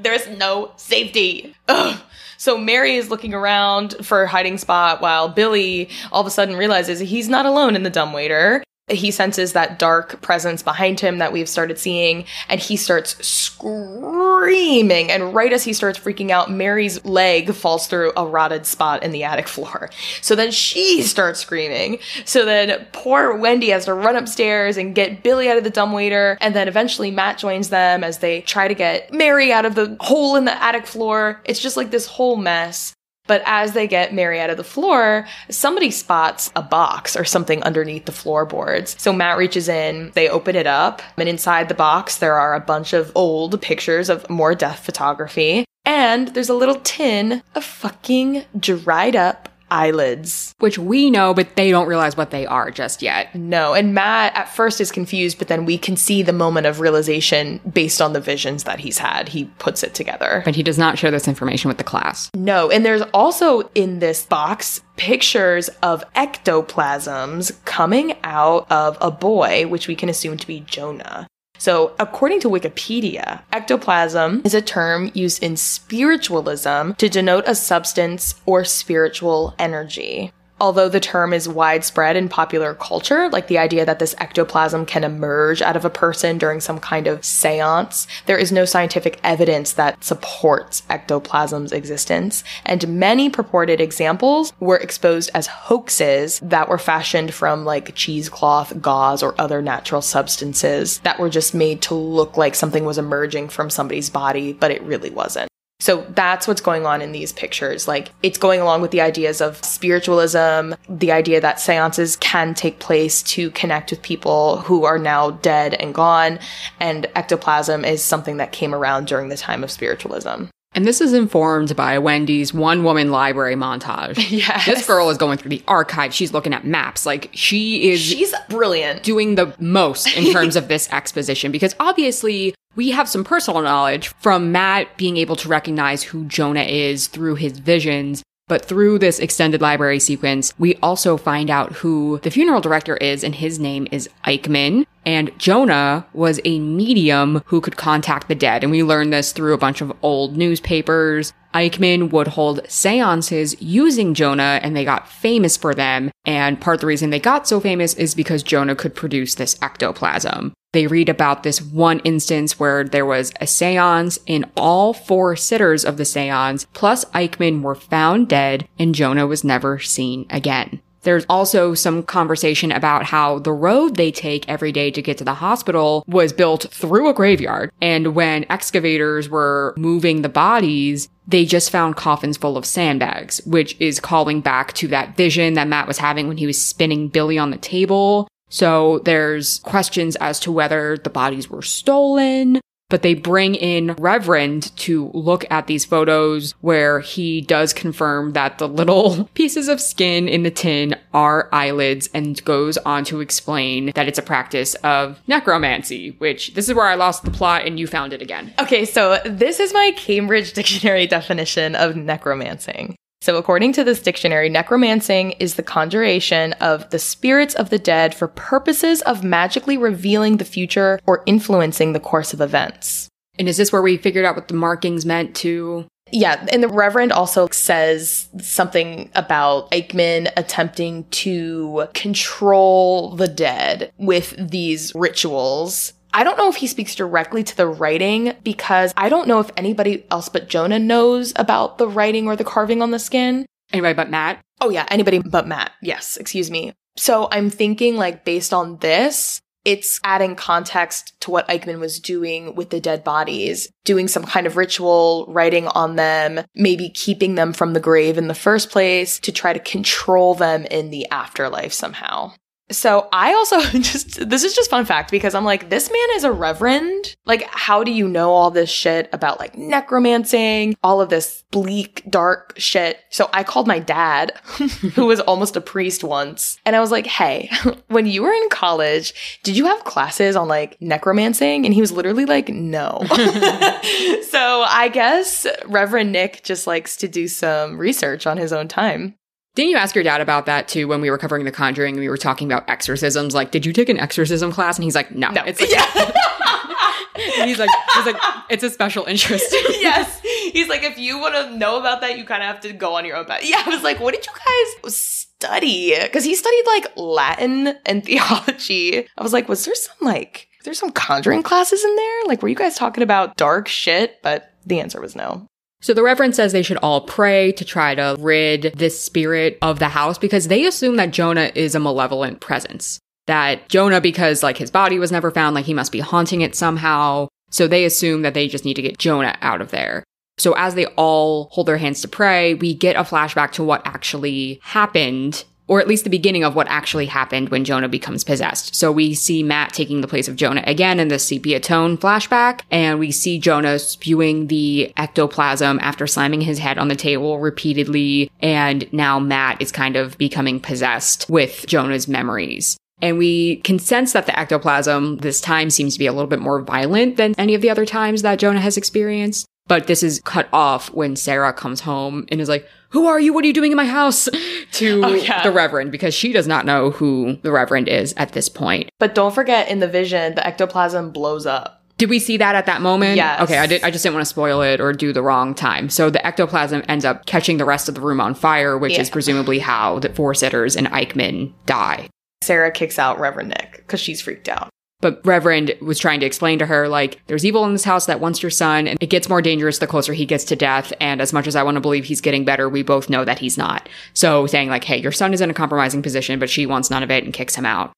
There's 0.08 0.30
no 0.38 0.72
safety. 0.78 1.54
Ugh. 1.68 2.00
So 2.38 2.58
Mary 2.58 2.96
is 2.96 3.10
looking 3.10 3.34
around 3.34 3.94
for 4.06 4.24
a 4.24 4.28
hiding 4.28 4.58
spot 4.58 5.02
while 5.02 5.28
Billy 5.28 5.90
all 6.14 6.22
of 6.22 6.28
a 6.28 6.30
sudden 6.30 6.56
realizes 6.56 7.02
he's 7.02 7.28
not 7.28 7.46
alone 7.46 7.76
in 7.76 7.84
the 7.84 7.90
dumbwaiter. 7.90 8.64
He 8.90 9.12
senses 9.12 9.52
that 9.52 9.80
dark 9.80 10.22
presence 10.22 10.64
behind 10.64 11.02
him 11.02 11.18
that 11.18 11.34
we've 11.34 11.50
started 11.50 11.78
seeing, 11.78 12.24
and 12.48 12.62
he 12.62 12.78
starts 12.78 13.26
screaming. 13.26 15.12
And 15.12 15.36
right 15.36 15.52
as 15.52 15.66
he 15.66 15.74
starts 15.74 16.00
freaking 16.00 16.30
out, 16.30 16.50
Mary's 16.50 17.04
leg 17.04 17.54
falls 17.54 17.88
through 17.88 18.14
a 18.16 18.26
rotted 18.26 18.66
spot 18.66 19.04
in 19.04 19.12
the 19.12 19.26
attic 19.26 19.50
floor. 19.50 19.90
So 20.22 20.36
then 20.36 20.52
she 20.52 21.02
starts 21.02 21.42
screaming. 21.42 22.00
So 22.24 22.46
then 22.46 22.88
poor 22.94 23.36
Wendy 23.36 23.72
has 23.72 23.84
to 23.86 23.94
run 23.94 24.16
upstairs 24.16 24.78
and 24.78 24.96
get 24.96 25.22
Billy 25.22 25.50
out 25.50 25.58
of 25.58 25.66
the 25.66 25.70
dumbwaiter. 25.70 26.38
And 26.40 26.56
then 26.56 26.70
eventually 26.70 27.12
Matt 27.12 27.40
joins 27.40 27.68
them 27.68 28.06
as 28.06 28.20
they 28.20 28.40
try 28.40 28.70
to 28.70 28.74
get 28.74 29.12
Mary 29.12 29.52
out 29.52 29.66
of 29.66 29.76
the 29.76 29.98
hole 30.00 30.38
in 30.38 30.46
the 30.46 30.64
attic 30.64 30.88
floor. 30.88 31.42
It's 31.44 31.60
just 31.60 31.76
like 31.76 31.92
this 31.92 32.06
whole 32.08 32.38
mess. 32.38 32.96
But 33.28 33.44
as 33.46 33.74
they 33.74 33.88
get 33.88 34.14
Mary 34.14 34.40
out 34.40 34.50
of 34.50 34.58
the 34.58 34.64
floor, 34.64 35.28
somebody 35.50 35.92
spots 35.92 36.52
a 36.56 36.62
box 36.62 37.16
or 37.16 37.26
something 37.26 37.62
underneath 37.64 38.06
the 38.06 38.12
floorboards. 38.12 38.96
So 39.00 39.14
Matt 39.14 39.38
reaches 39.38 39.70
in, 39.70 40.12
they 40.16 40.30
open 40.30 40.56
it 40.56 40.68
up, 40.68 41.02
and 41.18 41.30
inside 41.30 41.70
the 41.70 41.76
box, 41.76 42.18
there 42.18 42.36
are 42.36 42.56
a 42.56 42.60
bunch 42.60 42.94
of 42.94 43.12
old 43.14 43.62
pictures 43.62 44.10
of 44.10 44.30
more 44.30 44.56
death 44.56 44.80
photography. 44.80 45.66
And 45.86 46.30
there's 46.30 46.50
a 46.50 46.54
little 46.54 46.82
tin 46.84 47.44
of 47.56 47.64
fucking 47.64 48.44
dried 48.60 49.16
up 49.16 49.50
eyelids. 49.70 50.54
which 50.60 50.78
we 50.78 51.10
know, 51.10 51.34
but 51.34 51.56
they 51.56 51.70
don't 51.70 51.88
realize 51.88 52.18
what 52.18 52.32
they 52.32 52.46
are 52.46 52.72
just 52.72 53.02
yet. 53.02 53.34
No, 53.36 53.74
and 53.74 53.94
Matt 53.94 54.36
at 54.36 54.50
first 54.50 54.82
is 54.82 54.92
confused, 54.92 55.38
but 55.38 55.48
then 55.48 55.66
we 55.66 55.78
can 55.78 55.96
see 55.96 56.22
the 56.24 56.34
moment 56.34 56.66
of 56.66 56.80
realization 56.80 57.60
based 57.72 58.02
on 58.02 58.14
the 58.14 58.20
visions 58.20 58.64
that 58.64 58.80
he's 58.80 58.98
had. 58.98 59.30
He 59.30 59.46
puts 59.60 59.84
it 59.84 59.94
together. 59.94 60.42
But 60.46 60.56
he 60.56 60.64
does 60.64 60.78
not 60.78 60.98
share 60.98 61.12
this 61.12 61.28
information 61.28 61.68
with 61.68 61.78
the 61.78 61.84
class. 61.84 62.30
No, 62.36 62.70
and 62.70 62.86
there's 62.86 63.04
also 63.14 63.70
in 63.76 64.00
this 64.00 64.26
box 64.26 64.82
pictures 64.96 65.70
of 65.84 66.04
ectoplasms 66.16 67.52
coming 67.66 68.16
out 68.24 68.70
of 68.72 68.98
a 69.02 69.12
boy, 69.12 69.68
which 69.68 69.88
we 69.88 69.96
can 69.96 70.10
assume 70.10 70.38
to 70.38 70.48
be 70.48 70.62
Jonah. 70.62 71.28
So, 71.58 71.94
according 72.00 72.42
to 72.42 72.50
Wikipedia, 72.50 73.42
ectoplasm 73.52 74.42
is 74.46 74.54
a 74.54 74.62
term 74.62 75.12
used 75.14 75.42
in 75.42 75.58
spiritualism 75.58 76.92
to 76.98 77.10
denote 77.10 77.44
a 77.48 77.56
substance 77.56 78.36
or 78.46 78.64
spiritual 78.64 79.56
energy. 79.60 80.32
Although 80.60 80.90
the 80.90 81.00
term 81.00 81.34
is 81.34 81.48
widespread 81.48 82.16
in 82.16 82.30
popular 82.30 82.74
culture, 82.74 83.30
like 83.30 83.48
the 83.48 83.60
idea 83.60 83.86
that 83.86 84.00
this 84.00 84.16
ectoplasm 84.18 84.88
can 84.88 85.04
emerge 85.04 85.62
out 85.62 85.76
of 85.76 85.86
a 85.86 85.90
person 85.90 86.40
during 86.40 86.62
some 86.62 86.80
kind 86.80 87.06
of 87.06 87.24
seance, 87.24 88.08
there 88.26 88.40
is 88.40 88.52
no 88.52 88.66
scientific 88.66 89.20
evidence 89.24 89.74
that 89.74 90.04
supports 90.04 90.82
ectoplasm's 90.90 91.72
existence. 91.72 92.44
And 92.66 92.88
many 92.88 93.30
purported 93.30 93.80
examples 93.80 94.52
were 94.60 94.78
exposed 94.78 95.30
as 95.36 95.46
hoaxes 95.46 96.40
that 96.42 96.70
were 96.70 96.80
fashioned 96.80 97.36
from 97.36 97.64
like 97.64 97.94
cheesecloth, 97.94 98.82
gauze, 98.82 99.22
or 99.22 99.40
other 99.40 99.62
natural 99.62 100.02
substances 100.02 101.00
that 101.00 101.20
were 101.20 101.30
just 101.30 101.54
made 101.54 101.84
to 101.84 101.94
look 101.94 102.36
like 102.36 102.56
something 102.56 102.84
was 102.84 102.98
emerging 102.98 103.50
from 103.50 103.70
somebody's 103.70 104.10
body, 104.10 104.54
but 104.54 104.72
it 104.72 104.82
really 104.82 105.12
wasn't. 105.12 105.50
So 105.80 106.06
that's 106.10 106.48
what's 106.48 106.62
going 106.62 106.86
on 106.88 107.02
in 107.02 107.12
these 107.12 107.32
pictures. 107.32 107.88
Like 107.88 108.10
it's 108.24 108.38
going 108.40 108.62
along 108.62 108.82
with 108.82 108.92
the 108.92 109.02
ideas 109.02 109.42
of 109.42 109.64
spiritualism, 109.64 110.74
the 110.90 111.12
idea 111.12 111.40
that 111.42 111.60
seances 111.60 112.16
can 112.16 112.54
take 112.56 112.80
place 112.80 113.22
to 113.24 113.52
connect 113.52 113.92
with 113.92 114.02
people 114.02 114.58
who 114.62 114.86
are 114.86 114.98
now 114.98 115.32
dead 115.32 115.76
and 115.76 115.94
gone. 115.94 116.40
And 116.80 117.06
ectoplasm 117.16 117.86
is 117.86 118.04
something 118.04 118.38
that 118.38 118.52
came 118.52 118.74
around 118.74 119.08
during 119.08 119.30
the 119.30 119.38
time 119.38 119.64
of 119.64 119.70
spiritualism. 119.70 120.46
And 120.74 120.86
this 120.86 121.02
is 121.02 121.14
informed 121.14 121.76
by 121.76 121.98
Wendy's 121.98 122.54
one 122.54 122.84
woman 122.84 123.10
library 123.12 123.56
montage. 123.56 124.18
Yes. 124.38 124.66
This 124.66 124.86
girl 124.86 125.10
is 125.10 125.18
going 125.18 125.38
through 125.38 125.50
the 125.50 125.64
archive. 125.68 126.14
She's 126.14 126.34
looking 126.34 126.54
at 126.54 126.66
maps. 126.66 127.06
Like 127.06 127.30
she 127.34 127.90
is 127.92 128.00
She's 128.02 128.34
brilliant. 128.50 129.04
doing 129.04 129.36
the 129.36 129.56
most 129.60 130.08
in 130.16 130.32
terms 130.34 130.56
of 130.56 130.68
this 130.68 130.88
exposition 130.92 131.52
because 131.52 131.76
obviously 131.80 132.54
we 132.78 132.92
have 132.92 133.10
some 133.10 133.24
personal 133.24 133.62
knowledge 133.64 134.10
from 134.20 134.52
Matt 134.52 134.96
being 134.98 135.18
able 135.18 135.36
to 135.38 135.50
recognize 135.50 136.04
who 136.04 136.26
Jonah 136.26 136.62
is 136.62 137.08
through 137.08 137.36
his 137.36 137.60
visions. 137.60 138.24
But 138.48 138.64
through 138.64 139.00
this 139.00 139.20
extended 139.20 139.62
library 139.62 140.00
sequence, 140.00 140.54
we 140.58 140.76
also 140.76 141.18
find 141.18 141.50
out 141.50 141.74
who 141.74 142.20
the 142.24 142.32
funeral 142.32 142.62
director 142.62 142.96
is, 142.98 143.24
and 143.24 143.36
his 143.36 143.60
name 143.60 143.88
is 143.92 144.08
Aickman. 144.26 144.86
And 145.06 145.38
Jonah 145.38 146.06
was 146.14 146.40
a 146.46 146.60
medium 146.60 147.42
who 147.48 147.60
could 147.60 147.76
contact 147.76 148.30
the 148.30 148.36
dead. 148.36 148.64
And 148.64 148.72
we 148.72 148.84
learned 148.84 149.12
this 149.12 149.34
through 149.34 149.54
a 149.54 149.58
bunch 149.58 149.82
of 149.82 149.92
old 150.02 150.38
newspapers. 150.38 151.34
Aickman 151.58 152.12
would 152.12 152.28
hold 152.28 152.70
seances 152.70 153.60
using 153.60 154.14
Jonah, 154.14 154.60
and 154.62 154.76
they 154.76 154.86
got 154.86 155.10
famous 155.10 155.58
for 155.58 155.74
them. 155.74 156.12
And 156.24 156.62
part 156.62 156.76
of 156.76 156.82
the 156.82 156.88
reason 156.88 157.10
they 157.10 157.20
got 157.20 157.48
so 157.48 157.60
famous 157.60 157.96
is 157.96 158.14
because 158.14 158.44
Jonah 158.44 158.76
could 158.76 158.94
produce 158.94 159.34
this 159.34 159.58
ectoplasm. 159.60 160.54
They 160.74 160.86
read 160.86 161.10
about 161.10 161.42
this 161.42 161.60
one 161.60 162.00
instance 162.02 162.60
where 162.60 162.84
there 162.84 163.06
was 163.06 163.34
a 163.42 163.48
seance 163.48 164.20
and 164.28 164.46
all 164.56 164.94
four 164.94 165.36
sitters 165.36 165.84
of 165.84 165.98
the 165.98 166.06
seance 166.06 166.68
plus 166.74 167.06
Eichmann 167.06 167.64
were 167.64 167.74
found 167.74 168.28
dead 168.28 168.68
and 168.78 168.94
Jonah 168.94 169.26
was 169.26 169.44
never 169.44 169.80
seen 169.80 170.28
again. 170.30 170.82
There's 171.08 171.26
also 171.30 171.74
some 171.74 172.04
conversation 172.04 172.70
about 172.70 173.06
how 173.06 173.40
the 173.40 173.54
road 173.54 173.96
they 173.96 174.12
take 174.12 174.50
every 174.50 174.74
day 174.74 174.92
to 174.92 175.02
get 175.02 175.18
to 175.20 175.24
the 175.24 175.36
hospital 175.36 176.04
was 176.06 176.34
built 176.34 176.66
through 176.70 177.08
a 177.08 177.14
graveyard. 177.14 177.72
And 177.82 178.14
when 178.14 178.46
excavators 178.50 179.30
were 179.30 179.74
moving 179.78 180.22
the 180.22 180.28
bodies, 180.28 181.08
they 181.26 181.46
just 181.46 181.70
found 181.70 181.96
coffins 181.96 182.36
full 182.36 182.58
of 182.58 182.66
sandbags, 182.66 183.40
which 183.46 183.80
is 183.80 184.02
calling 184.02 184.42
back 184.42 184.74
to 184.74 184.90
that 184.90 185.16
vision 185.16 185.54
that 185.54 185.70
Matt 185.70 185.88
was 185.88 186.00
having 186.00 186.28
when 186.28 186.36
he 186.36 186.46
was 186.46 186.62
spinning 186.62 187.08
Billy 187.08 187.38
on 187.38 187.52
the 187.52 187.58
table. 187.58 188.28
So 188.50 189.00
there's 189.06 189.60
questions 189.60 190.18
as 190.18 190.42
to 190.42 190.52
whether 190.52 190.98
the 190.98 191.10
bodies 191.10 191.50
were 191.50 191.62
stolen, 191.62 192.60
but 192.90 193.02
they 193.02 193.14
bring 193.14 193.56
in 193.56 193.94
Reverend 194.00 194.76
to 194.78 195.12
look 195.14 195.46
at 195.50 195.68
these 195.68 195.86
photos 195.86 196.54
where 196.62 197.00
he 197.00 197.42
does 197.42 197.74
confirm 197.74 198.34
that 198.34 198.58
the 198.58 198.68
little 198.68 199.26
pieces 199.34 199.68
of 199.68 199.82
skin 199.82 200.28
in 200.28 200.44
the 200.44 200.52
tin 200.52 200.96
are 201.14 201.50
eyelids 201.52 202.10
and 202.14 202.44
goes 202.46 202.78
on 202.80 203.04
to 203.06 203.20
explain 203.20 203.92
that 203.96 204.08
it's 204.08 204.20
a 204.20 204.24
practice 204.24 204.76
of 204.76 205.20
necromancy, 205.28 206.12
which 206.20 206.54
this 206.54 206.70
is 206.70 206.76
where 206.76 206.88
I 206.88 206.96
lost 206.96 207.24
the 207.24 207.32
plot 207.32 207.66
and 207.66 207.80
you 207.80 207.88
found 207.88 208.14
it 208.14 208.22
again. 208.22 208.54
Okay, 208.60 208.86
so 208.86 209.20
this 209.26 209.60
is 209.60 209.74
my 209.74 209.92
Cambridge 209.96 210.54
Dictionary 210.58 211.08
definition 211.08 211.76
of 211.76 211.96
necromancing. 211.96 212.96
So, 213.22 213.38
according 213.38 213.74
to 213.74 213.84
this 213.84 214.02
dictionary, 214.02 214.48
necromancing 214.48 215.32
is 215.32 215.56
the 215.56 215.64
conjuration 215.64 216.54
of 216.54 216.90
the 216.92 217.00
spirits 217.00 217.56
of 217.56 217.70
the 217.70 217.80
dead 217.80 218.14
for 218.14 218.28
purposes 218.28 219.02
of 219.02 219.24
magically 219.24 219.78
revealing 219.78 220.38
the 220.38 220.46
future 220.46 221.00
or 221.06 221.24
influencing 221.26 221.94
the 221.94 222.00
course 222.00 222.34
of 222.34 222.42
events. 222.42 223.10
And 223.40 223.48
is 223.50 223.58
this 223.58 223.72
where 223.72 223.82
we 223.82 223.98
figured 223.98 224.26
out 224.26 224.36
what 224.36 224.48
the 224.48 224.54
markings 224.54 225.06
meant 225.06 225.36
to? 225.38 225.86
Yeah, 226.12 226.46
and 226.52 226.64
the 226.64 226.70
Reverend 226.70 227.12
also 227.12 227.48
says 227.52 228.30
something 228.40 229.10
about 229.14 229.70
Aickman 229.72 230.32
attempting 230.38 231.04
to 231.10 231.88
control 231.94 233.16
the 233.16 233.28
dead 233.28 233.92
with 233.98 234.34
these 234.38 234.94
rituals. 234.96 235.94
I 236.18 236.24
don't 236.24 236.40
know 236.40 236.50
if 236.50 236.56
he 236.56 236.66
speaks 236.66 236.96
directly 236.96 237.44
to 237.44 237.56
the 237.56 237.68
writing 237.68 238.34
because 238.44 238.92
I 238.98 239.08
don't 239.08 239.28
know 239.28 239.40
if 239.40 239.52
anybody 239.56 240.04
else 240.10 240.30
but 240.30 240.50
Jonah 240.50 240.80
knows 240.80 241.32
about 241.36 241.78
the 241.78 241.88
writing 241.88 242.26
or 242.26 242.36
the 242.36 242.44
carving 242.44 242.82
on 242.82 242.90
the 242.90 242.98
skin. 242.98 243.46
Anybody 243.72 243.94
but 243.94 244.10
Matt? 244.10 244.42
Oh, 244.60 244.72
yeah, 244.72 244.88
anybody 244.90 245.20
but 245.20 245.48
Matt. 245.48 245.74
Yes, 245.80 246.18
excuse 246.18 246.50
me. 246.50 246.74
So 246.96 247.28
I'm 247.32 247.52
thinking, 247.52 247.98
like, 247.98 248.26
based 248.26 248.52
on 248.52 248.78
this, 248.78 249.40
it's 249.64 250.00
adding 250.04 250.36
context 250.36 251.14
to 251.20 251.30
what 251.30 251.48
Aickman 251.50 251.80
was 251.80 252.00
doing 252.00 252.56
with 252.56 252.72
the 252.72 252.80
dead 252.80 253.04
bodies, 253.04 253.70
doing 253.86 254.08
some 254.08 254.24
kind 254.24 254.48
of 254.48 254.58
ritual, 254.58 255.28
writing 255.28 255.68
on 255.68 255.98
them, 255.98 256.44
maybe 256.56 256.90
keeping 256.90 257.36
them 257.36 257.54
from 257.54 257.74
the 257.74 257.80
grave 257.80 258.18
in 258.18 258.28
the 258.28 258.34
first 258.34 258.72
place 258.72 259.20
to 259.20 259.32
try 259.32 259.54
to 259.54 259.60
control 259.60 260.34
them 260.34 260.66
in 260.66 260.90
the 260.90 261.08
afterlife 261.12 261.74
somehow. 261.74 262.34
So 262.72 263.08
I 263.12 263.34
also 263.34 263.62
just, 263.80 264.30
this 264.30 264.44
is 264.44 264.54
just 264.54 264.70
fun 264.70 264.86
fact 264.86 265.12
because 265.12 265.34
I'm 265.34 265.46
like, 265.46 265.70
this 265.70 265.90
man 265.90 266.16
is 266.16 266.24
a 266.24 266.32
reverend. 266.32 267.16
Like, 267.26 267.44
how 267.50 267.84
do 267.84 267.92
you 267.92 268.08
know 268.08 268.32
all 268.32 268.52
this 268.52 268.70
shit 268.70 269.10
about 269.14 269.40
like 269.40 269.58
necromancing, 269.58 270.76
all 270.84 271.02
of 271.02 271.10
this 271.10 271.44
bleak, 271.52 272.04
dark 272.10 272.54
shit? 272.58 273.00
So 273.10 273.30
I 273.34 273.44
called 273.44 273.68
my 273.68 273.80
dad, 273.80 274.34
who 274.96 275.06
was 275.06 275.20
almost 275.22 275.56
a 275.56 275.62
priest 275.62 276.04
once, 276.04 276.58
and 276.66 276.76
I 276.76 276.80
was 276.80 276.92
like, 276.92 277.08
hey, 277.08 277.50
when 277.88 278.06
you 278.06 278.24
were 278.24 278.34
in 278.34 278.50
college, 278.50 279.40
did 279.44 279.56
you 279.56 279.66
have 279.66 279.84
classes 279.84 280.36
on 280.36 280.48
like 280.48 280.80
necromancing? 280.82 281.66
And 281.66 281.74
he 281.74 281.82
was 281.82 281.92
literally 281.92 282.26
like, 282.26 282.50
no. 282.50 283.04
so 283.08 284.64
I 284.68 284.90
guess 284.92 285.48
Reverend 285.66 286.12
Nick 286.12 286.44
just 286.44 286.68
likes 286.68 286.98
to 286.98 287.08
do 287.08 287.28
some 287.28 287.78
research 287.78 288.28
on 288.28 288.38
his 288.38 288.52
own 288.52 288.68
time. 288.68 289.17
Didn't 289.58 289.72
you 289.72 289.78
ask 289.78 289.96
your 289.96 290.04
dad 290.04 290.22
about 290.22 290.46
that 290.46 290.68
too 290.68 290.88
when 290.88 291.02
we 291.02 291.10
were 291.10 291.18
covering 291.18 291.44
The 291.44 291.52
Conjuring 291.52 291.96
and 291.96 292.00
we 292.00 292.10
were 292.10 292.18
talking 292.18 292.48
about 292.48 292.70
exorcisms? 292.70 293.34
Like, 293.34 293.50
did 293.50 293.66
you 293.66 293.74
take 293.74 293.90
an 293.90 293.98
exorcism 293.98 294.52
class? 294.52 294.78
And 294.78 294.84
he's 294.84 294.94
like, 294.94 295.10
no. 295.10 295.32
No. 295.32 295.42
It's 295.48 295.60
like, 295.60 295.72
he's 297.44 297.58
like, 297.58 297.72
he's 297.96 298.06
like, 298.06 298.22
it's 298.52 298.62
a 298.62 298.70
special 298.70 299.06
interest. 299.06 299.48
yes. 299.52 300.20
He's 300.22 300.68
like, 300.68 300.84
if 300.84 301.00
you 301.00 301.18
want 301.18 301.34
to 301.34 301.58
know 301.58 301.80
about 301.80 302.02
that, 302.02 302.20
you 302.20 302.24
kind 302.24 302.44
of 302.44 302.50
have 302.50 302.60
to 302.62 302.74
go 302.74 302.94
on 302.94 303.04
your 303.04 303.18
own 303.18 303.26
path. 303.26 303.40
Yeah, 303.42 303.64
I 303.66 303.70
was 303.72 303.82
like, 303.82 304.00
what 304.00 304.14
did 304.14 304.28
you 304.28 304.32
guys 304.32 304.96
study? 304.96 305.96
Because 306.04 306.24
he 306.24 306.36
studied 306.36 306.64
like 306.68 306.96
Latin 306.96 307.74
and 307.88 308.06
theology. 308.06 309.08
I 309.18 309.24
was 309.24 309.34
like, 309.34 309.50
was 309.50 309.66
there 309.66 309.74
some 309.74 309.98
like, 310.02 310.50
there's 310.66 310.78
some 310.78 310.92
conjuring 310.92 311.42
classes 311.42 311.84
in 311.84 311.96
there? 311.96 312.26
Like, 312.28 312.44
were 312.44 312.50
you 312.50 312.54
guys 312.54 312.76
talking 312.76 313.02
about 313.02 313.38
dark 313.38 313.68
shit? 313.68 314.22
But 314.22 314.54
the 314.68 314.80
answer 314.82 315.02
was 315.02 315.16
no. 315.16 315.48
So 315.82 315.94
the 315.94 316.04
Reverend 316.04 316.36
says 316.36 316.52
they 316.52 316.64
should 316.64 316.78
all 316.78 317.02
pray 317.02 317.52
to 317.54 317.64
try 317.64 317.94
to 317.96 318.16
rid 318.20 318.74
this 318.76 319.00
spirit 319.00 319.58
of 319.62 319.80
the 319.80 319.90
house 319.90 320.18
because 320.18 320.48
they 320.48 320.66
assume 320.66 320.96
that 320.96 321.12
Jonah 321.12 321.52
is 321.54 321.76
a 321.76 321.80
malevolent 321.80 322.42
presence. 322.42 323.00
That 323.28 323.70
Jonah, 323.70 324.02
because 324.02 324.42
like 324.42 324.58
his 324.58 324.72
body 324.72 325.00
was 325.00 325.12
never 325.12 325.32
found, 325.32 325.54
like 325.54 325.66
he 325.66 325.74
must 325.74 325.92
be 325.92 326.00
haunting 326.00 326.42
it 326.42 326.56
somehow. 326.56 327.28
So 327.52 327.68
they 327.68 327.86
assume 327.86 328.24
that 328.24 328.34
they 328.34 328.48
just 328.48 328.66
need 328.66 328.74
to 328.76 328.82
get 328.82 328.98
Jonah 328.98 329.38
out 329.42 329.62
of 329.62 329.72
there. 329.72 330.04
So 330.38 330.54
as 330.54 330.76
they 330.76 330.86
all 330.98 331.46
hold 331.52 331.68
their 331.68 331.78
hands 331.78 332.02
to 332.02 332.08
pray, 332.08 332.54
we 332.54 332.74
get 332.74 332.96
a 332.96 333.02
flashback 333.02 333.52
to 333.54 333.64
what 333.64 333.86
actually 333.86 334.60
happened 334.64 335.44
or 335.68 335.80
at 335.80 335.88
least 335.88 336.04
the 336.04 336.10
beginning 336.10 336.44
of 336.44 336.56
what 336.56 336.68
actually 336.70 337.06
happened 337.06 337.50
when 337.50 337.66
Jonah 337.66 337.90
becomes 337.90 338.24
possessed. 338.24 338.76
So 338.76 338.92
we 338.92 339.14
see 339.14 339.44
Matt 339.44 339.74
taking 339.74 340.02
the 340.02 340.08
place 340.08 340.28
of 340.28 340.36
Jonah 340.36 340.64
again 340.66 341.00
in 341.00 341.10
the 341.10 341.20
sepia 341.20 341.60
tone 341.60 341.98
flashback, 341.98 342.62
and 342.72 343.00
we 343.00 343.12
see 343.12 343.38
Jonah 343.40 343.80
spewing 343.80 344.48
the 344.48 344.94
ectoplasm 344.98 345.80
after 345.82 346.08
slamming 346.08 346.42
his 346.42 346.60
head 346.60 346.78
on 346.78 346.88
the 346.88 346.96
table 346.96 347.40
repeatedly, 347.40 348.32
and 348.42 348.92
now 348.94 349.20
Matt 349.20 349.62
is 349.62 349.72
kind 349.72 349.96
of 349.96 350.18
becoming 350.18 350.60
possessed 350.60 351.30
with 351.30 351.66
Jonah's 351.68 352.08
memories. 352.08 352.78
And 353.02 353.18
we 353.20 353.58
can 353.58 353.78
sense 353.78 354.14
that 354.14 354.26
the 354.26 354.38
ectoplasm 354.38 355.18
this 355.18 355.40
time 355.40 355.70
seems 355.70 355.94
to 355.94 356.00
be 356.00 356.08
a 356.08 356.14
little 356.14 356.28
bit 356.28 356.40
more 356.40 356.62
violent 356.62 357.18
than 357.18 357.36
any 357.38 357.54
of 357.54 357.62
the 357.62 357.70
other 357.70 357.86
times 357.86 358.24
that 358.24 358.40
Jonah 358.40 358.62
has 358.62 358.78
experienced. 358.78 359.46
But 359.68 359.88
this 359.88 360.02
is 360.02 360.22
cut 360.24 360.48
off 360.52 360.92
when 360.94 361.16
Sarah 361.16 361.54
comes 361.54 361.82
home 361.82 362.26
and 362.32 362.42
is 362.42 362.50
like, 362.50 362.68
Who 362.90 363.06
are 363.08 363.20
you? 363.20 363.34
What 363.34 363.44
are 363.44 363.48
you 363.48 363.54
doing 363.54 363.72
in 363.72 363.78
my 363.78 363.86
house? 363.86 364.30
to 364.74 365.02
Oh, 365.06 365.14
yeah. 365.14 365.44
the 365.44 365.52
Reverend 365.52 365.92
because 365.92 366.14
she 366.14 366.32
does 366.32 366.48
not 366.48 366.66
know 366.66 366.92
who 366.92 367.38
the 367.42 367.52
Reverend 367.52 367.88
is 367.88 368.14
at 368.18 368.34
this 368.34 368.50
point. 368.50 368.90
But 369.00 369.16
don't 369.16 369.34
forget, 369.34 369.70
in 369.70 369.80
the 369.80 369.88
vision, 369.88 370.36
the 370.36 370.46
ectoplasm 370.46 371.12
blows 371.12 371.46
up. 371.46 371.84
Did 371.98 372.10
we 372.12 372.20
see 372.20 372.38
that 372.38 372.54
at 372.54 372.68
that 372.68 372.82
moment? 372.82 373.16
Yes. 373.18 373.42
Okay, 373.42 373.58
I 373.58 373.66
did 373.66 373.84
I 373.84 373.90
just 373.90 374.04
didn't 374.04 374.14
want 374.16 374.26
to 374.26 374.30
spoil 374.30 374.62
it 374.62 374.80
or 374.80 374.94
do 374.94 375.12
the 375.12 375.24
wrong 375.24 375.56
time. 375.56 375.90
So 375.90 376.12
the 376.12 376.26
ectoplasm 376.26 376.84
ends 376.88 377.06
up 377.06 377.26
catching 377.26 377.58
the 377.58 377.66
rest 377.66 377.90
of 377.90 377.96
the 377.96 378.02
room 378.02 378.22
on 378.22 378.36
fire, 378.36 378.78
which 378.78 378.98
is 379.00 379.10
presumably 379.10 379.58
how 379.58 379.98
the 380.00 380.10
four 380.10 380.36
sitters 380.36 380.76
and 380.76 380.86
Aickman 380.88 381.54
die. 381.66 382.08
Sarah 382.44 382.72
kicks 382.72 383.00
out 383.00 383.20
Reverend 383.20 383.50
Nick 383.50 383.78
because 383.78 384.00
she's 384.00 384.22
freaked 384.22 384.48
out. 384.48 384.70
But 385.00 385.24
Reverend 385.26 385.76
was 385.80 386.00
trying 386.00 386.20
to 386.22 386.26
explain 386.26 386.58
to 386.60 386.66
her, 386.66 386.88
like, 386.88 387.22
there's 387.28 387.46
evil 387.46 387.66
in 387.66 387.74
this 387.74 387.84
house 387.84 388.08
that 388.08 388.20
wants 388.20 388.42
your 388.42 388.50
son, 388.50 388.88
and 388.88 388.98
it 389.02 389.12
gets 389.12 389.30
more 389.30 389.44
dangerous 389.44 389.78
the 389.78 389.86
closer 389.86 390.14
he 390.14 390.26
gets 390.26 390.44
to 390.46 390.56
death. 390.56 390.92
And 391.00 391.22
as 391.22 391.34
much 391.34 391.46
as 391.46 391.56
I 391.56 391.62
want 391.62 391.76
to 391.76 391.82
believe 391.82 392.06
he's 392.06 392.22
getting 392.22 392.46
better, 392.46 392.68
we 392.68 392.82
both 392.82 393.10
know 393.10 393.24
that 393.24 393.40
he's 393.40 393.58
not. 393.58 393.88
So 394.14 394.48
saying, 394.48 394.70
like, 394.70 394.84
hey, 394.84 394.98
your 394.98 395.12
son 395.12 395.34
is 395.34 395.42
in 395.42 395.52
a 395.52 395.54
compromising 395.54 396.02
position, 396.02 396.40
but 396.40 396.50
she 396.50 396.66
wants 396.66 396.90
none 396.90 397.04
of 397.04 397.12
it 397.12 397.24
and 397.24 397.34
kicks 397.34 397.54
him 397.56 397.66
out. 397.66 397.94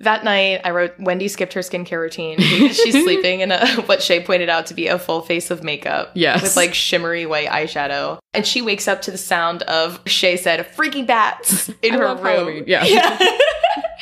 That 0.00 0.24
night, 0.24 0.60
I 0.64 0.70
wrote 0.70 0.94
Wendy 0.98 1.28
skipped 1.28 1.52
her 1.52 1.60
skincare 1.60 2.00
routine 2.00 2.36
because 2.36 2.76
she's 2.76 2.94
sleeping 3.04 3.40
in 3.40 3.52
a 3.52 3.64
what 3.82 4.02
Shay 4.02 4.20
pointed 4.24 4.48
out 4.48 4.66
to 4.66 4.74
be 4.74 4.88
a 4.88 4.98
full 4.98 5.20
face 5.20 5.52
of 5.52 5.62
makeup. 5.62 6.10
Yes. 6.14 6.42
With 6.42 6.56
like 6.56 6.74
shimmery 6.74 7.26
white 7.26 7.48
eyeshadow. 7.48 8.18
And 8.32 8.44
she 8.44 8.60
wakes 8.60 8.88
up 8.88 9.02
to 9.02 9.12
the 9.12 9.18
sound 9.18 9.62
of 9.62 10.00
Shay 10.06 10.36
said, 10.36 10.66
freaky 10.66 11.02
bats 11.02 11.68
in 11.82 11.94
I 11.94 11.98
her 11.98 12.08
room. 12.08 12.24
Halloween, 12.24 12.64
yeah. 12.66 12.84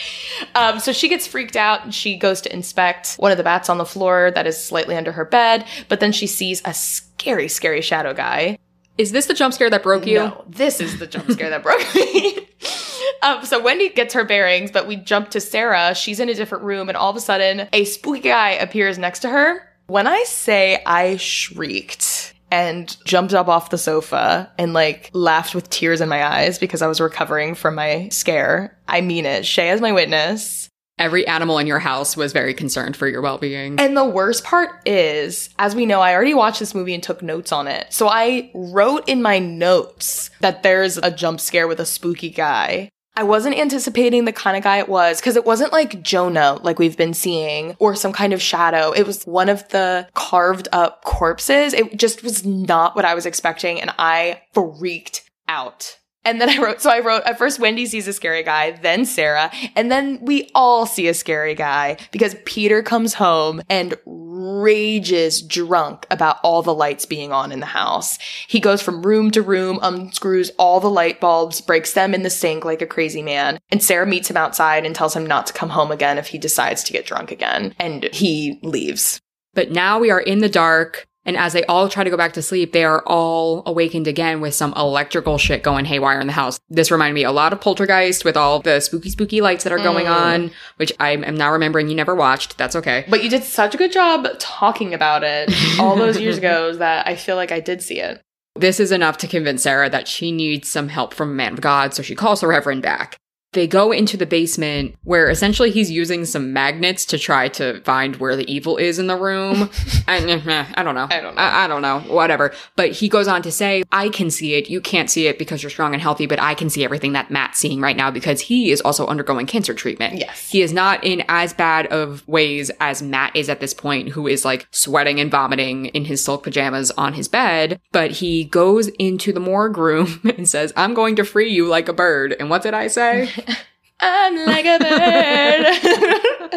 um, 0.54 0.80
so 0.80 0.92
she 0.92 1.08
gets 1.08 1.26
freaked 1.26 1.56
out 1.56 1.84
and 1.84 1.94
she 1.94 2.16
goes 2.16 2.40
to 2.42 2.52
inspect 2.52 3.14
one 3.14 3.32
of 3.32 3.38
the 3.38 3.44
bats 3.44 3.68
on 3.68 3.78
the 3.78 3.84
floor 3.84 4.30
that 4.34 4.46
is 4.46 4.62
slightly 4.62 4.96
under 4.96 5.12
her 5.12 5.24
bed, 5.24 5.66
but 5.88 6.00
then 6.00 6.12
she 6.12 6.26
sees 6.26 6.62
a 6.64 6.74
scary, 6.74 7.48
scary 7.48 7.80
shadow 7.80 8.14
guy. 8.14 8.58
Is 8.98 9.12
this 9.12 9.26
the 9.26 9.34
jump 9.34 9.54
scare 9.54 9.70
that 9.70 9.82
broke 9.82 10.06
you? 10.06 10.18
No, 10.18 10.44
this 10.48 10.80
is 10.80 10.98
the 10.98 11.06
jump 11.06 11.30
scare 11.30 11.50
that 11.50 11.62
broke 11.62 11.82
me. 11.94 12.46
um, 13.22 13.44
so 13.44 13.62
Wendy 13.62 13.88
gets 13.88 14.12
her 14.14 14.24
bearings, 14.24 14.70
but 14.70 14.86
we 14.86 14.96
jump 14.96 15.30
to 15.30 15.40
Sarah. 15.40 15.94
She's 15.94 16.20
in 16.20 16.28
a 16.28 16.34
different 16.34 16.64
room, 16.64 16.88
and 16.88 16.96
all 16.96 17.10
of 17.10 17.16
a 17.16 17.20
sudden, 17.20 17.68
a 17.72 17.84
spooky 17.84 18.20
guy 18.20 18.50
appears 18.50 18.98
next 18.98 19.20
to 19.20 19.30
her. 19.30 19.66
When 19.86 20.06
I 20.06 20.22
say 20.24 20.82
I 20.84 21.16
shrieked 21.16 22.31
and 22.52 22.94
jumped 23.06 23.32
up 23.32 23.48
off 23.48 23.70
the 23.70 23.78
sofa 23.78 24.52
and 24.58 24.74
like 24.74 25.10
laughed 25.14 25.54
with 25.54 25.70
tears 25.70 26.02
in 26.02 26.08
my 26.10 26.22
eyes 26.22 26.58
because 26.58 26.82
I 26.82 26.86
was 26.86 27.00
recovering 27.00 27.54
from 27.54 27.74
my 27.74 28.10
scare, 28.10 28.78
I 28.86 29.00
mean 29.00 29.24
it. 29.24 29.46
Shay 29.46 29.70
is 29.70 29.80
my 29.80 29.90
witness. 29.90 30.68
Every 30.98 31.26
animal 31.26 31.56
in 31.58 31.66
your 31.66 31.78
house 31.78 32.14
was 32.14 32.34
very 32.34 32.52
concerned 32.52 32.94
for 32.94 33.08
your 33.08 33.22
well 33.22 33.38
being. 33.38 33.80
And 33.80 33.96
the 33.96 34.04
worst 34.04 34.44
part 34.44 34.86
is, 34.86 35.48
as 35.58 35.74
we 35.74 35.86
know, 35.86 36.02
I 36.02 36.14
already 36.14 36.34
watched 36.34 36.60
this 36.60 36.74
movie 36.74 36.92
and 36.92 37.02
took 37.02 37.22
notes 37.22 37.52
on 37.52 37.66
it. 37.66 37.90
So 37.90 38.06
I 38.06 38.50
wrote 38.54 39.08
in 39.08 39.22
my 39.22 39.38
notes 39.38 40.28
that 40.40 40.62
there's 40.62 40.98
a 40.98 41.10
jump 41.10 41.40
scare 41.40 41.66
with 41.66 41.80
a 41.80 41.86
spooky 41.86 42.28
guy. 42.28 42.90
I 43.14 43.24
wasn't 43.24 43.58
anticipating 43.58 44.24
the 44.24 44.32
kind 44.32 44.56
of 44.56 44.62
guy 44.62 44.78
it 44.78 44.88
was 44.88 45.20
because 45.20 45.36
it 45.36 45.44
wasn't 45.44 45.72
like 45.72 46.02
Jonah, 46.02 46.58
like 46.62 46.78
we've 46.78 46.96
been 46.96 47.12
seeing, 47.12 47.76
or 47.78 47.94
some 47.94 48.12
kind 48.12 48.32
of 48.32 48.40
shadow. 48.40 48.92
It 48.92 49.06
was 49.06 49.24
one 49.24 49.50
of 49.50 49.68
the 49.68 50.08
carved 50.14 50.68
up 50.72 51.04
corpses. 51.04 51.74
It 51.74 51.98
just 51.98 52.22
was 52.22 52.44
not 52.46 52.96
what 52.96 53.04
I 53.04 53.14
was 53.14 53.26
expecting, 53.26 53.80
and 53.80 53.92
I 53.98 54.42
freaked 54.54 55.30
out. 55.46 55.98
And 56.24 56.40
then 56.40 56.48
I 56.48 56.62
wrote, 56.62 56.80
so 56.80 56.90
I 56.90 57.00
wrote, 57.00 57.24
at 57.24 57.38
first 57.38 57.58
Wendy 57.58 57.86
sees 57.86 58.06
a 58.06 58.12
scary 58.12 58.42
guy, 58.42 58.72
then 58.72 59.04
Sarah, 59.04 59.50
and 59.74 59.90
then 59.90 60.18
we 60.22 60.50
all 60.54 60.86
see 60.86 61.08
a 61.08 61.14
scary 61.14 61.54
guy 61.54 61.96
because 62.12 62.36
Peter 62.44 62.82
comes 62.82 63.14
home 63.14 63.60
and 63.68 63.94
rages 64.06 65.42
drunk 65.42 66.06
about 66.10 66.38
all 66.42 66.62
the 66.62 66.74
lights 66.74 67.06
being 67.06 67.32
on 67.32 67.52
in 67.52 67.60
the 67.60 67.66
house. 67.66 68.18
He 68.46 68.60
goes 68.60 68.82
from 68.82 69.02
room 69.02 69.30
to 69.32 69.42
room, 69.42 69.78
unscrews 69.82 70.50
all 70.58 70.80
the 70.80 70.90
light 70.90 71.20
bulbs, 71.20 71.60
breaks 71.60 71.92
them 71.92 72.14
in 72.14 72.22
the 72.22 72.30
sink 72.30 72.64
like 72.64 72.82
a 72.82 72.86
crazy 72.86 73.22
man. 73.22 73.58
And 73.70 73.82
Sarah 73.82 74.06
meets 74.06 74.30
him 74.30 74.36
outside 74.36 74.86
and 74.86 74.94
tells 74.94 75.14
him 75.14 75.26
not 75.26 75.46
to 75.48 75.52
come 75.52 75.70
home 75.70 75.90
again 75.90 76.18
if 76.18 76.28
he 76.28 76.38
decides 76.38 76.84
to 76.84 76.92
get 76.92 77.06
drunk 77.06 77.30
again. 77.30 77.74
And 77.78 78.04
he 78.12 78.58
leaves. 78.62 79.20
But 79.54 79.70
now 79.70 79.98
we 79.98 80.10
are 80.10 80.20
in 80.20 80.38
the 80.38 80.48
dark. 80.48 81.06
And 81.24 81.36
as 81.36 81.52
they 81.52 81.64
all 81.66 81.88
try 81.88 82.02
to 82.02 82.10
go 82.10 82.16
back 82.16 82.32
to 82.32 82.42
sleep, 82.42 82.72
they 82.72 82.84
are 82.84 83.02
all 83.06 83.62
awakened 83.64 84.08
again 84.08 84.40
with 84.40 84.54
some 84.54 84.72
electrical 84.76 85.38
shit 85.38 85.62
going 85.62 85.84
haywire 85.84 86.20
in 86.20 86.26
the 86.26 86.32
house. 86.32 86.58
This 86.68 86.90
reminded 86.90 87.14
me 87.14 87.24
a 87.24 87.30
lot 87.30 87.52
of 87.52 87.60
Poltergeist 87.60 88.24
with 88.24 88.36
all 88.36 88.60
the 88.60 88.80
spooky, 88.80 89.10
spooky 89.10 89.40
lights 89.40 89.64
that 89.64 89.72
are 89.72 89.78
going 89.78 90.06
mm. 90.06 90.14
on, 90.14 90.50
which 90.76 90.92
I 90.98 91.10
am 91.10 91.36
now 91.36 91.52
remembering 91.52 91.88
you 91.88 91.94
never 91.94 92.14
watched. 92.14 92.58
That's 92.58 92.74
okay. 92.76 93.04
But 93.08 93.22
you 93.22 93.30
did 93.30 93.44
such 93.44 93.74
a 93.74 93.78
good 93.78 93.92
job 93.92 94.26
talking 94.38 94.94
about 94.94 95.22
it 95.22 95.52
all 95.78 95.96
those 95.96 96.18
years 96.18 96.38
ago 96.38 96.74
that 96.74 97.06
I 97.06 97.14
feel 97.14 97.36
like 97.36 97.52
I 97.52 97.60
did 97.60 97.82
see 97.82 98.00
it. 98.00 98.20
This 98.54 98.80
is 98.80 98.92
enough 98.92 99.16
to 99.18 99.28
convince 99.28 99.62
Sarah 99.62 99.88
that 99.88 100.08
she 100.08 100.30
needs 100.30 100.68
some 100.68 100.88
help 100.88 101.14
from 101.14 101.30
a 101.30 101.34
man 101.34 101.54
of 101.54 101.60
God, 101.62 101.94
so 101.94 102.02
she 102.02 102.14
calls 102.14 102.40
the 102.40 102.46
Reverend 102.46 102.82
back. 102.82 103.16
They 103.52 103.66
go 103.66 103.92
into 103.92 104.16
the 104.16 104.24
basement 104.24 104.96
where 105.04 105.28
essentially 105.28 105.70
he's 105.70 105.90
using 105.90 106.24
some 106.24 106.52
magnets 106.54 107.04
to 107.06 107.18
try 107.18 107.48
to 107.50 107.80
find 107.82 108.16
where 108.16 108.34
the 108.34 108.50
evil 108.50 108.78
is 108.78 108.98
in 108.98 109.08
the 109.08 109.16
room. 109.16 109.68
and 110.08 110.30
eh, 110.30 110.66
I 110.74 110.82
don't 110.82 110.94
know. 110.94 111.06
I 111.10 111.20
don't 111.20 111.34
know. 111.34 111.40
I, 111.40 111.64
I 111.64 111.68
don't 111.68 111.82
know. 111.82 112.00
Whatever. 112.00 112.54
But 112.76 112.92
he 112.92 113.10
goes 113.10 113.28
on 113.28 113.42
to 113.42 113.52
say, 113.52 113.82
I 113.92 114.08
can 114.08 114.30
see 114.30 114.54
it. 114.54 114.70
You 114.70 114.80
can't 114.80 115.10
see 115.10 115.26
it 115.26 115.38
because 115.38 115.62
you're 115.62 115.70
strong 115.70 115.92
and 115.92 116.00
healthy, 116.00 116.26
but 116.26 116.40
I 116.40 116.54
can 116.54 116.70
see 116.70 116.82
everything 116.82 117.12
that 117.12 117.30
Matt's 117.30 117.58
seeing 117.58 117.80
right 117.80 117.96
now 117.96 118.10
because 118.10 118.40
he 118.40 118.70
is 118.70 118.80
also 118.80 119.06
undergoing 119.06 119.46
cancer 119.46 119.74
treatment. 119.74 120.14
Yes. 120.14 120.50
He 120.50 120.62
is 120.62 120.72
not 120.72 121.04
in 121.04 121.22
as 121.28 121.52
bad 121.52 121.86
of 121.88 122.26
ways 122.26 122.70
as 122.80 123.02
Matt 123.02 123.36
is 123.36 123.50
at 123.50 123.60
this 123.60 123.74
point, 123.74 124.08
who 124.08 124.26
is 124.26 124.46
like 124.46 124.66
sweating 124.70 125.20
and 125.20 125.30
vomiting 125.30 125.86
in 125.86 126.06
his 126.06 126.24
silk 126.24 126.44
pajamas 126.44 126.90
on 126.92 127.12
his 127.12 127.28
bed. 127.28 127.80
But 127.92 128.12
he 128.12 128.44
goes 128.44 128.88
into 128.88 129.30
the 129.32 129.40
morgue 129.40 129.76
room 129.76 130.20
and 130.36 130.48
says, 130.48 130.72
I'm 130.74 130.94
going 130.94 131.16
to 131.16 131.24
free 131.24 131.50
you 131.50 131.66
like 131.66 131.88
a 131.88 131.92
bird. 131.92 132.34
And 132.40 132.48
what 132.48 132.62
did 132.62 132.72
I 132.72 132.86
say? 132.86 133.30
I'm 134.04 134.34
like 134.46 134.64
a 134.66 134.78
bird. 134.80 136.52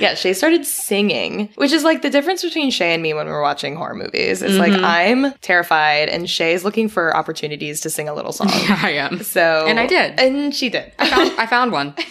yeah, 0.00 0.14
Shay 0.14 0.32
started 0.32 0.64
singing, 0.64 1.48
which 1.56 1.72
is 1.72 1.82
like 1.82 2.02
the 2.02 2.10
difference 2.10 2.42
between 2.42 2.70
Shay 2.70 2.94
and 2.94 3.02
me 3.02 3.14
when 3.14 3.26
we're 3.26 3.42
watching 3.42 3.74
horror 3.74 3.94
movies. 3.94 4.42
It's 4.42 4.54
like 4.58 4.72
Mhm. 4.72 4.84
I'm 4.84 5.32
terrified 5.40 6.08
and 6.08 6.30
Shay's 6.30 6.64
looking 6.64 6.88
for 6.88 7.16
opportunities 7.16 7.80
to 7.80 7.90
sing 7.90 8.08
a 8.08 8.14
little 8.14 8.32
song. 8.32 8.48
Yeah, 8.52 8.78
I 8.82 8.90
am. 8.92 9.22
So 9.24 9.66
And 9.66 9.80
I 9.80 9.86
did. 9.88 10.20
And 10.20 10.54
she 10.54 10.68
did. 10.68 10.92
I 11.00 11.10
found, 11.10 11.32
I 11.38 11.46
found 11.46 11.72
one. 11.72 11.94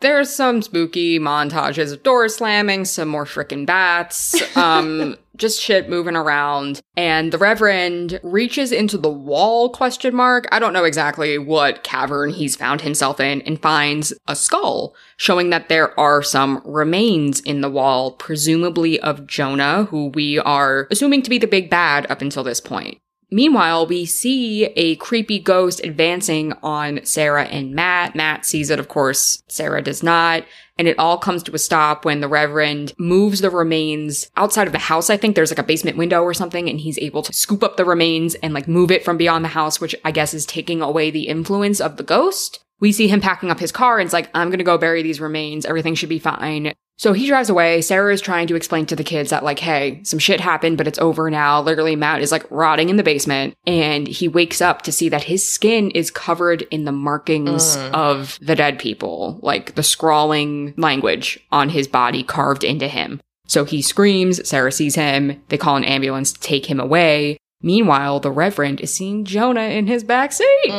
There's 0.00 0.34
some 0.34 0.60
spooky 0.60 1.18
montages 1.18 1.92
of 1.92 2.02
doors 2.02 2.36
slamming, 2.36 2.84
some 2.84 3.08
more 3.08 3.24
frickin' 3.24 3.64
bats, 3.64 4.34
um, 4.56 5.16
just 5.36 5.60
shit 5.60 5.88
moving 5.88 6.16
around. 6.16 6.82
And 6.96 7.32
the 7.32 7.38
Reverend 7.38 8.20
reaches 8.22 8.72
into 8.72 8.98
the 8.98 9.10
wall, 9.10 9.70
question 9.70 10.14
mark. 10.14 10.46
I 10.52 10.58
don't 10.58 10.74
know 10.74 10.84
exactly 10.84 11.38
what 11.38 11.82
cavern 11.82 12.30
he's 12.30 12.56
found 12.56 12.82
himself 12.82 13.20
in 13.20 13.40
and 13.42 13.60
finds 13.60 14.12
a 14.28 14.36
skull, 14.36 14.94
showing 15.16 15.48
that 15.50 15.68
there 15.68 15.98
are 15.98 16.22
some 16.22 16.60
remains 16.64 17.40
in 17.40 17.62
the 17.62 17.70
wall, 17.70 18.12
presumably 18.12 19.00
of 19.00 19.26
Jonah, 19.26 19.84
who 19.84 20.08
we 20.08 20.38
are 20.38 20.88
assuming 20.90 21.22
to 21.22 21.30
be 21.30 21.38
the 21.38 21.46
big 21.46 21.70
bad 21.70 22.10
up 22.10 22.20
until 22.20 22.44
this 22.44 22.60
point. 22.60 22.98
Meanwhile, 23.30 23.86
we 23.86 24.06
see 24.06 24.66
a 24.76 24.96
creepy 24.96 25.40
ghost 25.40 25.80
advancing 25.84 26.52
on 26.62 27.04
Sarah 27.04 27.44
and 27.44 27.74
Matt. 27.74 28.14
Matt 28.14 28.46
sees 28.46 28.70
it, 28.70 28.78
of 28.78 28.88
course. 28.88 29.42
Sarah 29.48 29.82
does 29.82 30.02
not. 30.02 30.44
And 30.78 30.86
it 30.86 30.98
all 30.98 31.18
comes 31.18 31.42
to 31.44 31.54
a 31.54 31.58
stop 31.58 32.04
when 32.04 32.20
the 32.20 32.28
Reverend 32.28 32.92
moves 32.98 33.40
the 33.40 33.50
remains 33.50 34.30
outside 34.36 34.66
of 34.66 34.72
the 34.72 34.78
house. 34.78 35.10
I 35.10 35.16
think 35.16 35.34
there's 35.34 35.50
like 35.50 35.58
a 35.58 35.64
basement 35.64 35.96
window 35.96 36.22
or 36.22 36.34
something, 36.34 36.68
and 36.68 36.78
he's 36.78 36.98
able 36.98 37.22
to 37.22 37.32
scoop 37.32 37.64
up 37.64 37.76
the 37.76 37.84
remains 37.84 38.34
and 38.36 38.54
like 38.54 38.68
move 38.68 38.90
it 38.90 39.04
from 39.04 39.16
beyond 39.16 39.44
the 39.44 39.48
house, 39.48 39.80
which 39.80 39.96
I 40.04 40.12
guess 40.12 40.34
is 40.34 40.46
taking 40.46 40.82
away 40.82 41.10
the 41.10 41.28
influence 41.28 41.80
of 41.80 41.96
the 41.96 42.04
ghost. 42.04 42.60
We 42.78 42.92
see 42.92 43.08
him 43.08 43.22
packing 43.22 43.50
up 43.50 43.58
his 43.58 43.72
car 43.72 43.98
and 43.98 44.06
it's 44.06 44.12
like, 44.12 44.28
I'm 44.34 44.50
gonna 44.50 44.62
go 44.62 44.76
bury 44.76 45.02
these 45.02 45.20
remains. 45.20 45.64
Everything 45.64 45.94
should 45.94 46.10
be 46.10 46.18
fine. 46.18 46.74
So 46.98 47.12
he 47.12 47.26
drives 47.26 47.50
away. 47.50 47.82
Sarah 47.82 48.12
is 48.12 48.22
trying 48.22 48.46
to 48.46 48.54
explain 48.54 48.86
to 48.86 48.96
the 48.96 49.04
kids 49.04 49.28
that, 49.28 49.44
like, 49.44 49.58
hey, 49.58 50.00
some 50.02 50.18
shit 50.18 50.40
happened, 50.40 50.78
but 50.78 50.86
it's 50.88 50.98
over 50.98 51.30
now. 51.30 51.60
Literally, 51.60 51.94
Matt 51.94 52.22
is 52.22 52.32
like 52.32 52.46
rotting 52.50 52.88
in 52.88 52.96
the 52.96 53.02
basement 53.02 53.54
and 53.66 54.06
he 54.08 54.28
wakes 54.28 54.62
up 54.62 54.80
to 54.82 54.92
see 54.92 55.10
that 55.10 55.24
his 55.24 55.46
skin 55.46 55.90
is 55.90 56.10
covered 56.10 56.62
in 56.70 56.84
the 56.84 56.92
markings 56.92 57.76
Mm. 57.76 57.90
of 57.92 58.38
the 58.40 58.54
dead 58.56 58.78
people, 58.78 59.38
like 59.42 59.74
the 59.74 59.82
scrawling 59.82 60.72
language 60.78 61.38
on 61.52 61.68
his 61.68 61.86
body 61.86 62.22
carved 62.22 62.64
into 62.64 62.88
him. 62.88 63.20
So 63.46 63.64
he 63.64 63.82
screams. 63.82 64.48
Sarah 64.48 64.72
sees 64.72 64.94
him. 64.94 65.42
They 65.50 65.58
call 65.58 65.76
an 65.76 65.84
ambulance 65.84 66.32
to 66.32 66.40
take 66.40 66.66
him 66.66 66.80
away. 66.80 67.36
Meanwhile, 67.62 68.20
the 68.20 68.30
Reverend 68.30 68.80
is 68.80 68.92
seeing 68.92 69.24
Jonah 69.24 69.60
in 69.68 69.86
his 69.86 70.02
backseat. 70.02 70.70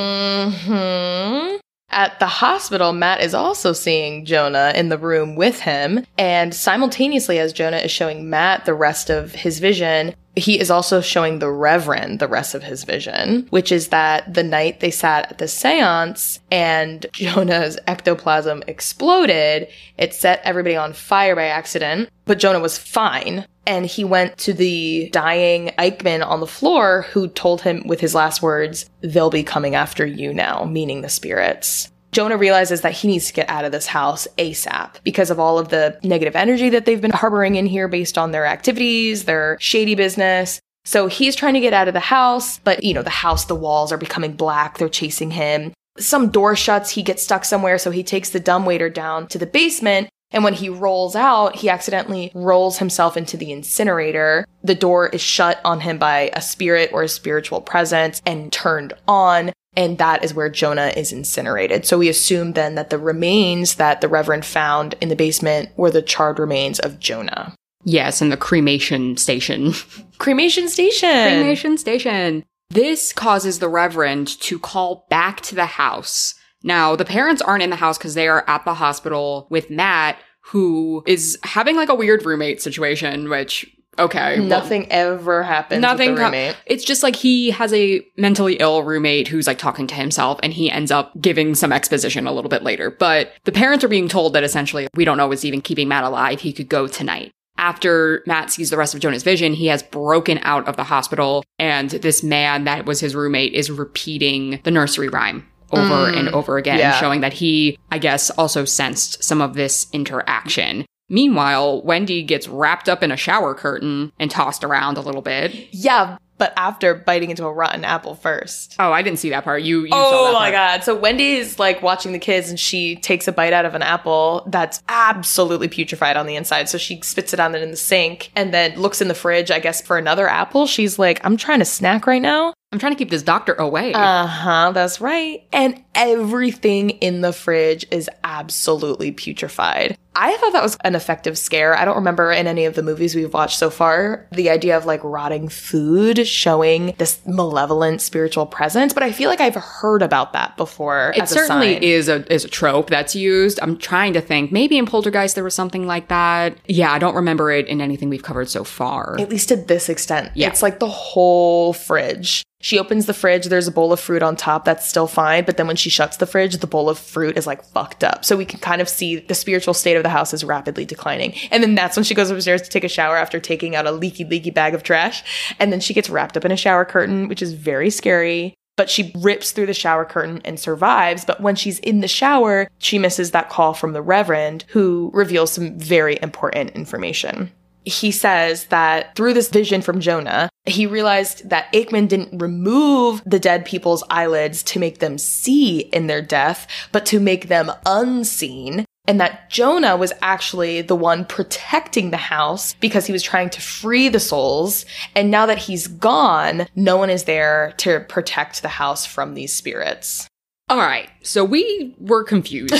hmm 0.65 1.57
At 1.89 2.19
the 2.19 2.27
hospital, 2.27 2.91
Matt 2.93 3.21
is 3.21 3.33
also 3.33 3.73
seeing 3.73 4.25
Jonah 4.25 4.73
in 4.75 4.89
the 4.89 4.97
room 4.97 5.35
with 5.35 5.61
him. 5.61 6.05
And 6.17 6.53
simultaneously, 6.53 7.39
as 7.39 7.53
Jonah 7.53 7.77
is 7.77 7.91
showing 7.91 8.29
Matt 8.29 8.65
the 8.65 8.73
rest 8.73 9.09
of 9.09 9.33
his 9.33 9.59
vision, 9.59 10.13
he 10.35 10.59
is 10.59 10.69
also 10.69 11.01
showing 11.01 11.39
the 11.39 11.49
Reverend 11.49 12.19
the 12.19 12.27
rest 12.27 12.53
of 12.53 12.63
his 12.63 12.83
vision, 12.83 13.47
which 13.49 13.71
is 13.71 13.87
that 13.87 14.31
the 14.31 14.43
night 14.43 14.79
they 14.79 14.91
sat 14.91 15.31
at 15.31 15.37
the 15.39 15.47
seance 15.47 16.39
and 16.51 17.05
Jonah's 17.13 17.79
ectoplasm 17.87 18.63
exploded, 18.67 19.67
it 19.97 20.13
set 20.13 20.41
everybody 20.43 20.75
on 20.75 20.93
fire 20.93 21.35
by 21.35 21.45
accident, 21.45 22.09
but 22.25 22.37
Jonah 22.37 22.59
was 22.59 22.77
fine. 22.77 23.45
And 23.67 23.85
he 23.85 24.05
went 24.05 24.37
to 24.39 24.53
the 24.53 25.09
dying 25.11 25.71
Aickman 25.77 26.25
on 26.25 26.39
the 26.39 26.47
floor 26.47 27.03
who 27.11 27.27
told 27.27 27.61
him 27.61 27.85
with 27.85 27.99
his 27.99 28.15
last 28.15 28.41
words, 28.41 28.89
they'll 29.01 29.29
be 29.29 29.43
coming 29.43 29.75
after 29.75 30.05
you 30.05 30.33
now, 30.33 30.63
meaning 30.63 31.01
the 31.01 31.09
spirits. 31.09 31.91
Jonah 32.13 32.37
realizes 32.37 32.81
that 32.81 32.93
he 32.93 33.09
needs 33.09 33.27
to 33.27 33.33
get 33.33 33.49
out 33.49 33.65
of 33.65 33.73
this 33.73 33.85
house 33.85 34.25
ASAP 34.37 34.95
because 35.03 35.29
of 35.29 35.39
all 35.39 35.59
of 35.59 35.67
the 35.67 35.99
negative 36.01 36.35
energy 36.35 36.69
that 36.69 36.85
they've 36.85 37.01
been 37.01 37.11
harboring 37.11 37.55
in 37.55 37.65
here 37.65 37.89
based 37.89 38.17
on 38.17 38.31
their 38.31 38.45
activities, 38.45 39.25
their 39.25 39.57
shady 39.59 39.95
business. 39.95 40.61
So 40.85 41.07
he's 41.07 41.35
trying 41.35 41.55
to 41.55 41.59
get 41.59 41.73
out 41.73 41.89
of 41.89 41.93
the 41.93 41.99
house, 41.99 42.59
but 42.59 42.85
you 42.85 42.93
know, 42.93 43.03
the 43.03 43.09
house, 43.09 43.45
the 43.45 43.53
walls 43.53 43.91
are 43.91 43.97
becoming 43.97 44.31
black. 44.31 44.77
They're 44.77 44.87
chasing 44.87 45.31
him. 45.31 45.73
Some 45.99 46.29
door 46.29 46.55
shuts. 46.55 46.89
He 46.89 47.03
gets 47.03 47.21
stuck 47.21 47.43
somewhere. 47.43 47.77
So 47.77 47.91
he 47.91 48.03
takes 48.03 48.29
the 48.29 48.39
dumbwaiter 48.39 48.89
down 48.89 49.27
to 49.27 49.37
the 49.37 49.45
basement. 49.45 50.07
And 50.31 50.43
when 50.43 50.53
he 50.53 50.69
rolls 50.69 51.15
out, 51.15 51.55
he 51.55 51.69
accidentally 51.69 52.31
rolls 52.33 52.79
himself 52.79 53.15
into 53.15 53.37
the 53.37 53.51
incinerator. 53.51 54.45
The 54.63 54.75
door 54.75 55.07
is 55.07 55.21
shut 55.21 55.59
on 55.63 55.81
him 55.81 55.97
by 55.97 56.31
a 56.33 56.41
spirit 56.41 56.91
or 56.91 57.03
a 57.03 57.07
spiritual 57.07 57.61
presence 57.61 58.21
and 58.25 58.51
turned 58.51 58.93
on. 59.07 59.53
And 59.75 59.97
that 59.99 60.23
is 60.23 60.33
where 60.33 60.49
Jonah 60.49 60.91
is 60.97 61.13
incinerated. 61.13 61.85
So 61.85 61.99
we 61.99 62.09
assume 62.09 62.53
then 62.53 62.75
that 62.75 62.89
the 62.89 62.97
remains 62.97 63.75
that 63.75 64.01
the 64.01 64.07
Reverend 64.07 64.43
found 64.43 64.95
in 64.99 65.09
the 65.09 65.15
basement 65.15 65.69
were 65.77 65.91
the 65.91 66.01
charred 66.01 66.39
remains 66.39 66.79
of 66.79 66.99
Jonah. 66.99 67.53
Yes, 67.83 68.21
in 68.21 68.29
the 68.29 68.37
cremation 68.37 69.15
station. 69.17 69.73
Cremation 70.17 70.67
station. 70.67 71.09
cremation 71.09 71.77
station. 71.77 72.43
This 72.69 73.13
causes 73.13 73.59
the 73.59 73.69
Reverend 73.69 74.27
to 74.41 74.59
call 74.59 75.05
back 75.09 75.41
to 75.41 75.55
the 75.55 75.67
house. 75.67 76.33
Now, 76.63 76.95
the 76.95 77.05
parents 77.05 77.41
aren't 77.41 77.63
in 77.63 77.69
the 77.69 77.75
house 77.75 77.97
because 77.97 78.13
they 78.15 78.27
are 78.27 78.43
at 78.47 78.65
the 78.65 78.73
hospital 78.73 79.47
with 79.49 79.69
Matt, 79.69 80.17
who 80.41 81.03
is 81.05 81.37
having 81.43 81.75
like 81.75 81.89
a 81.89 81.95
weird 81.95 82.25
roommate 82.25 82.61
situation, 82.61 83.29
which, 83.29 83.65
okay. 83.99 84.39
well, 84.39 84.47
Nothing 84.47 84.91
ever 84.91 85.43
happens. 85.43 85.81
Nothing 85.81 86.09
With 86.11 86.17
the 86.17 86.21
co- 86.21 86.25
roommate. 86.27 86.55
it's 86.65 86.83
just 86.85 87.03
like 87.03 87.15
he 87.15 87.51
has 87.51 87.73
a 87.73 88.01
mentally 88.17 88.55
ill 88.55 88.83
roommate 88.83 89.27
who's 89.27 89.45
like 89.45 89.57
talking 89.59 89.87
to 89.87 89.95
himself 89.95 90.39
and 90.41 90.53
he 90.53 90.71
ends 90.71 90.89
up 90.91 91.11
giving 91.21 91.53
some 91.53 91.71
exposition 91.73 92.25
a 92.27 92.31
little 92.31 92.49
bit 92.49 92.63
later. 92.63 92.89
But 92.89 93.33
the 93.43 93.51
parents 93.51 93.83
are 93.83 93.89
being 93.89 94.07
told 94.07 94.33
that 94.33 94.43
essentially 94.43 94.87
we 94.95 95.05
don't 95.05 95.17
know 95.17 95.27
what's 95.27 95.45
even 95.45 95.61
keeping 95.61 95.87
Matt 95.87 96.03
alive. 96.05 96.39
He 96.41 96.53
could 96.53 96.69
go 96.69 96.87
tonight. 96.87 97.31
After 97.59 98.23
Matt 98.27 98.51
sees 98.51 98.69
the 98.69 98.77
rest 98.77 98.93
of 98.93 99.01
Jonah's 99.01 99.23
vision, 99.23 99.53
he 99.53 99.65
has 99.67 99.81
broken 99.83 100.39
out 100.43 100.67
of 100.67 100.75
the 100.77 100.83
hospital 100.83 101.43
and 101.59 101.89
this 101.89 102.21
man 102.23 102.65
that 102.65 102.85
was 102.85 102.99
his 102.99 103.15
roommate 103.15 103.53
is 103.53 103.69
repeating 103.71 104.59
the 104.63 104.71
nursery 104.71 105.09
rhyme 105.09 105.45
over 105.71 106.11
Mm. 106.11 106.17
and 106.17 106.29
over 106.29 106.57
again, 106.57 106.79
Yeah. 106.79 106.99
showing 106.99 107.21
that 107.21 107.33
he, 107.33 107.77
I 107.91 107.97
guess, 107.97 108.29
also 108.31 108.65
sensed 108.65 109.23
some 109.23 109.41
of 109.41 109.53
this 109.53 109.87
interaction. 109.93 110.85
Meanwhile, 111.09 111.83
Wendy 111.83 112.21
gets 112.23 112.47
wrapped 112.47 112.89
up 112.89 113.01
in 113.01 113.11
a 113.11 113.17
shower 113.17 113.53
curtain 113.55 114.11
and 114.19 114.29
tossed 114.29 114.63
around 114.63 114.97
a 114.97 115.01
little 115.01 115.21
bit. 115.21 115.53
Yeah, 115.71 116.17
but 116.37 116.51
after 116.57 116.93
biting 116.93 117.29
into 117.29 117.45
a 117.45 117.51
rotten 117.53 117.85
apple 117.85 118.13
first. 118.13 118.75
Oh, 118.77 118.91
I 118.91 119.01
didn't 119.03 119.19
see 119.19 119.29
that 119.29 119.45
part. 119.45 119.63
You, 119.63 119.83
you 119.83 119.89
saw 119.89 120.29
Oh 120.29 120.33
my 120.33 120.51
god. 120.51 120.83
So 120.83 120.93
Wendy 120.95 121.35
is 121.37 121.59
like 121.59 121.81
watching 121.81 122.11
the 122.11 122.19
kids 122.19 122.49
and 122.49 122.59
she 122.59 122.97
takes 122.97 123.25
a 123.27 123.31
bite 123.31 123.53
out 123.53 123.63
of 123.65 123.73
an 123.73 123.81
apple 123.83 124.43
that's 124.47 124.83
absolutely 124.89 125.69
putrefied 125.69 126.15
on 126.17 126.25
the 126.27 126.35
inside. 126.35 126.67
So 126.69 126.77
she 126.77 126.99
spits 127.01 127.33
it 127.33 127.39
on 127.39 127.55
it 127.55 127.61
in 127.63 127.71
the 127.71 127.77
sink 127.77 128.29
and 128.35 128.53
then 128.53 128.77
looks 128.79 129.01
in 129.01 129.07
the 129.07 129.15
fridge, 129.15 129.49
I 129.49 129.59
guess, 129.59 129.81
for 129.81 129.97
another 129.97 130.27
apple. 130.27 130.67
She's 130.67 130.99
like, 130.99 131.21
I'm 131.25 131.37
trying 131.37 131.59
to 131.59 131.65
snack 131.65 132.05
right 132.05 132.21
now. 132.21 132.53
I'm 132.71 132.79
trying 132.79 132.91
to 132.91 132.97
keep 132.97 133.09
this 133.09 133.23
doctor 133.23 133.53
away. 133.53 133.93
Uh 133.93 134.27
huh, 134.27 134.71
that's 134.73 134.99
right. 134.99 135.43
And 135.53 135.83
everything 135.97 136.91
in 136.91 137.21
the 137.21 137.33
fridge 137.33 137.85
is 137.91 138.09
absolutely 138.23 139.11
putrefied. 139.11 139.97
I 140.19 140.35
thought 140.37 140.53
that 140.53 140.63
was 140.63 140.77
an 140.83 140.95
effective 140.95 141.37
scare. 141.37 141.77
I 141.77 141.85
don't 141.85 141.95
remember 141.95 142.31
in 142.31 142.47
any 142.47 142.65
of 142.65 142.73
the 142.73 142.81
movies 142.81 143.13
we've 143.13 143.31
watched 143.31 143.59
so 143.59 143.69
far 143.69 144.25
the 144.31 144.49
idea 144.49 144.75
of 144.75 144.85
like 144.85 145.03
rotting 145.03 145.47
food 145.47 146.25
showing 146.25 146.95
this 146.97 147.19
malevolent 147.27 148.01
spiritual 148.01 148.47
presence, 148.47 148.93
but 148.93 149.03
I 149.03 149.11
feel 149.11 149.29
like 149.29 149.41
I've 149.41 149.53
heard 149.55 150.01
about 150.01 150.33
that 150.33 150.57
before. 150.57 151.13
it 151.15 151.21
as 151.21 151.31
a 151.31 151.35
certainly 151.35 151.73
sign. 151.73 151.83
is 151.83 152.09
a 152.09 152.33
is 152.33 152.45
a 152.45 152.49
trope 152.49 152.89
that's 152.89 153.15
used. 153.15 153.59
I'm 153.61 153.77
trying 153.77 154.13
to 154.13 154.21
think. 154.21 154.51
Maybe 154.51 154.79
in 154.79 154.87
Poltergeist 154.87 155.35
there 155.35 155.43
was 155.43 155.53
something 155.53 155.85
like 155.85 156.07
that. 156.07 156.57
Yeah, 156.67 156.91
I 156.91 156.97
don't 156.97 157.15
remember 157.15 157.51
it 157.51 157.67
in 157.67 157.79
anything 157.79 158.09
we've 158.09 158.23
covered 158.23 158.49
so 158.49 158.63
far. 158.63 159.17
At 159.19 159.29
least 159.29 159.49
to 159.49 159.55
this 159.55 159.87
extent. 159.87 160.31
Yeah. 160.33 160.47
It's 160.47 160.63
like 160.63 160.79
the 160.79 160.89
whole 160.89 161.73
fridge. 161.73 162.43
She 162.59 162.79
opens 162.79 163.05
the 163.05 163.13
fridge, 163.13 163.45
there's 163.45 163.67
a 163.67 163.71
bowl 163.71 163.93
of 163.93 163.99
fruit 163.99 164.23
on 164.23 164.35
top, 164.35 164.65
that's 164.65 164.87
still 164.87 165.05
fine. 165.05 165.45
But 165.45 165.57
then 165.57 165.67
when 165.67 165.75
she 165.75 165.86
shuts 165.89 166.17
the 166.17 166.25
fridge, 166.25 166.57
the 166.57 166.67
bowl 166.67 166.89
of 166.89 166.97
fruit 166.97 167.37
is 167.37 167.47
like 167.47 167.63
fucked 167.63 168.03
up. 168.03 168.25
So 168.25 168.35
we 168.35 168.45
can 168.45 168.59
kind 168.59 168.81
of 168.81 168.89
see 168.89 169.17
the 169.17 169.35
spiritual 169.35 169.73
state 169.73 169.95
of 169.95 170.03
the 170.03 170.09
house 170.09 170.33
is 170.33 170.43
rapidly 170.43 170.85
declining. 170.85 171.33
And 171.51 171.63
then 171.63 171.75
that's 171.75 171.95
when 171.95 172.03
she 172.03 172.15
goes 172.15 172.29
upstairs 172.29 172.61
to 172.63 172.69
take 172.69 172.83
a 172.83 172.89
shower 172.89 173.17
after 173.17 173.39
taking 173.39 173.75
out 173.75 173.87
a 173.87 173.91
leaky, 173.91 174.25
leaky 174.25 174.51
bag 174.51 174.73
of 174.73 174.83
trash. 174.83 175.23
And 175.59 175.71
then 175.71 175.79
she 175.79 175.93
gets 175.93 176.09
wrapped 176.09 176.37
up 176.37 176.45
in 176.45 176.51
a 176.51 176.57
shower 176.57 176.85
curtain, 176.85 177.27
which 177.27 177.41
is 177.41 177.53
very 177.53 177.89
scary. 177.89 178.53
But 178.75 178.89
she 178.91 179.11
rips 179.15 179.51
through 179.51 179.65
the 179.65 179.73
shower 179.73 180.05
curtain 180.05 180.41
and 180.45 180.59
survives. 180.59 181.25
But 181.25 181.41
when 181.41 181.55
she's 181.55 181.79
in 181.79 182.01
the 182.01 182.07
shower, 182.07 182.67
she 182.77 182.99
misses 182.99 183.31
that 183.31 183.49
call 183.49 183.73
from 183.73 183.93
the 183.93 184.03
Reverend, 184.03 184.65
who 184.67 185.09
reveals 185.13 185.51
some 185.51 185.77
very 185.79 186.19
important 186.21 186.71
information 186.71 187.51
he 187.87 188.11
says 188.11 188.65
that 188.65 189.15
through 189.15 189.33
this 189.33 189.49
vision 189.49 189.81
from 189.81 189.99
Jonah, 189.99 190.49
he 190.65 190.85
realized 190.85 191.49
that 191.49 191.71
Aickman 191.71 192.07
didn't 192.07 192.41
remove 192.41 193.21
the 193.25 193.39
dead 193.39 193.65
people's 193.65 194.03
eyelids 194.09 194.61
to 194.63 194.79
make 194.79 194.99
them 194.99 195.17
see 195.17 195.79
in 195.79 196.07
their 196.07 196.21
death, 196.21 196.67
but 196.91 197.05
to 197.07 197.19
make 197.19 197.47
them 197.47 197.71
unseen. 197.85 198.85
And 199.07 199.21
that 199.21 199.49
Jonah 199.49 199.95
was 199.95 200.11
actually 200.21 200.81
the 200.81 200.95
one 200.95 201.23
protecting 201.23 202.11
the 202.11 202.17
house 202.17 202.73
because 202.73 203.05
he 203.05 203.13
was 203.13 203.23
trying 203.23 203.49
to 203.51 203.61
free 203.61 204.09
the 204.09 204.19
souls. 204.19 204.85
And 205.15 205.31
now 205.31 205.45
that 205.45 205.59
he's 205.59 205.87
gone, 205.87 206.67
no 206.75 206.97
one 206.97 207.09
is 207.09 207.23
there 207.23 207.73
to 207.77 208.01
protect 208.01 208.61
the 208.61 208.67
house 208.67 209.05
from 209.05 209.33
these 209.33 209.53
spirits. 209.53 210.27
All 210.69 210.77
right. 210.77 211.09
So 211.23 211.45
we 211.45 211.95
were 211.97 212.23
confused. 212.25 212.75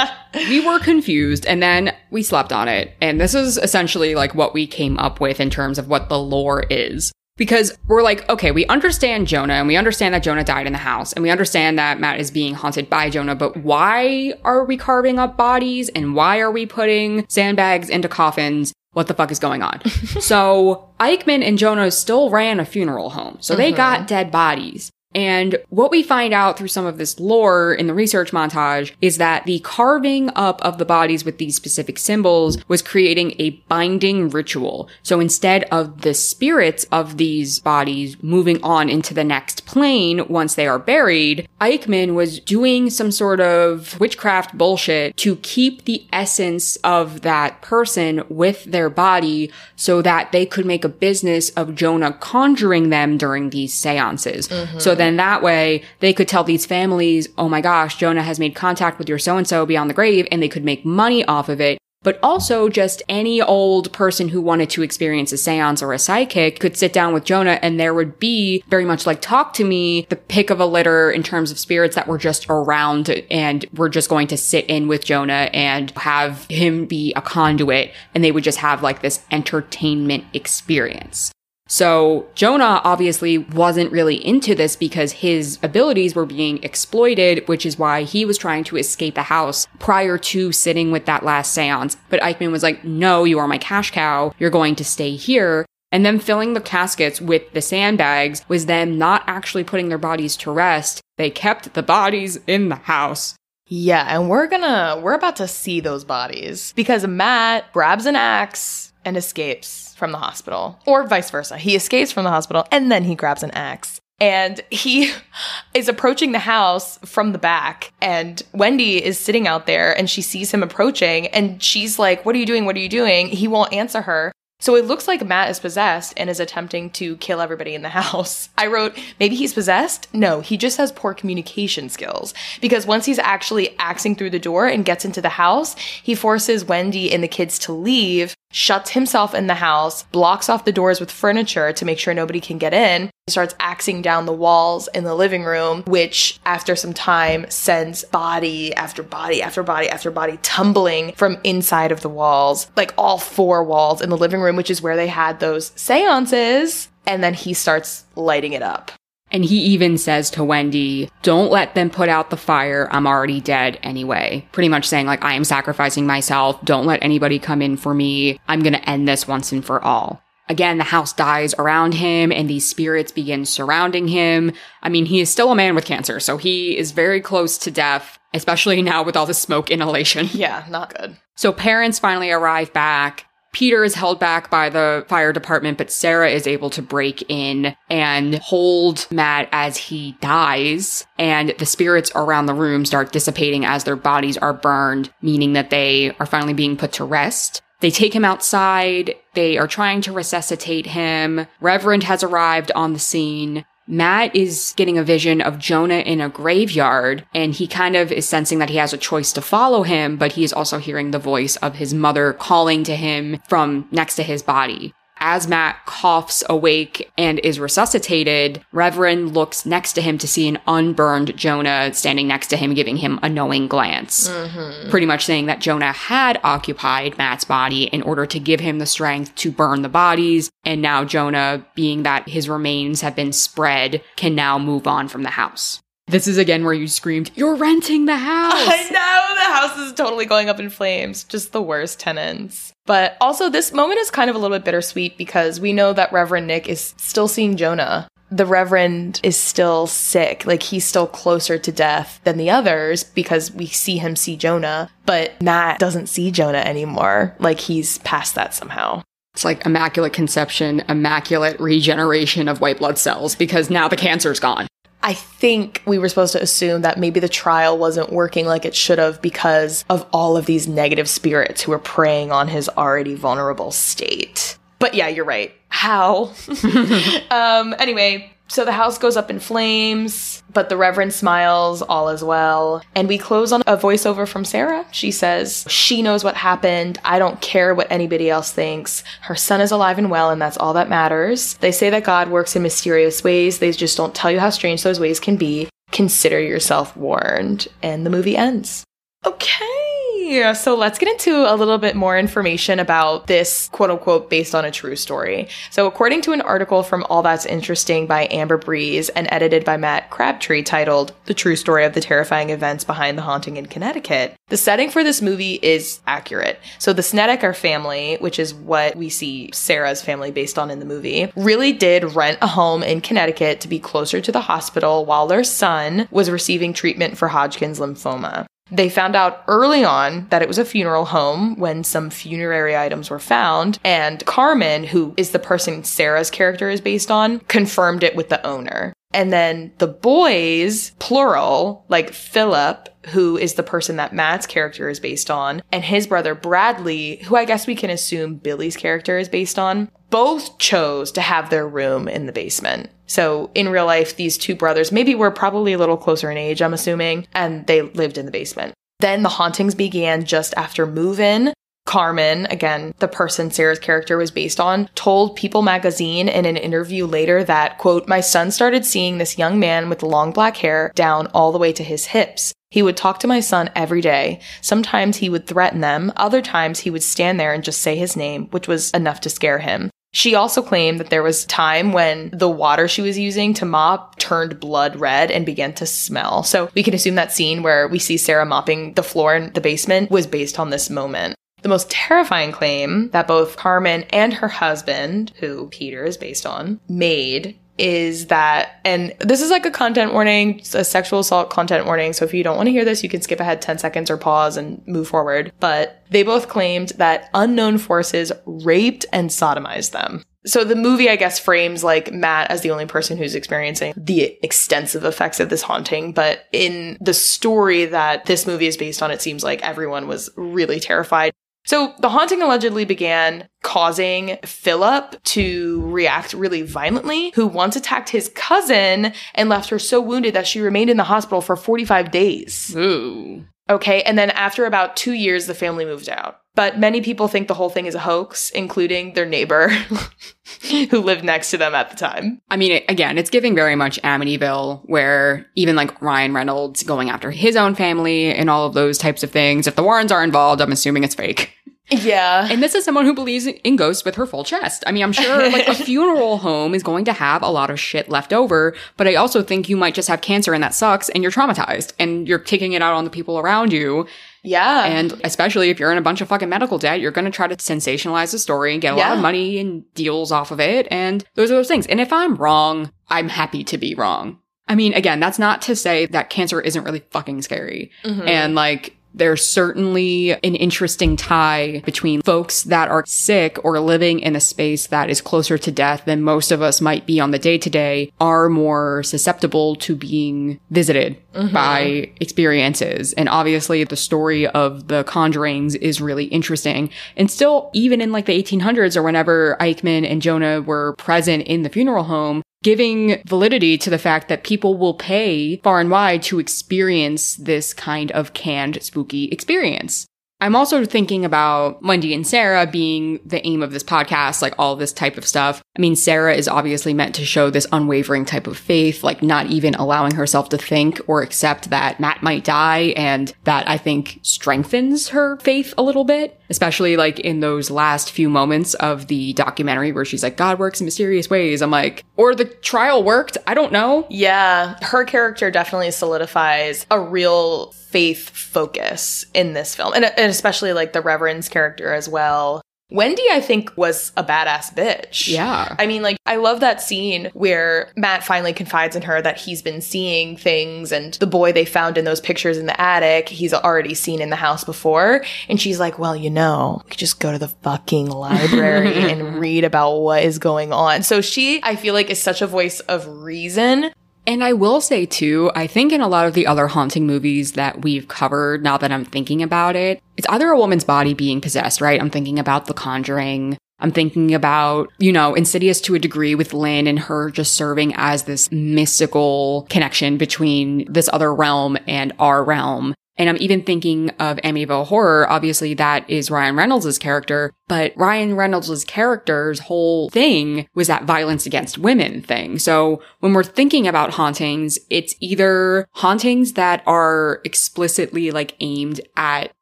we 0.34 0.64
were 0.64 0.78
confused 0.78 1.46
and 1.46 1.62
then 1.62 1.96
we 2.10 2.22
slept 2.22 2.52
on 2.52 2.68
it. 2.68 2.94
And 3.00 3.18
this 3.18 3.34
is 3.34 3.56
essentially 3.56 4.14
like 4.14 4.34
what 4.34 4.52
we 4.52 4.66
came 4.66 4.98
up 4.98 5.20
with 5.20 5.40
in 5.40 5.48
terms 5.48 5.78
of 5.78 5.88
what 5.88 6.10
the 6.10 6.18
lore 6.18 6.64
is. 6.68 7.12
Because 7.38 7.78
we're 7.86 8.02
like, 8.02 8.28
okay, 8.28 8.50
we 8.50 8.66
understand 8.66 9.26
Jonah 9.26 9.54
and 9.54 9.66
we 9.66 9.78
understand 9.78 10.12
that 10.12 10.22
Jonah 10.22 10.44
died 10.44 10.66
in 10.66 10.74
the 10.74 10.78
house 10.78 11.14
and 11.14 11.22
we 11.22 11.30
understand 11.30 11.78
that 11.78 11.98
Matt 11.98 12.20
is 12.20 12.30
being 12.30 12.52
haunted 12.52 12.90
by 12.90 13.08
Jonah, 13.08 13.34
but 13.34 13.56
why 13.56 14.34
are 14.44 14.62
we 14.62 14.76
carving 14.76 15.18
up 15.18 15.38
bodies 15.38 15.88
and 15.88 16.14
why 16.14 16.40
are 16.40 16.50
we 16.50 16.66
putting 16.66 17.24
sandbags 17.30 17.88
into 17.88 18.08
coffins? 18.08 18.74
What 18.92 19.06
the 19.06 19.14
fuck 19.14 19.30
is 19.30 19.38
going 19.38 19.62
on? 19.62 19.82
so 20.20 20.90
Aickman 21.00 21.42
and 21.42 21.56
Jonah 21.56 21.90
still 21.90 22.28
ran 22.28 22.60
a 22.60 22.66
funeral 22.66 23.08
home. 23.08 23.38
So 23.40 23.56
they 23.56 23.68
uh-huh. 23.68 23.76
got 23.76 24.06
dead 24.06 24.30
bodies. 24.30 24.90
And 25.14 25.56
what 25.70 25.90
we 25.90 26.02
find 26.04 26.32
out 26.32 26.56
through 26.56 26.68
some 26.68 26.86
of 26.86 26.96
this 26.96 27.18
lore 27.18 27.74
in 27.74 27.88
the 27.88 27.94
research 27.94 28.30
montage 28.30 28.92
is 29.00 29.18
that 29.18 29.44
the 29.44 29.58
carving 29.60 30.30
up 30.36 30.62
of 30.62 30.78
the 30.78 30.84
bodies 30.84 31.24
with 31.24 31.38
these 31.38 31.56
specific 31.56 31.98
symbols 31.98 32.58
was 32.68 32.80
creating 32.80 33.34
a 33.38 33.50
binding 33.68 34.30
ritual. 34.30 34.88
So 35.02 35.18
instead 35.18 35.64
of 35.64 36.02
the 36.02 36.14
spirits 36.14 36.84
of 36.92 37.16
these 37.16 37.58
bodies 37.58 38.22
moving 38.22 38.62
on 38.62 38.88
into 38.88 39.12
the 39.12 39.24
next 39.24 39.66
plane 39.66 40.26
once 40.28 40.54
they 40.54 40.68
are 40.68 40.78
buried, 40.78 41.48
Aickman 41.60 42.14
was 42.14 42.38
doing 42.38 42.88
some 42.88 43.10
sort 43.10 43.40
of 43.40 43.98
witchcraft 43.98 44.56
bullshit 44.56 45.16
to 45.16 45.36
keep 45.36 45.86
the 45.86 46.06
essence 46.12 46.76
of 46.76 47.22
that 47.22 47.60
person 47.62 48.22
with 48.28 48.64
their 48.64 48.88
body 48.88 49.50
so 49.74 50.02
that 50.02 50.30
they 50.30 50.46
could 50.46 50.66
make 50.66 50.84
a 50.84 50.88
business 50.88 51.50
of 51.50 51.74
Jonah 51.74 52.12
conjuring 52.12 52.90
them 52.90 53.18
during 53.18 53.50
these 53.50 53.74
seances. 53.74 54.46
Mm-hmm. 54.46 54.78
So 54.78 54.94
then 55.00 55.16
that 55.16 55.42
way 55.42 55.82
they 56.00 56.12
could 56.12 56.28
tell 56.28 56.44
these 56.44 56.66
families, 56.66 57.28
oh 57.38 57.48
my 57.48 57.60
gosh, 57.60 57.96
Jonah 57.96 58.22
has 58.22 58.38
made 58.38 58.54
contact 58.54 58.98
with 58.98 59.08
your 59.08 59.18
so 59.18 59.36
and 59.36 59.48
so 59.48 59.66
beyond 59.66 59.90
the 59.90 59.94
grave, 59.94 60.26
and 60.30 60.42
they 60.42 60.48
could 60.48 60.64
make 60.64 60.84
money 60.84 61.24
off 61.24 61.48
of 61.48 61.60
it. 61.60 61.78
But 62.02 62.18
also 62.22 62.70
just 62.70 63.02
any 63.10 63.42
old 63.42 63.92
person 63.92 64.30
who 64.30 64.40
wanted 64.40 64.70
to 64.70 64.82
experience 64.82 65.32
a 65.32 65.36
seance 65.36 65.82
or 65.82 65.92
a 65.92 65.98
psychic 65.98 66.58
could 66.58 66.74
sit 66.74 66.94
down 66.94 67.12
with 67.12 67.24
Jonah 67.24 67.58
and 67.60 67.78
there 67.78 67.92
would 67.92 68.18
be 68.18 68.64
very 68.68 68.86
much 68.86 69.04
like 69.04 69.20
talk 69.20 69.52
to 69.54 69.64
me, 69.64 70.06
the 70.08 70.16
pick 70.16 70.48
of 70.48 70.60
a 70.60 70.64
litter 70.64 71.10
in 71.10 71.22
terms 71.22 71.50
of 71.50 71.58
spirits 71.58 71.96
that 71.96 72.08
were 72.08 72.16
just 72.16 72.46
around 72.48 73.10
and 73.30 73.66
were 73.74 73.90
just 73.90 74.08
going 74.08 74.28
to 74.28 74.38
sit 74.38 74.64
in 74.64 74.88
with 74.88 75.04
Jonah 75.04 75.50
and 75.52 75.90
have 75.90 76.46
him 76.46 76.86
be 76.86 77.12
a 77.16 77.20
conduit 77.20 77.92
and 78.14 78.24
they 78.24 78.32
would 78.32 78.44
just 78.44 78.58
have 78.58 78.82
like 78.82 79.02
this 79.02 79.22
entertainment 79.30 80.24
experience. 80.32 81.30
So 81.70 82.26
Jonah 82.34 82.80
obviously 82.82 83.38
wasn't 83.38 83.92
really 83.92 84.16
into 84.26 84.56
this 84.56 84.74
because 84.74 85.12
his 85.12 85.56
abilities 85.62 86.16
were 86.16 86.26
being 86.26 86.60
exploited, 86.64 87.46
which 87.46 87.64
is 87.64 87.78
why 87.78 88.02
he 88.02 88.24
was 88.24 88.36
trying 88.36 88.64
to 88.64 88.76
escape 88.76 89.14
the 89.14 89.22
house 89.22 89.68
prior 89.78 90.18
to 90.18 90.50
sitting 90.50 90.90
with 90.90 91.06
that 91.06 91.24
last 91.24 91.54
seance. 91.54 91.96
But 92.08 92.20
Aickman 92.22 92.50
was 92.50 92.64
like, 92.64 92.82
no, 92.82 93.22
you 93.22 93.38
are 93.38 93.46
my 93.46 93.58
cash 93.58 93.92
cow. 93.92 94.34
You're 94.40 94.50
going 94.50 94.74
to 94.76 94.84
stay 94.84 95.14
here. 95.14 95.64
And 95.92 96.04
then 96.04 96.18
filling 96.18 96.54
the 96.54 96.60
caskets 96.60 97.20
with 97.20 97.52
the 97.52 97.62
sandbags 97.62 98.44
was 98.48 98.66
them 98.66 98.98
not 98.98 99.22
actually 99.28 99.62
putting 99.62 99.90
their 99.90 99.98
bodies 99.98 100.36
to 100.38 100.50
rest. 100.50 101.00
They 101.18 101.30
kept 101.30 101.74
the 101.74 101.84
bodies 101.84 102.40
in 102.48 102.68
the 102.68 102.76
house. 102.76 103.36
Yeah, 103.68 104.06
and 104.08 104.28
we're 104.28 104.48
gonna, 104.48 105.00
we're 105.00 105.14
about 105.14 105.36
to 105.36 105.46
see 105.46 105.78
those 105.78 106.02
bodies 106.02 106.72
because 106.74 107.06
Matt 107.06 107.72
grabs 107.72 108.06
an 108.06 108.16
axe 108.16 108.89
and 109.04 109.16
escapes 109.16 109.94
from 109.94 110.12
the 110.12 110.18
hospital, 110.18 110.78
or 110.86 111.06
vice 111.06 111.30
versa. 111.30 111.58
He 111.58 111.76
escapes 111.76 112.12
from 112.12 112.24
the 112.24 112.30
hospital 112.30 112.66
and 112.70 112.90
then 112.90 113.04
he 113.04 113.14
grabs 113.14 113.42
an 113.42 113.50
axe. 113.52 114.00
And 114.20 114.60
he 114.70 115.12
is 115.74 115.88
approaching 115.88 116.32
the 116.32 116.38
house 116.38 116.98
from 116.98 117.32
the 117.32 117.38
back, 117.38 117.92
and 118.02 118.42
Wendy 118.52 119.02
is 119.02 119.18
sitting 119.18 119.48
out 119.48 119.66
there 119.66 119.96
and 119.96 120.10
she 120.10 120.22
sees 120.22 120.52
him 120.52 120.62
approaching, 120.62 121.26
and 121.28 121.62
she's 121.62 121.98
like, 121.98 122.24
What 122.24 122.34
are 122.34 122.38
you 122.38 122.46
doing? 122.46 122.64
What 122.66 122.76
are 122.76 122.80
you 122.80 122.88
doing? 122.88 123.28
He 123.28 123.48
won't 123.48 123.72
answer 123.72 124.02
her. 124.02 124.32
So 124.60 124.76
it 124.76 124.84
looks 124.84 125.08
like 125.08 125.26
Matt 125.26 125.50
is 125.50 125.58
possessed 125.58 126.12
and 126.18 126.28
is 126.28 126.38
attempting 126.38 126.90
to 126.90 127.16
kill 127.16 127.40
everybody 127.40 127.74
in 127.74 127.82
the 127.82 127.88
house. 128.00 128.50
I 128.58 128.66
wrote, 128.66 128.96
maybe 129.18 129.34
he's 129.34 129.54
possessed? 129.54 130.12
No, 130.12 130.42
he 130.42 130.56
just 130.56 130.76
has 130.76 130.92
poor 130.92 131.14
communication 131.14 131.88
skills. 131.88 132.34
Because 132.60 132.86
once 132.86 133.06
he's 133.06 133.18
actually 133.18 133.74
axing 133.78 134.14
through 134.14 134.30
the 134.30 134.38
door 134.38 134.66
and 134.66 134.84
gets 134.84 135.06
into 135.06 135.22
the 135.22 135.30
house, 135.30 135.76
he 135.76 136.14
forces 136.14 136.64
Wendy 136.64 137.10
and 137.10 137.24
the 137.24 137.28
kids 137.28 137.58
to 137.60 137.72
leave, 137.72 138.34
shuts 138.52 138.90
himself 138.90 139.34
in 139.34 139.46
the 139.46 139.54
house, 139.54 140.02
blocks 140.04 140.48
off 140.48 140.64
the 140.64 140.72
doors 140.72 141.00
with 141.00 141.10
furniture 141.10 141.72
to 141.72 141.84
make 141.84 141.98
sure 141.98 142.14
nobody 142.14 142.40
can 142.40 142.58
get 142.58 142.74
in. 142.74 143.10
He 143.26 143.30
starts 143.30 143.54
axing 143.60 144.02
down 144.02 144.26
the 144.26 144.32
walls 144.32 144.88
in 144.94 145.04
the 145.04 145.14
living 145.14 145.44
room, 145.44 145.82
which 145.86 146.40
after 146.44 146.74
some 146.74 146.92
time 146.92 147.46
sends 147.48 148.04
body 148.04 148.74
after 148.74 149.02
body 149.02 149.42
after 149.42 149.62
body 149.62 149.88
after 149.88 150.10
body 150.10 150.38
tumbling 150.42 151.12
from 151.12 151.38
inside 151.44 151.92
of 151.92 152.00
the 152.00 152.08
walls, 152.08 152.70
like 152.76 152.92
all 152.98 153.18
four 153.18 153.62
walls 153.62 154.02
in 154.02 154.10
the 154.10 154.16
living 154.16 154.40
room, 154.40 154.56
which 154.56 154.70
is 154.70 154.82
where 154.82 154.96
they 154.96 155.08
had 155.08 155.40
those 155.40 155.72
seances. 155.76 156.88
And 157.06 157.24
then 157.24 157.34
he 157.34 157.54
starts 157.54 158.04
lighting 158.14 158.52
it 158.52 158.62
up. 158.62 158.92
And 159.32 159.44
he 159.44 159.58
even 159.58 159.96
says 159.96 160.30
to 160.30 160.44
Wendy, 160.44 161.10
don't 161.22 161.50
let 161.50 161.74
them 161.74 161.90
put 161.90 162.08
out 162.08 162.30
the 162.30 162.36
fire. 162.36 162.88
I'm 162.90 163.06
already 163.06 163.40
dead 163.40 163.78
anyway. 163.82 164.46
Pretty 164.52 164.68
much 164.68 164.86
saying 164.86 165.06
like, 165.06 165.24
I 165.24 165.34
am 165.34 165.44
sacrificing 165.44 166.06
myself. 166.06 166.64
Don't 166.64 166.86
let 166.86 167.02
anybody 167.02 167.38
come 167.38 167.62
in 167.62 167.76
for 167.76 167.94
me. 167.94 168.40
I'm 168.48 168.60
going 168.60 168.72
to 168.72 168.90
end 168.90 169.06
this 169.06 169.28
once 169.28 169.52
and 169.52 169.64
for 169.64 169.82
all. 169.82 170.22
Again, 170.48 170.78
the 170.78 170.84
house 170.84 171.12
dies 171.12 171.54
around 171.54 171.94
him 171.94 172.32
and 172.32 172.50
these 172.50 172.68
spirits 172.68 173.12
begin 173.12 173.44
surrounding 173.44 174.08
him. 174.08 174.52
I 174.82 174.88
mean, 174.88 175.06
he 175.06 175.20
is 175.20 175.30
still 175.30 175.52
a 175.52 175.54
man 175.54 175.76
with 175.76 175.84
cancer, 175.84 176.18
so 176.18 176.38
he 176.38 176.76
is 176.76 176.90
very 176.90 177.20
close 177.20 177.56
to 177.58 177.70
death, 177.70 178.18
especially 178.34 178.82
now 178.82 179.04
with 179.04 179.16
all 179.16 179.26
the 179.26 179.34
smoke 179.34 179.70
inhalation. 179.70 180.28
Yeah, 180.32 180.64
not 180.68 180.92
good. 180.92 181.16
So 181.36 181.52
parents 181.52 182.00
finally 182.00 182.32
arrive 182.32 182.72
back. 182.72 183.26
Peter 183.52 183.82
is 183.84 183.94
held 183.94 184.20
back 184.20 184.50
by 184.50 184.68
the 184.68 185.04
fire 185.08 185.32
department, 185.32 185.78
but 185.78 185.90
Sarah 185.90 186.30
is 186.30 186.46
able 186.46 186.70
to 186.70 186.82
break 186.82 187.28
in 187.28 187.74
and 187.88 188.36
hold 188.36 189.06
Matt 189.10 189.48
as 189.50 189.76
he 189.76 190.16
dies. 190.20 191.04
And 191.18 191.54
the 191.58 191.66
spirits 191.66 192.12
around 192.14 192.46
the 192.46 192.54
room 192.54 192.84
start 192.84 193.12
dissipating 193.12 193.64
as 193.64 193.84
their 193.84 193.96
bodies 193.96 194.36
are 194.38 194.52
burned, 194.52 195.12
meaning 195.20 195.54
that 195.54 195.70
they 195.70 196.14
are 196.20 196.26
finally 196.26 196.54
being 196.54 196.76
put 196.76 196.92
to 196.92 197.04
rest. 197.04 197.62
They 197.80 197.90
take 197.90 198.14
him 198.14 198.24
outside. 198.26 199.14
They 199.34 199.56
are 199.56 199.66
trying 199.66 200.02
to 200.02 200.12
resuscitate 200.12 200.86
him. 200.86 201.46
Reverend 201.60 202.04
has 202.04 202.22
arrived 202.22 202.70
on 202.74 202.92
the 202.92 202.98
scene. 202.98 203.64
Matt 203.86 204.36
is 204.36 204.72
getting 204.76 204.98
a 204.98 205.02
vision 205.02 205.40
of 205.40 205.58
Jonah 205.58 205.98
in 205.98 206.20
a 206.20 206.28
graveyard 206.28 207.26
and 207.34 207.52
he 207.52 207.66
kind 207.66 207.96
of 207.96 208.12
is 208.12 208.28
sensing 208.28 208.58
that 208.60 208.70
he 208.70 208.76
has 208.76 208.92
a 208.92 208.98
choice 208.98 209.32
to 209.32 209.40
follow 209.40 209.82
him, 209.82 210.16
but 210.16 210.32
he 210.32 210.44
is 210.44 210.52
also 210.52 210.78
hearing 210.78 211.10
the 211.10 211.18
voice 211.18 211.56
of 211.56 211.74
his 211.74 211.92
mother 211.92 212.32
calling 212.32 212.84
to 212.84 212.94
him 212.94 213.40
from 213.48 213.88
next 213.90 214.16
to 214.16 214.22
his 214.22 214.42
body. 214.42 214.94
As 215.20 215.46
Matt 215.46 215.84
coughs 215.84 216.42
awake 216.48 217.12
and 217.18 217.38
is 217.40 217.60
resuscitated, 217.60 218.64
Reverend 218.72 219.34
looks 219.34 219.66
next 219.66 219.92
to 219.92 220.00
him 220.00 220.16
to 220.18 220.26
see 220.26 220.48
an 220.48 220.58
unburned 220.66 221.36
Jonah 221.36 221.92
standing 221.92 222.26
next 222.26 222.46
to 222.48 222.56
him, 222.56 222.72
giving 222.72 222.96
him 222.96 223.20
a 223.22 223.28
knowing 223.28 223.68
glance. 223.68 224.28
Mm-hmm. 224.28 224.88
Pretty 224.88 225.06
much 225.06 225.26
saying 225.26 225.46
that 225.46 225.60
Jonah 225.60 225.92
had 225.92 226.40
occupied 226.42 227.18
Matt's 227.18 227.44
body 227.44 227.84
in 227.84 228.00
order 228.02 228.24
to 228.24 228.40
give 228.40 228.60
him 228.60 228.78
the 228.78 228.86
strength 228.86 229.34
to 229.36 229.50
burn 229.50 229.82
the 229.82 229.90
bodies. 229.90 230.50
And 230.64 230.80
now 230.80 231.04
Jonah, 231.04 231.66
being 231.74 232.02
that 232.04 232.28
his 232.28 232.48
remains 232.48 233.02
have 233.02 233.14
been 233.14 233.32
spread, 233.32 234.02
can 234.16 234.34
now 234.34 234.58
move 234.58 234.86
on 234.86 235.08
from 235.08 235.22
the 235.22 235.30
house. 235.30 235.82
This 236.10 236.26
is 236.26 236.38
again 236.38 236.64
where 236.64 236.74
you 236.74 236.88
screamed, 236.88 237.30
You're 237.36 237.54
renting 237.54 238.06
the 238.06 238.16
house! 238.16 238.52
I 238.56 238.82
know 238.90 239.34
the 239.36 239.54
house 239.54 239.78
is 239.78 239.92
totally 239.92 240.26
going 240.26 240.48
up 240.48 240.58
in 240.58 240.68
flames. 240.68 241.22
Just 241.22 241.52
the 241.52 241.62
worst 241.62 242.00
tenants. 242.00 242.72
But 242.84 243.16
also, 243.20 243.48
this 243.48 243.72
moment 243.72 244.00
is 244.00 244.10
kind 244.10 244.28
of 244.28 244.34
a 244.34 244.38
little 244.40 244.56
bit 244.56 244.64
bittersweet 244.64 245.16
because 245.16 245.60
we 245.60 245.72
know 245.72 245.92
that 245.92 246.12
Reverend 246.12 246.48
Nick 246.48 246.68
is 246.68 246.94
still 246.96 247.28
seeing 247.28 247.56
Jonah. 247.56 248.08
The 248.28 248.44
Reverend 248.44 249.20
is 249.22 249.36
still 249.36 249.86
sick. 249.86 250.44
Like, 250.44 250.64
he's 250.64 250.84
still 250.84 251.06
closer 251.06 251.58
to 251.58 251.70
death 251.70 252.20
than 252.24 252.38
the 252.38 252.50
others 252.50 253.04
because 253.04 253.52
we 253.52 253.66
see 253.66 253.98
him 253.98 254.16
see 254.16 254.36
Jonah. 254.36 254.90
But 255.06 255.40
Matt 255.40 255.78
doesn't 255.78 256.08
see 256.08 256.32
Jonah 256.32 256.58
anymore. 256.58 257.36
Like, 257.38 257.60
he's 257.60 257.98
past 257.98 258.34
that 258.34 258.52
somehow. 258.52 259.04
It's 259.34 259.44
like 259.44 259.64
immaculate 259.64 260.12
conception, 260.12 260.82
immaculate 260.88 261.60
regeneration 261.60 262.48
of 262.48 262.60
white 262.60 262.78
blood 262.78 262.98
cells 262.98 263.36
because 263.36 263.70
now 263.70 263.86
the 263.86 263.96
cancer's 263.96 264.40
gone. 264.40 264.66
I 265.02 265.14
think 265.14 265.82
we 265.86 265.98
were 265.98 266.08
supposed 266.08 266.32
to 266.32 266.42
assume 266.42 266.82
that 266.82 266.98
maybe 266.98 267.20
the 267.20 267.28
trial 267.28 267.78
wasn't 267.78 268.12
working 268.12 268.46
like 268.46 268.64
it 268.64 268.74
should 268.74 268.98
have 268.98 269.22
because 269.22 269.84
of 269.88 270.06
all 270.12 270.36
of 270.36 270.46
these 270.46 270.68
negative 270.68 271.08
spirits 271.08 271.62
who 271.62 271.72
were 271.72 271.78
preying 271.78 272.32
on 272.32 272.48
his 272.48 272.68
already 272.68 273.14
vulnerable 273.14 273.70
state. 273.70 274.58
But 274.78 274.94
yeah, 274.94 275.08
you're 275.08 275.24
right. 275.24 275.54
How? 275.68 276.32
um, 277.30 277.74
anyway, 277.78 278.30
so 278.50 278.64
the 278.64 278.72
house 278.72 278.98
goes 278.98 279.16
up 279.16 279.30
in 279.30 279.38
flames, 279.38 280.42
but 280.52 280.68
the 280.68 280.76
Reverend 280.76 281.14
smiles, 281.14 281.82
all 281.82 282.08
is 282.08 282.24
well. 282.24 282.82
And 282.96 283.06
we 283.06 283.16
close 283.16 283.52
on 283.52 283.62
a 283.64 283.76
voiceover 283.76 284.26
from 284.26 284.44
Sarah. 284.44 284.84
She 284.90 285.12
says, 285.12 285.64
She 285.68 286.02
knows 286.02 286.24
what 286.24 286.34
happened. 286.34 286.98
I 287.04 287.20
don't 287.20 287.40
care 287.40 287.76
what 287.76 287.90
anybody 287.92 288.28
else 288.28 288.50
thinks. 288.50 289.04
Her 289.22 289.36
son 289.36 289.60
is 289.60 289.70
alive 289.70 289.98
and 289.98 290.10
well, 290.10 290.30
and 290.30 290.42
that's 290.42 290.56
all 290.58 290.72
that 290.74 290.88
matters. 290.88 291.54
They 291.54 291.70
say 291.70 291.90
that 291.90 292.02
God 292.02 292.28
works 292.28 292.56
in 292.56 292.62
mysterious 292.64 293.22
ways. 293.22 293.60
They 293.60 293.70
just 293.70 293.96
don't 293.96 294.16
tell 294.16 294.32
you 294.32 294.40
how 294.40 294.50
strange 294.50 294.82
those 294.82 294.98
ways 294.98 295.20
can 295.20 295.36
be. 295.36 295.68
consider 295.92 296.40
yourself 296.40 296.96
warned. 296.96 297.68
And 297.82 298.04
the 298.04 298.10
movie 298.10 298.36
ends. 298.36 298.84
Okay. 299.26 299.89
Yeah, 300.30 300.52
so 300.52 300.76
let's 300.76 301.00
get 301.00 301.08
into 301.08 301.52
a 301.52 301.56
little 301.56 301.76
bit 301.76 301.96
more 301.96 302.16
information 302.16 302.78
about 302.78 303.26
this 303.26 303.68
quote 303.72 303.90
unquote 303.90 304.30
based 304.30 304.54
on 304.54 304.64
a 304.64 304.70
true 304.70 304.94
story. 304.94 305.48
So, 305.70 305.88
according 305.88 306.22
to 306.22 306.32
an 306.32 306.40
article 306.40 306.84
from 306.84 307.04
All 307.10 307.20
That's 307.20 307.46
Interesting 307.46 308.06
by 308.06 308.28
Amber 308.30 308.56
Breeze 308.56 309.08
and 309.08 309.26
edited 309.32 309.64
by 309.64 309.76
Matt 309.76 310.08
Crabtree 310.10 310.62
titled 310.62 311.12
The 311.24 311.34
True 311.34 311.56
Story 311.56 311.84
of 311.84 311.94
the 311.94 312.00
Terrifying 312.00 312.50
Events 312.50 312.84
Behind 312.84 313.18
the 313.18 313.22
Haunting 313.22 313.56
in 313.56 313.66
Connecticut, 313.66 314.36
the 314.50 314.56
setting 314.56 314.88
for 314.88 315.02
this 315.02 315.20
movie 315.20 315.58
is 315.64 315.98
accurate. 316.06 316.60
So, 316.78 316.92
the 316.92 317.02
Snedeker 317.02 317.52
family, 317.52 318.16
which 318.20 318.38
is 318.38 318.54
what 318.54 318.94
we 318.94 319.08
see 319.08 319.50
Sarah's 319.52 320.00
family 320.00 320.30
based 320.30 320.60
on 320.60 320.70
in 320.70 320.78
the 320.78 320.84
movie, 320.84 321.32
really 321.34 321.72
did 321.72 322.14
rent 322.14 322.38
a 322.40 322.46
home 322.46 322.84
in 322.84 323.00
Connecticut 323.00 323.60
to 323.62 323.68
be 323.68 323.80
closer 323.80 324.20
to 324.20 324.30
the 324.30 324.42
hospital 324.42 325.04
while 325.04 325.26
their 325.26 325.42
son 325.42 326.06
was 326.12 326.30
receiving 326.30 326.72
treatment 326.72 327.18
for 327.18 327.26
Hodgkin's 327.26 327.80
lymphoma. 327.80 328.46
They 328.70 328.88
found 328.88 329.16
out 329.16 329.42
early 329.48 329.84
on 329.84 330.26
that 330.30 330.42
it 330.42 330.48
was 330.48 330.58
a 330.58 330.64
funeral 330.64 331.06
home 331.06 331.56
when 331.56 331.82
some 331.82 332.10
funerary 332.10 332.76
items 332.76 333.10
were 333.10 333.18
found, 333.18 333.78
and 333.84 334.24
Carmen, 334.26 334.84
who 334.84 335.14
is 335.16 335.30
the 335.30 335.38
person 335.38 335.82
Sarah's 335.84 336.30
character 336.30 336.70
is 336.70 336.80
based 336.80 337.10
on, 337.10 337.40
confirmed 337.40 338.04
it 338.04 338.14
with 338.14 338.28
the 338.28 338.44
owner. 338.46 338.92
And 339.12 339.32
then 339.32 339.72
the 339.78 339.88
boys, 339.88 340.90
plural, 341.00 341.84
like 341.88 342.12
Philip, 342.12 342.88
who 343.08 343.36
is 343.36 343.54
the 343.54 343.62
person 343.62 343.96
that 343.96 344.14
Matt's 344.14 344.46
character 344.46 344.88
is 344.88 345.00
based 345.00 345.30
on, 345.30 345.62
and 345.72 345.82
his 345.82 346.06
brother 346.06 346.34
Bradley, 346.34 347.16
who 347.16 347.36
I 347.36 347.44
guess 347.44 347.66
we 347.66 347.74
can 347.74 347.90
assume 347.90 348.36
Billy's 348.36 348.76
character 348.76 349.18
is 349.18 349.28
based 349.28 349.58
on, 349.58 349.90
both 350.10 350.58
chose 350.58 351.10
to 351.12 351.20
have 351.20 351.50
their 351.50 351.66
room 351.66 352.08
in 352.08 352.26
the 352.26 352.32
basement. 352.32 352.90
So 353.06 353.50
in 353.54 353.68
real 353.68 353.86
life, 353.86 354.16
these 354.16 354.38
two 354.38 354.54
brothers 354.54 354.92
maybe 354.92 355.14
were 355.14 355.30
probably 355.30 355.72
a 355.72 355.78
little 355.78 355.96
closer 355.96 356.30
in 356.30 356.36
age, 356.36 356.62
I'm 356.62 356.74
assuming, 356.74 357.26
and 357.32 357.66
they 357.66 357.82
lived 357.82 358.18
in 358.18 358.26
the 358.26 358.32
basement. 358.32 358.74
Then 359.00 359.22
the 359.22 359.28
hauntings 359.30 359.74
began 359.74 360.24
just 360.24 360.54
after 360.56 360.86
move 360.86 361.18
in. 361.18 361.52
Carmen, 361.90 362.46
again, 362.46 362.94
the 363.00 363.08
person 363.08 363.50
Sarah's 363.50 363.80
character 363.80 364.16
was 364.16 364.30
based 364.30 364.60
on, 364.60 364.88
told 364.94 365.34
People 365.34 365.62
magazine 365.62 366.28
in 366.28 366.46
an 366.46 366.56
interview 366.56 367.04
later 367.04 367.42
that, 367.42 367.78
quote, 367.78 368.06
my 368.06 368.20
son 368.20 368.52
started 368.52 368.86
seeing 368.86 369.18
this 369.18 369.38
young 369.38 369.58
man 369.58 369.88
with 369.88 370.04
long 370.04 370.30
black 370.30 370.56
hair 370.58 370.92
down 370.94 371.26
all 371.34 371.50
the 371.50 371.58
way 371.58 371.72
to 371.72 371.82
his 371.82 372.06
hips. 372.06 372.52
He 372.70 372.80
would 372.80 372.96
talk 372.96 373.18
to 373.18 373.26
my 373.26 373.40
son 373.40 373.70
every 373.74 374.00
day. 374.00 374.38
Sometimes 374.60 375.16
he 375.16 375.28
would 375.28 375.48
threaten 375.48 375.80
them. 375.80 376.12
Other 376.14 376.40
times 376.40 376.78
he 376.78 376.90
would 376.90 377.02
stand 377.02 377.40
there 377.40 377.52
and 377.52 377.64
just 377.64 377.82
say 377.82 377.96
his 377.96 378.14
name, 378.16 378.46
which 378.52 378.68
was 378.68 378.92
enough 378.92 379.20
to 379.22 379.28
scare 379.28 379.58
him. 379.58 379.90
She 380.12 380.36
also 380.36 380.62
claimed 380.62 381.00
that 381.00 381.10
there 381.10 381.24
was 381.24 381.44
time 381.44 381.90
when 381.90 382.30
the 382.32 382.48
water 382.48 382.86
she 382.86 383.02
was 383.02 383.18
using 383.18 383.52
to 383.54 383.64
mop 383.64 384.16
turned 384.20 384.60
blood 384.60 384.94
red 384.94 385.32
and 385.32 385.44
began 385.44 385.72
to 385.74 385.86
smell. 385.86 386.44
So 386.44 386.70
we 386.72 386.84
can 386.84 386.94
assume 386.94 387.16
that 387.16 387.32
scene 387.32 387.64
where 387.64 387.88
we 387.88 387.98
see 387.98 388.16
Sarah 388.16 388.46
mopping 388.46 388.92
the 388.92 389.02
floor 389.02 389.34
in 389.34 389.52
the 389.54 389.60
basement 389.60 390.08
was 390.12 390.28
based 390.28 390.60
on 390.60 390.70
this 390.70 390.88
moment. 390.88 391.34
The 391.62 391.68
most 391.68 391.90
terrifying 391.90 392.52
claim 392.52 393.10
that 393.10 393.28
both 393.28 393.56
Carmen 393.56 394.04
and 394.10 394.32
her 394.34 394.48
husband, 394.48 395.32
who 395.40 395.68
Peter 395.68 396.04
is 396.04 396.16
based 396.16 396.46
on, 396.46 396.80
made 396.88 397.58
is 397.78 398.26
that, 398.26 398.80
and 398.84 399.14
this 399.20 399.40
is 399.40 399.50
like 399.50 399.64
a 399.64 399.70
content 399.70 400.12
warning, 400.12 400.60
a 400.74 400.84
sexual 400.84 401.20
assault 401.20 401.48
content 401.48 401.86
warning. 401.86 402.12
So 402.12 402.26
if 402.26 402.34
you 402.34 402.44
don't 402.44 402.56
want 402.56 402.66
to 402.66 402.72
hear 402.72 402.84
this, 402.84 403.02
you 403.02 403.08
can 403.08 403.22
skip 403.22 403.40
ahead 403.40 403.62
10 403.62 403.78
seconds 403.78 404.10
or 404.10 404.18
pause 404.18 404.58
and 404.58 404.86
move 404.86 405.08
forward. 405.08 405.50
But 405.60 406.02
they 406.10 406.22
both 406.22 406.48
claimed 406.48 406.90
that 406.98 407.30
unknown 407.32 407.78
forces 407.78 408.32
raped 408.44 409.06
and 409.12 409.30
sodomized 409.30 409.92
them. 409.92 410.22
So 410.46 410.64
the 410.64 410.76
movie, 410.76 411.10
I 411.10 411.16
guess, 411.16 411.38
frames 411.38 411.84
like 411.84 412.12
Matt 412.12 412.50
as 412.50 412.62
the 412.62 412.70
only 412.70 412.86
person 412.86 413.18
who's 413.18 413.34
experiencing 413.34 413.92
the 413.96 414.38
extensive 414.42 415.04
effects 415.04 415.40
of 415.40 415.50
this 415.50 415.62
haunting. 415.62 416.12
But 416.12 416.46
in 416.52 416.96
the 417.00 417.14
story 417.14 417.86
that 417.86 418.26
this 418.26 418.46
movie 418.46 418.66
is 418.66 418.76
based 418.76 419.02
on, 419.02 419.10
it 419.10 419.20
seems 419.20 419.44
like 419.44 419.62
everyone 419.62 420.06
was 420.06 420.30
really 420.36 420.80
terrified. 420.80 421.32
So 421.64 421.94
the 421.98 422.08
haunting 422.08 422.42
allegedly 422.42 422.84
began 422.84 423.48
causing 423.62 424.38
Philip 424.44 425.22
to 425.24 425.82
react 425.82 426.32
really 426.32 426.62
violently, 426.62 427.32
who 427.34 427.46
once 427.46 427.76
attacked 427.76 428.08
his 428.08 428.30
cousin 428.34 429.12
and 429.34 429.48
left 429.48 429.70
her 429.70 429.78
so 429.78 430.00
wounded 430.00 430.34
that 430.34 430.46
she 430.46 430.60
remained 430.60 430.90
in 430.90 430.96
the 430.96 431.04
hospital 431.04 431.40
for 431.40 431.56
45 431.56 432.10
days. 432.10 432.74
Ooh. 432.76 433.44
Okay, 433.70 434.02
and 434.02 434.18
then 434.18 434.30
after 434.30 434.66
about 434.66 434.96
two 434.96 435.12
years, 435.12 435.46
the 435.46 435.54
family 435.54 435.84
moved 435.84 436.08
out. 436.08 436.40
But 436.56 436.80
many 436.80 437.00
people 437.00 437.28
think 437.28 437.46
the 437.46 437.54
whole 437.54 437.70
thing 437.70 437.86
is 437.86 437.94
a 437.94 438.00
hoax, 438.00 438.50
including 438.50 439.14
their 439.14 439.24
neighbor 439.24 439.68
who 440.90 440.98
lived 440.98 441.22
next 441.22 441.52
to 441.52 441.56
them 441.56 441.76
at 441.76 441.90
the 441.90 441.96
time. 441.96 442.42
I 442.50 442.56
mean, 442.56 442.82
again, 442.88 443.16
it's 443.16 443.30
giving 443.30 443.54
very 443.54 443.76
much 443.76 444.02
Amityville, 444.02 444.82
where 444.86 445.46
even 445.54 445.76
like 445.76 446.02
Ryan 446.02 446.34
Reynolds 446.34 446.82
going 446.82 447.08
after 447.08 447.30
his 447.30 447.54
own 447.54 447.76
family 447.76 448.34
and 448.34 448.50
all 448.50 448.66
of 448.66 448.74
those 448.74 448.98
types 448.98 449.22
of 449.22 449.30
things. 449.30 449.68
If 449.68 449.76
the 449.76 449.84
Warrens 449.84 450.10
are 450.10 450.24
involved, 450.24 450.60
I'm 450.60 450.72
assuming 450.72 451.04
it's 451.04 451.14
fake. 451.14 451.52
Yeah. 451.90 452.46
And 452.50 452.62
this 452.62 452.74
is 452.74 452.84
someone 452.84 453.04
who 453.04 453.14
believes 453.14 453.46
in 453.46 453.76
ghosts 453.76 454.04
with 454.04 454.14
her 454.14 454.26
full 454.26 454.44
chest. 454.44 454.84
I 454.86 454.92
mean, 454.92 455.02
I'm 455.02 455.12
sure 455.12 455.50
like 455.50 455.68
a 455.68 455.74
funeral 455.84 456.38
home 456.38 456.74
is 456.74 456.82
going 456.82 457.04
to 457.06 457.12
have 457.12 457.42
a 457.42 457.48
lot 457.48 457.70
of 457.70 457.80
shit 457.80 458.08
left 458.08 458.32
over, 458.32 458.74
but 458.96 459.06
I 459.06 459.14
also 459.16 459.42
think 459.42 459.68
you 459.68 459.76
might 459.76 459.94
just 459.94 460.08
have 460.08 460.20
cancer 460.20 460.54
and 460.54 460.62
that 460.62 460.74
sucks 460.74 461.08
and 461.08 461.22
you're 461.22 461.32
traumatized 461.32 461.92
and 461.98 462.28
you're 462.28 462.38
taking 462.38 462.72
it 462.72 462.82
out 462.82 462.94
on 462.94 463.04
the 463.04 463.10
people 463.10 463.38
around 463.38 463.72
you. 463.72 464.06
Yeah. 464.42 464.84
And 464.86 465.20
especially 465.24 465.70
if 465.70 465.78
you're 465.78 465.92
in 465.92 465.98
a 465.98 466.02
bunch 466.02 466.20
of 466.20 466.28
fucking 466.28 466.48
medical 466.48 466.78
debt, 466.78 467.00
you're 467.00 467.10
going 467.10 467.24
to 467.26 467.30
try 467.30 467.46
to 467.46 467.56
sensationalize 467.56 468.32
the 468.32 468.38
story 468.38 468.72
and 468.72 468.80
get 468.80 468.94
a 468.94 468.96
lot 468.96 469.12
of 469.12 469.18
money 469.20 469.58
and 469.58 469.84
deals 469.94 470.32
off 470.32 470.50
of 470.50 470.60
it. 470.60 470.86
And 470.90 471.24
those 471.34 471.50
are 471.50 471.54
those 471.54 471.68
things. 471.68 471.86
And 471.86 472.00
if 472.00 472.12
I'm 472.12 472.36
wrong, 472.36 472.90
I'm 473.08 473.28
happy 473.28 473.64
to 473.64 473.76
be 473.76 473.94
wrong. 473.94 474.38
I 474.68 474.76
mean, 474.76 474.94
again, 474.94 475.18
that's 475.18 475.38
not 475.38 475.62
to 475.62 475.74
say 475.74 476.06
that 476.06 476.30
cancer 476.30 476.60
isn't 476.60 476.84
really 476.84 477.02
fucking 477.10 477.42
scary. 477.42 477.90
Mhm. 478.04 478.28
And 478.28 478.54
like, 478.54 478.96
there's 479.14 479.46
certainly 479.46 480.32
an 480.32 480.54
interesting 480.54 481.16
tie 481.16 481.82
between 481.84 482.22
folks 482.22 482.62
that 482.64 482.88
are 482.88 483.04
sick 483.06 483.58
or 483.64 483.80
living 483.80 484.20
in 484.20 484.36
a 484.36 484.40
space 484.40 484.86
that 484.88 485.10
is 485.10 485.20
closer 485.20 485.58
to 485.58 485.72
death 485.72 486.04
than 486.04 486.22
most 486.22 486.52
of 486.52 486.62
us 486.62 486.80
might 486.80 487.06
be 487.06 487.20
on 487.20 487.30
the 487.30 487.38
day 487.38 487.58
to 487.58 487.70
day 487.70 488.12
are 488.20 488.48
more 488.48 489.02
susceptible 489.02 489.76
to 489.76 489.94
being 489.96 490.60
visited 490.70 491.16
Mm-hmm. 491.32 491.54
by 491.54 492.10
experiences. 492.20 493.12
And 493.12 493.28
obviously 493.28 493.84
the 493.84 493.94
story 493.94 494.48
of 494.48 494.88
the 494.88 495.04
conjurings 495.04 495.76
is 495.76 496.00
really 496.00 496.24
interesting. 496.24 496.90
And 497.16 497.30
still, 497.30 497.70
even 497.72 498.00
in 498.00 498.10
like 498.10 498.26
the 498.26 498.42
1800s 498.42 498.96
or 498.96 499.04
whenever 499.04 499.56
Aickman 499.60 500.10
and 500.10 500.20
Jonah 500.20 500.60
were 500.60 500.94
present 500.96 501.44
in 501.44 501.62
the 501.62 501.68
funeral 501.68 502.02
home, 502.02 502.42
giving 502.64 503.22
validity 503.26 503.78
to 503.78 503.90
the 503.90 503.98
fact 503.98 504.28
that 504.28 504.42
people 504.42 504.76
will 504.76 504.94
pay 504.94 505.58
far 505.58 505.80
and 505.80 505.88
wide 505.88 506.22
to 506.24 506.40
experience 506.40 507.36
this 507.36 507.72
kind 507.72 508.10
of 508.10 508.32
canned 508.32 508.82
spooky 508.82 509.26
experience. 509.26 510.06
I'm 510.40 510.56
also 510.56 510.84
thinking 510.84 511.24
about 511.24 511.82
Wendy 511.82 512.14
and 512.14 512.26
Sarah 512.26 512.66
being 512.66 513.20
the 513.24 513.46
aim 513.46 513.62
of 513.62 513.72
this 513.72 513.84
podcast, 513.84 514.40
like 514.40 514.54
all 514.58 514.76
this 514.76 514.92
type 514.92 515.18
of 515.18 515.26
stuff. 515.26 515.62
I 515.76 515.80
mean, 515.80 515.96
Sarah 515.96 516.34
is 516.34 516.48
obviously 516.48 516.94
meant 516.94 517.14
to 517.16 517.24
show 517.24 517.50
this 517.50 517.66
unwavering 517.72 518.24
type 518.24 518.46
of 518.46 518.56
faith, 518.56 519.04
like 519.04 519.22
not 519.22 519.46
even 519.46 519.74
allowing 519.74 520.14
herself 520.14 520.48
to 520.50 520.58
think 520.58 521.00
or 521.06 521.22
accept 521.22 521.70
that 521.70 522.00
Matt 522.00 522.22
might 522.22 522.44
die. 522.44 522.94
And 522.96 523.32
that 523.44 523.68
I 523.68 523.76
think 523.76 524.20
strengthens 524.22 525.08
her 525.08 525.38
faith 525.38 525.74
a 525.76 525.82
little 525.82 526.04
bit, 526.04 526.40
especially 526.48 526.96
like 526.96 527.20
in 527.20 527.40
those 527.40 527.70
last 527.70 528.10
few 528.10 528.28
moments 528.28 528.74
of 528.74 529.08
the 529.08 529.32
documentary 529.34 529.92
where 529.92 530.04
she's 530.04 530.22
like, 530.22 530.36
God 530.36 530.58
works 530.58 530.80
in 530.80 530.86
mysterious 530.86 531.28
ways. 531.28 531.62
I'm 531.62 531.70
like, 531.70 532.04
or 532.16 532.34
the 532.34 532.46
trial 532.46 533.02
worked. 533.02 533.36
I 533.46 533.54
don't 533.54 533.72
know. 533.72 534.06
Yeah, 534.10 534.76
her 534.82 535.04
character 535.04 535.50
definitely 535.50 535.90
solidifies 535.90 536.86
a 536.90 537.00
real 537.00 537.72
faith 537.72 538.30
focus 538.30 539.26
in 539.34 539.52
this 539.52 539.74
film, 539.74 539.92
and, 539.94 540.04
and 540.16 540.29
especially 540.30 540.72
like 540.72 540.92
the 540.92 541.02
Reverend's 541.02 541.48
character 541.48 541.92
as 541.92 542.08
well. 542.08 542.62
Wendy, 542.90 543.22
I 543.30 543.40
think, 543.40 543.72
was 543.76 544.12
a 544.16 544.24
badass 544.24 544.74
bitch. 544.74 545.28
Yeah. 545.28 545.76
I 545.78 545.86
mean, 545.86 546.02
like, 546.02 546.16
I 546.26 546.36
love 546.36 546.60
that 546.60 546.82
scene 546.82 547.30
where 547.34 547.92
Matt 547.96 548.24
finally 548.24 548.52
confides 548.52 548.96
in 548.96 549.02
her 549.02 549.22
that 549.22 549.38
he's 549.38 549.62
been 549.62 549.80
seeing 549.80 550.36
things 550.36 550.90
and 550.90 551.14
the 551.14 551.26
boy 551.26 551.52
they 551.52 551.64
found 551.64 551.96
in 551.96 552.04
those 552.04 552.20
pictures 552.20 552.58
in 552.58 552.66
the 552.66 552.80
attic, 552.80 553.28
he's 553.28 553.54
already 553.54 553.94
seen 553.94 554.20
in 554.20 554.30
the 554.30 554.36
house 554.36 554.64
before. 554.64 555.24
And 555.48 555.60
she's 555.60 555.78
like, 555.78 555.98
well, 555.98 556.16
you 556.16 556.30
know, 556.30 556.82
we 556.84 556.90
could 556.90 556.98
just 556.98 557.20
go 557.20 557.30
to 557.30 557.38
the 557.38 557.48
fucking 557.48 558.10
library 558.10 558.94
and 559.10 559.38
read 559.38 559.64
about 559.64 559.98
what 559.98 560.24
is 560.24 560.38
going 560.38 560.72
on. 560.72 561.04
So 561.04 561.20
she, 561.20 561.60
I 561.62 561.76
feel 561.76 561.94
like, 561.94 562.10
is 562.10 562.20
such 562.20 562.42
a 562.42 562.46
voice 562.46 562.80
of 562.80 563.06
reason. 563.06 563.92
And 564.30 564.44
I 564.44 564.52
will 564.52 564.80
say 564.80 565.06
too, 565.06 565.50
I 565.56 565.66
think 565.66 565.92
in 565.92 566.00
a 566.00 566.06
lot 566.06 566.28
of 566.28 566.34
the 566.34 566.46
other 566.46 566.68
haunting 566.68 567.04
movies 567.04 567.54
that 567.54 567.82
we've 567.82 568.06
covered, 568.06 568.62
now 568.62 568.76
that 568.76 568.92
I'm 568.92 569.04
thinking 569.04 569.42
about 569.42 569.74
it, 569.74 570.00
it's 570.16 570.28
either 570.28 570.50
a 570.50 570.56
woman's 570.56 570.84
body 570.84 571.14
being 571.14 571.40
possessed, 571.40 571.80
right? 571.80 572.00
I'm 572.00 572.10
thinking 572.10 572.38
about 572.38 572.66
The 572.66 572.72
Conjuring. 572.72 573.58
I'm 573.80 573.90
thinking 573.90 574.32
about, 574.32 574.92
you 574.98 575.10
know, 575.10 575.34
Insidious 575.34 575.80
to 575.80 575.96
a 575.96 575.98
degree 575.98 576.36
with 576.36 576.54
Lin 576.54 576.86
and 576.86 577.00
her 577.00 577.32
just 577.32 577.54
serving 577.54 577.92
as 577.96 578.22
this 578.22 578.52
mystical 578.52 579.66
connection 579.68 580.16
between 580.16 580.84
this 580.92 581.10
other 581.12 581.34
realm 581.34 581.76
and 581.88 582.12
our 582.20 582.44
realm. 582.44 582.94
And 583.16 583.28
I'm 583.28 583.36
even 583.38 583.62
thinking 583.62 584.10
of 584.18 584.38
Amityville 584.38 584.86
Horror. 584.86 585.28
Obviously, 585.28 585.74
that 585.74 586.08
is 586.08 586.30
Ryan 586.30 586.56
Reynolds' 586.56 586.98
character, 586.98 587.52
but 587.68 587.92
Ryan 587.96 588.34
Reynolds' 588.34 588.84
character's 588.84 589.60
whole 589.60 590.08
thing 590.10 590.68
was 590.74 590.86
that 590.86 591.04
violence 591.04 591.44
against 591.44 591.76
women 591.76 592.22
thing. 592.22 592.58
So 592.58 593.02
when 593.18 593.34
we're 593.34 593.42
thinking 593.42 593.86
about 593.86 594.14
hauntings, 594.14 594.78
it's 594.88 595.14
either 595.20 595.86
hauntings 595.92 596.54
that 596.54 596.82
are 596.86 597.40
explicitly 597.44 598.30
like 598.30 598.56
aimed 598.60 599.00
at 599.16 599.52